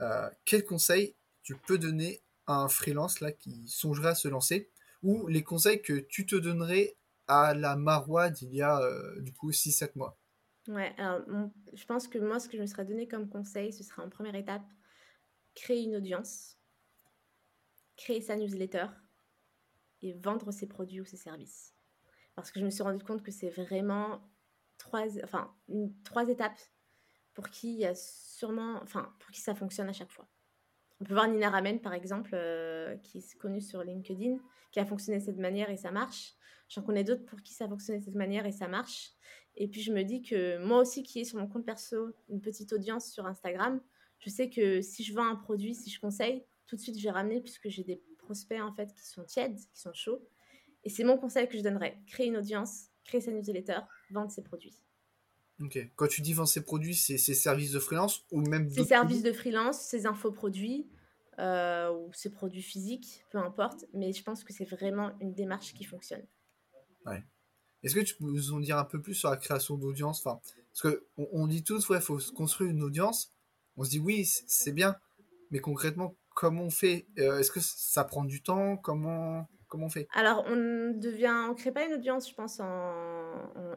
Euh, 0.02 0.30
quel 0.46 0.64
conseil 0.64 1.16
tu 1.42 1.56
peux 1.56 1.80
donner 1.80 2.22
à 2.46 2.58
un 2.58 2.70
freelance 2.70 3.22
là 3.22 3.32
qui 3.32 3.68
songerait 3.68 4.10
à 4.10 4.16
se 4.16 4.28
lancer? 4.28 4.70
Ou 5.04 5.28
les 5.28 5.44
conseils 5.44 5.82
que 5.82 5.94
tu 5.94 6.26
te 6.26 6.36
donnerais 6.36 6.98
à 7.28 7.54
la 7.54 7.76
Marois 7.76 8.30
d'il 8.30 8.54
y 8.54 8.62
a 8.62 8.80
euh, 8.80 9.22
du 9.22 9.34
coup 9.34 9.52
6-7 9.52 9.96
mois? 9.96 10.18
Ouais, 10.68 10.94
alors 10.98 11.22
je 11.74 11.86
pense 11.86 12.08
que 12.08 12.18
moi, 12.18 12.40
ce 12.40 12.48
que 12.48 12.58
je 12.58 12.62
me 12.62 12.68
serais 12.68 12.86
donné 12.86 13.08
comme 13.08 13.30
conseil, 13.30 13.74
ce 13.74 13.84
sera 13.84 14.04
en 14.04 14.10
première 14.10 14.36
étape, 14.36 14.66
créer 15.56 15.84
une 15.84 15.98
audience, 15.98 16.58
créer 17.98 18.22
sa 18.22 18.38
newsletter 18.38 18.88
et 20.02 20.14
vendre 20.14 20.52
ses 20.52 20.68
produits 20.68 21.02
ou 21.02 21.06
ses 21.06 21.18
services. 21.18 21.74
Parce 22.36 22.50
que 22.50 22.60
je 22.60 22.66
me 22.66 22.70
suis 22.70 22.84
rendu 22.84 23.04
compte 23.04 23.24
que 23.24 23.32
c'est 23.32 23.50
vraiment 23.50 24.22
trois, 24.78 26.30
étapes 26.30 26.60
pour 27.34 27.50
qui 27.50 27.74
y 27.76 27.86
a 27.86 27.96
sûrement, 27.96 28.80
enfin, 28.82 29.14
pour 29.20 29.32
qui 29.32 29.42
ça 29.42 29.56
fonctionne 29.56 29.90
à 29.90 29.94
chaque 29.94 30.12
fois. 30.12 30.28
On 31.00 31.06
peut 31.06 31.14
voir 31.14 31.28
Nina 31.28 31.50
Ramen, 31.50 31.80
par 31.80 31.94
exemple, 31.94 32.32
euh, 32.34 32.96
qui 32.98 33.18
est 33.18 33.38
connue 33.38 33.62
sur 33.62 33.84
LinkedIn, 33.84 34.38
qui 34.72 34.80
a 34.80 34.86
fonctionné 34.86 35.20
de 35.20 35.24
cette 35.24 35.38
manière 35.38 35.70
et 35.70 35.78
ça 35.78 35.92
marche. 35.92 36.34
J'en 36.70 36.82
connais 36.82 37.04
d'autres 37.04 37.26
pour 37.26 37.42
qui 37.42 37.54
ça 37.54 37.66
a 37.66 37.68
fonctionné 37.68 38.00
de 38.00 38.06
cette 38.06 38.16
manière 38.16 38.46
et 38.46 38.52
ça 38.52 38.68
marche. 38.68 39.12
Et 39.56 39.68
puis 39.68 39.82
je 39.82 39.92
me 39.92 40.04
dis 40.04 40.22
que 40.22 40.58
moi 40.58 40.80
aussi, 40.80 41.04
qui 41.04 41.22
est 41.22 41.26
sur 41.26 41.40
mon 41.40 41.48
compte 41.48 41.66
perso 41.66 42.12
une 42.30 42.42
petite 42.42 42.74
audience 42.74 43.12
sur 43.12 43.26
Instagram, 43.26 43.82
je 44.20 44.30
sais 44.30 44.50
que 44.50 44.82
si 44.82 45.04
je 45.04 45.14
vends 45.14 45.28
un 45.28 45.36
produit, 45.36 45.76
si 45.76 45.90
je 45.90 46.00
conseille, 46.00 46.46
tout 46.66 46.76
de 46.76 46.82
suite 46.82 46.98
je 46.98 47.04
vais 47.04 47.12
ramener 47.12 47.42
puisque 47.42 47.70
j'ai 47.70 47.84
des 47.84 48.02
prospects 48.18 48.62
en 48.62 48.74
fait 48.74 48.94
qui 48.94 49.06
sont 49.06 49.24
tièdes, 49.24 49.58
qui 49.74 49.80
sont 49.80 49.94
chauds. 49.94 50.26
Et 50.84 50.90
c'est 50.90 51.04
mon 51.04 51.18
conseil 51.18 51.48
que 51.48 51.58
je 51.58 51.64
donnerais 51.64 51.98
créer 52.08 52.28
une 52.28 52.38
audience, 52.38 52.88
créer 53.04 53.22
sa 53.22 53.32
newsletter, 53.32 53.80
vendre 54.12 54.32
ses 54.32 54.44
produits. 54.44 54.83
Ok. 55.62 55.78
Quand 55.96 56.08
tu 56.08 56.22
dis 56.22 56.34
vendre 56.34 56.50
ses 56.50 56.64
produits, 56.64 56.96
c'est 56.96 57.18
ses 57.18 57.34
services 57.34 57.72
de 57.72 57.80
freelance 57.80 58.26
ou 58.32 58.42
même 58.42 58.70
Ses 58.70 58.86
services 58.86 59.24
de 59.24 59.32
freelance, 59.32 59.80
ses 59.80 60.06
infoproduits 60.06 60.88
euh, 61.40 61.92
ou 61.92 62.12
ses 62.14 62.30
produits 62.30 62.62
physiques, 62.62 63.24
peu 63.32 63.38
importe. 63.38 63.86
Mais 63.94 64.14
je 64.14 64.24
pense 64.24 64.44
que 64.44 64.54
c'est 64.54 64.66
vraiment 64.66 65.12
une 65.20 65.34
démarche 65.34 65.74
qui 65.74 65.84
fonctionne. 65.84 66.26
Ouais. 67.06 67.24
Est-ce 67.84 67.96
que 67.96 68.00
tu 68.00 68.16
peux 68.16 68.26
nous 68.26 68.54
en 68.54 68.60
dire 68.60 68.78
un 68.78 68.86
peu 68.86 69.02
plus 69.02 69.14
sur 69.14 69.30
la 69.30 69.38
création 69.38 69.78
d'audience? 69.78 70.26
Enfin, 70.26 70.40
Parce 70.72 70.96
qu'on 70.96 71.28
on 71.32 71.48
dit 71.48 71.64
tous, 71.64 71.90
ouais, 71.90 71.98
il 71.98 72.04
faut 72.04 72.20
construire 72.36 72.72
une 72.72 72.82
audience. 72.82 73.32
On 73.78 73.84
se 73.84 73.90
dit 73.90 74.00
oui, 74.00 74.26
c'est 74.26 74.72
bien. 74.72 74.96
Mais 75.52 75.60
concrètement, 75.60 76.16
comment 76.34 76.64
on 76.64 76.70
fait? 76.70 77.08
Euh, 77.20 77.40
Est-ce 77.40 77.52
que 77.52 77.60
ça 77.60 78.04
prend 78.04 78.24
du 78.24 78.42
temps? 78.42 78.78
Comment 78.78 79.48
Comment 79.74 79.88
on 79.88 79.90
fait? 79.90 80.08
Alors, 80.14 80.46
on 80.46 80.92
devient, 80.96 81.48
on 81.50 81.56
crée 81.56 81.72
pas 81.72 81.84
une 81.88 81.94
audience, 81.94 82.30
je 82.30 82.36
pense, 82.36 82.60
en, 82.60 82.94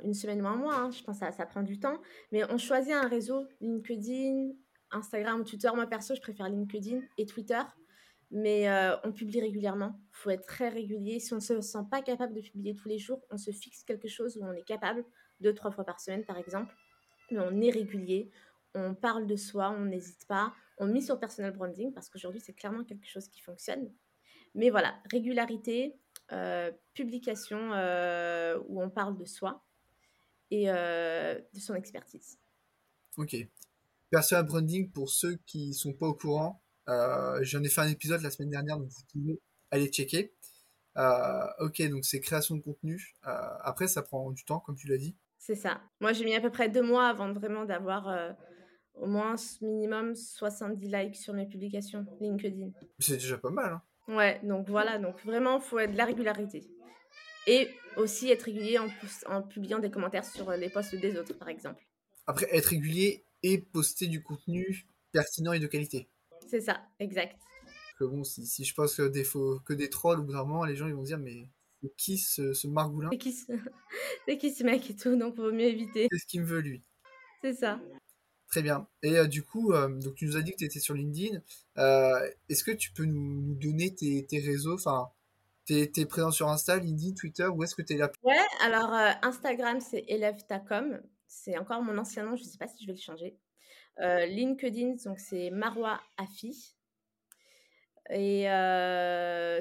une 0.03 0.15
semaine 0.15 0.43
ou 0.43 0.47
un 0.47 0.57
mois. 0.57 0.75
Hein. 0.75 0.91
Je 0.91 1.03
pense 1.03 1.21
que 1.21 1.33
ça, 1.33 1.47
prend 1.47 1.63
du 1.63 1.79
temps. 1.79 2.01
Mais 2.33 2.43
on 2.51 2.59
choisit 2.59 2.93
un 2.93 3.09
réseau, 3.09 3.47
LinkedIn, 3.61 4.53
Instagram 4.91 5.45
Twitter. 5.45 5.71
Moi, 5.75 5.87
perso, 5.87 6.15
je 6.15 6.21
préfère 6.21 6.49
LinkedIn 6.49 7.01
et 7.19 7.27
Twitter. 7.27 7.61
Mais 8.31 8.69
euh, 8.69 8.97
on 9.05 9.13
publie 9.13 9.41
régulièrement. 9.41 10.01
Il 10.11 10.17
faut 10.17 10.31
être 10.31 10.47
très 10.47 10.69
régulier. 10.69 11.21
Si 11.21 11.33
on 11.33 11.37
ne 11.37 11.41
se 11.41 11.61
sent 11.61 11.85
pas 11.91 12.03
capable 12.03 12.35
de 12.35 12.41
publier 12.41 12.75
tous 12.75 12.89
les 12.89 12.99
jours, 12.99 13.21
on 13.31 13.39
se 13.39 13.51
fixe 13.51 13.85
quelque 13.85 14.09
chose 14.09 14.37
où 14.37 14.45
on 14.45 14.53
est 14.53 14.67
capable, 14.67 15.05
deux, 15.41 15.55
trois 15.55 15.71
fois 15.71 15.85
par 15.85 16.01
semaine, 16.01 16.25
par 16.25 16.37
exemple. 16.37 16.75
Mais 17.31 17.39
on 17.39 17.61
est 17.61 17.71
régulier. 17.71 18.31
On 18.75 18.95
parle 18.95 19.27
de 19.27 19.37
soi, 19.37 19.71
on 19.71 19.85
n'hésite 19.87 20.27
pas. 20.27 20.53
On 20.79 20.87
mise 20.87 21.07
sur 21.07 21.19
personal 21.19 21.53
branding 21.53 21.93
parce 21.93 22.11
qu'aujourd'hui, 22.11 22.41
c'est 22.41 22.53
clairement 22.53 22.85
quelque 22.85 23.07
chose 23.07 23.29
qui 23.29 23.41
fonctionne. 23.41 23.91
Mais 24.55 24.71
voilà, 24.71 24.95
régularité, 25.11 25.99
publication 26.95 27.73
euh, 27.73 28.59
où 28.69 28.83
on 28.83 28.91
parle 28.91 29.17
de 29.17 29.25
soi 29.25 29.65
et 30.51 30.71
euh, 30.71 31.39
de 31.55 31.61
son 31.61 31.75
expertise. 31.75 32.39
Ok. 33.17 33.37
Personal 34.11 34.47
branding, 34.47 34.91
pour 34.91 35.11
ceux 35.11 35.37
qui 35.47 35.69
ne 35.69 35.75
sont 35.75 35.93
pas 35.93 36.07
au 36.07 36.15
courant, 36.15 36.63
j'en 36.87 37.63
ai 37.63 37.69
fait 37.69 37.81
un 37.81 37.89
épisode 37.89 38.23
la 38.23 38.31
semaine 38.31 38.51
dernière, 38.51 38.79
donc 38.79 38.89
vous 38.89 39.03
pouvez 39.13 39.41
aller 39.71 39.89
checker. 39.89 40.33
ok, 41.59 41.83
donc 41.89 42.05
c'est 42.05 42.21
création 42.21 42.55
de 42.57 42.63
contenu. 42.63 43.15
après, 43.23 43.89
ça 43.89 44.03
prend 44.03 44.31
du 44.31 44.45
temps, 44.45 44.61
comme 44.61 44.77
tu 44.77 44.87
l'as 44.87 44.99
dit. 44.99 45.17
C'est 45.39 45.57
ça. 45.57 45.81
Moi, 46.01 46.13
j'ai 46.13 46.25
mis 46.25 46.35
à 46.35 46.41
peu 46.41 46.51
près 46.51 46.69
deux 46.69 46.83
mois 46.83 47.09
avant 47.09 47.33
vraiment 47.33 47.65
d'avoir 47.65 48.37
au 48.95 49.07
moins 49.07 49.35
minimum 49.61 50.15
70 50.15 50.89
likes 50.89 51.17
sur 51.17 51.35
mes 51.35 51.47
publications 51.47 52.07
LinkedIn. 52.21 52.71
C'est 52.99 53.17
déjà 53.17 53.39
pas 53.39 53.51
mal. 53.51 53.73
Hein. 53.75 53.83
Ouais, 54.09 54.41
donc 54.43 54.69
voilà, 54.69 54.99
donc 54.99 55.23
vraiment, 55.25 55.59
il 55.59 55.63
faut 55.63 55.79
être 55.79 55.93
de 55.93 55.97
la 55.97 56.05
régularité. 56.05 56.63
Et 57.47 57.69
aussi 57.97 58.31
être 58.31 58.43
régulier 58.43 58.79
en, 58.79 58.89
en, 59.27 59.43
publiant 59.43 59.79
des 59.79 59.91
commentaires 59.91 60.25
sur 60.25 60.51
les 60.53 60.69
posts 60.69 60.95
des 60.95 61.17
autres, 61.17 61.35
par 61.35 61.49
exemple. 61.49 61.83
Après, 62.27 62.47
être 62.55 62.67
régulier 62.67 63.25
et 63.43 63.59
poster 63.59 64.07
du 64.07 64.23
contenu 64.23 64.87
pertinent 65.13 65.53
et 65.53 65.61
de 65.61 65.67
qualité. 65.67 66.09
C'est 66.47 66.61
ça, 66.61 66.83
exact. 66.99 67.37
Que 67.99 68.05
bon, 68.05 68.25
si, 68.25 68.47
si 68.47 68.65
je 68.65 68.75
poste 68.75 68.97
que 68.97 69.09
des, 69.09 69.25
faux, 69.25 69.61
que 69.61 69.73
des 69.73 69.89
trolls, 69.89 70.21
au 70.21 70.23
bout 70.23 70.33
d'un 70.33 70.45
moment, 70.45 70.65
les 70.65 70.77
gens 70.77 70.87
ils 70.87 70.95
vont 70.95 71.03
dire, 71.03 71.19
mais 71.19 71.49
c'est 71.83 71.95
qui 71.97 72.19
ce, 72.19 72.53
ce 72.53 72.69
margoulin? 72.69 73.09
C'est 73.13 73.19
qui, 73.19 73.33
ce... 73.33 73.53
qui 74.39 74.55
ce 74.55 74.65
mec 74.65 74.91
et 74.91 74.97
tout, 74.97 75.17
donc 75.17 75.35
il 75.37 75.43
vaut 75.43 75.53
mieux 75.53 75.67
éviter. 75.67 76.09
Qu'est-ce 76.11 76.27
qu'il 76.27 76.43
me 76.43 76.47
veut, 76.47 76.61
lui? 76.61 76.83
C'est 77.43 77.55
ça. 77.55 77.81
Très 78.49 78.63
bien. 78.63 78.87
Et 79.03 79.19
euh, 79.19 79.27
du 79.27 79.43
coup, 79.43 79.73
euh, 79.73 79.89
donc 79.89 80.15
tu 80.15 80.27
nous 80.27 80.37
as 80.37 80.43
dit 80.43 80.53
que 80.53 80.59
tu 80.59 80.65
étais 80.65 80.79
sur 80.79 80.95
LinkedIn. 80.95 81.41
Euh, 81.79 82.31
est-ce 82.49 82.63
que 82.63 82.71
tu 82.71 82.93
peux 82.93 83.05
nous, 83.05 83.55
donner 83.55 83.95
tes, 83.95 84.25
tes 84.27 84.39
réseaux? 84.39 84.75
Enfin, 84.75 85.11
tu 85.67 85.75
es, 85.75 86.07
présent 86.07 86.31
sur 86.31 86.49
Insta, 86.49 86.77
LinkedIn, 86.77 87.15
Twitter? 87.15 87.47
Où 87.47 87.65
est-ce 87.65 87.75
que 87.75 87.83
tu 87.83 87.95
es 87.95 87.97
là? 87.97 88.11
Ouais, 88.23 88.37
alors 88.63 88.93
Instagram, 89.23 89.81
c'est 89.81 90.05
élève-ta-com. 90.07 91.01
C'est 91.27 91.59
encore 91.59 91.83
mon 91.83 91.99
ancien 91.99 92.25
nom, 92.25 92.37
je 92.37 92.45
ne 92.45 92.49
sais 92.49 92.59
pas 92.59 92.69
si 92.69 92.83
je 92.83 92.87
vais 92.87 92.95
le 92.95 93.01
changer. 93.01 93.37
LinkedIn, 93.99 94.95
donc 95.05 95.19
c'est 95.19 95.51
Marwa 95.51 96.01
Afi. 96.17 96.77
Et 98.11 98.47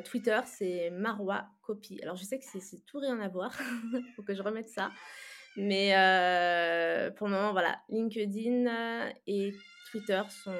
Twitter, 0.05 0.39
c'est 0.45 0.91
Marwa 0.91 1.47
Copy. 1.63 1.99
Alors, 2.03 2.17
je 2.17 2.23
sais 2.23 2.37
que 2.37 2.45
c'est 2.45 2.85
tout 2.85 2.99
rien 2.99 3.19
à 3.19 3.29
voir. 3.29 3.57
Il 3.93 4.03
faut 4.15 4.21
que 4.21 4.35
je 4.35 4.43
remette 4.43 4.69
ça. 4.69 4.91
Mais 5.57 5.91
pour 7.17 7.27
le 7.27 7.33
moment, 7.33 7.51
voilà, 7.51 7.79
LinkedIn 7.89 9.13
et 9.27 9.53
Twitter 9.91 10.21
sont 10.29 10.51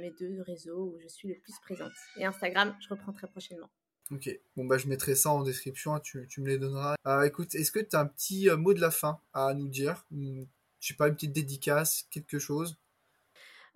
mes 0.00 0.10
deux 0.18 0.42
réseaux 0.42 0.94
où 0.94 0.98
je 1.00 1.08
suis 1.08 1.28
le 1.28 1.34
plus 1.34 1.54
présente. 1.60 1.92
Et 2.16 2.24
Instagram, 2.24 2.74
je 2.80 2.88
reprends 2.88 3.12
très 3.12 3.26
prochainement. 3.26 3.70
Ok, 4.10 4.28
bon 4.56 4.64
bah 4.64 4.76
je 4.76 4.88
mettrai 4.88 5.14
ça 5.14 5.30
en 5.30 5.44
description, 5.44 5.94
hein, 5.94 6.00
tu, 6.00 6.26
tu, 6.28 6.40
me 6.40 6.48
les 6.48 6.58
donneras. 6.58 6.96
Euh, 7.06 7.22
écoute, 7.22 7.54
est-ce 7.54 7.70
que 7.70 7.78
tu 7.78 7.94
as 7.94 8.00
un 8.00 8.06
petit 8.06 8.48
mot 8.58 8.74
de 8.74 8.80
la 8.80 8.90
fin 8.90 9.20
à 9.32 9.54
nous 9.54 9.68
dire? 9.68 10.04
Je 10.10 10.46
sais 10.80 10.94
pas, 10.94 11.06
une 11.06 11.14
petite 11.14 11.32
dédicace, 11.32 12.08
quelque 12.10 12.40
chose? 12.40 12.76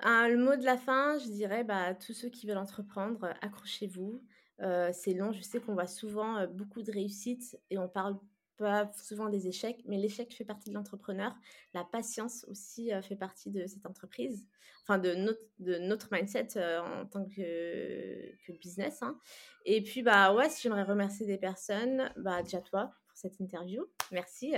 Le 0.00 0.36
mot 0.36 0.56
de 0.56 0.64
la 0.64 0.76
fin, 0.76 1.18
je 1.18 1.26
dirais, 1.26 1.62
bah, 1.62 1.94
tous 1.94 2.14
ceux 2.14 2.30
qui 2.30 2.48
veulent 2.48 2.58
entreprendre, 2.58 3.32
accrochez-vous. 3.42 4.24
c'est 4.58 5.14
long, 5.14 5.32
je 5.32 5.40
sais 5.40 5.60
qu'on 5.60 5.74
voit 5.74 5.86
souvent 5.86 6.46
beaucoup 6.48 6.82
de 6.82 6.90
réussite 6.90 7.56
et 7.70 7.78
on 7.78 7.88
parle 7.88 8.18
pas 8.56 8.90
souvent 8.92 9.28
des 9.28 9.48
échecs, 9.48 9.82
mais 9.86 9.96
l'échec 9.96 10.32
fait 10.34 10.44
partie 10.44 10.70
de 10.70 10.74
l'entrepreneur. 10.74 11.34
La 11.72 11.84
patience 11.84 12.44
aussi 12.48 12.92
euh, 12.92 13.02
fait 13.02 13.16
partie 13.16 13.50
de 13.50 13.66
cette 13.66 13.86
entreprise, 13.86 14.46
enfin 14.82 14.98
de 14.98 15.14
notre, 15.58 16.08
mindset 16.12 16.56
euh, 16.56 16.80
en 16.80 17.06
tant 17.06 17.24
que, 17.24 18.52
business. 18.60 19.02
Hein. 19.02 19.18
Et 19.64 19.82
puis, 19.82 20.02
bah 20.02 20.34
ouais, 20.34 20.48
si 20.48 20.62
j'aimerais 20.62 20.84
remercier 20.84 21.26
des 21.26 21.38
personnes, 21.38 22.12
bah 22.16 22.42
déjà 22.42 22.60
toi 22.60 22.92
pour 23.08 23.16
cette 23.16 23.40
interview, 23.40 23.84
merci. 24.12 24.54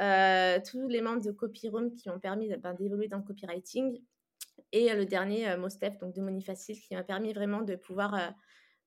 Euh, 0.00 0.58
tous 0.68 0.88
les 0.88 1.00
membres 1.00 1.22
de 1.22 1.30
Copyroom 1.30 1.94
qui 1.94 2.08
m'ont 2.08 2.20
permis 2.20 2.54
ben, 2.56 2.74
d'évoluer 2.74 3.08
dans 3.08 3.18
le 3.18 3.24
copywriting. 3.24 4.02
Et 4.72 4.92
le 4.92 5.04
dernier, 5.04 5.56
Mostef, 5.56 5.98
donc 5.98 6.14
de 6.14 6.20
Monifacile, 6.20 6.80
qui 6.80 6.94
m'a 6.94 7.02
permis 7.02 7.32
vraiment 7.32 7.62
de 7.62 7.76
pouvoir 7.76 8.34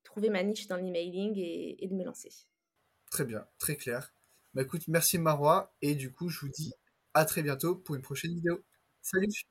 trouver 0.03 0.29
ma 0.29 0.43
niche 0.43 0.67
dans 0.67 0.77
l'emailing 0.77 1.33
et 1.37 1.87
de 1.89 1.95
me 1.95 2.03
lancer. 2.03 2.29
Très 3.09 3.25
bien, 3.25 3.47
très 3.57 3.75
clair. 3.75 4.13
Bah 4.53 4.61
écoute, 4.63 4.87
merci 4.87 5.17
Marois, 5.19 5.73
et 5.81 5.95
du 5.95 6.11
coup, 6.11 6.29
je 6.29 6.39
vous 6.39 6.49
dis 6.49 6.73
à 7.13 7.25
très 7.25 7.43
bientôt 7.43 7.75
pour 7.75 7.95
une 7.95 8.01
prochaine 8.01 8.33
vidéo. 8.33 8.63
Salut 9.01 9.47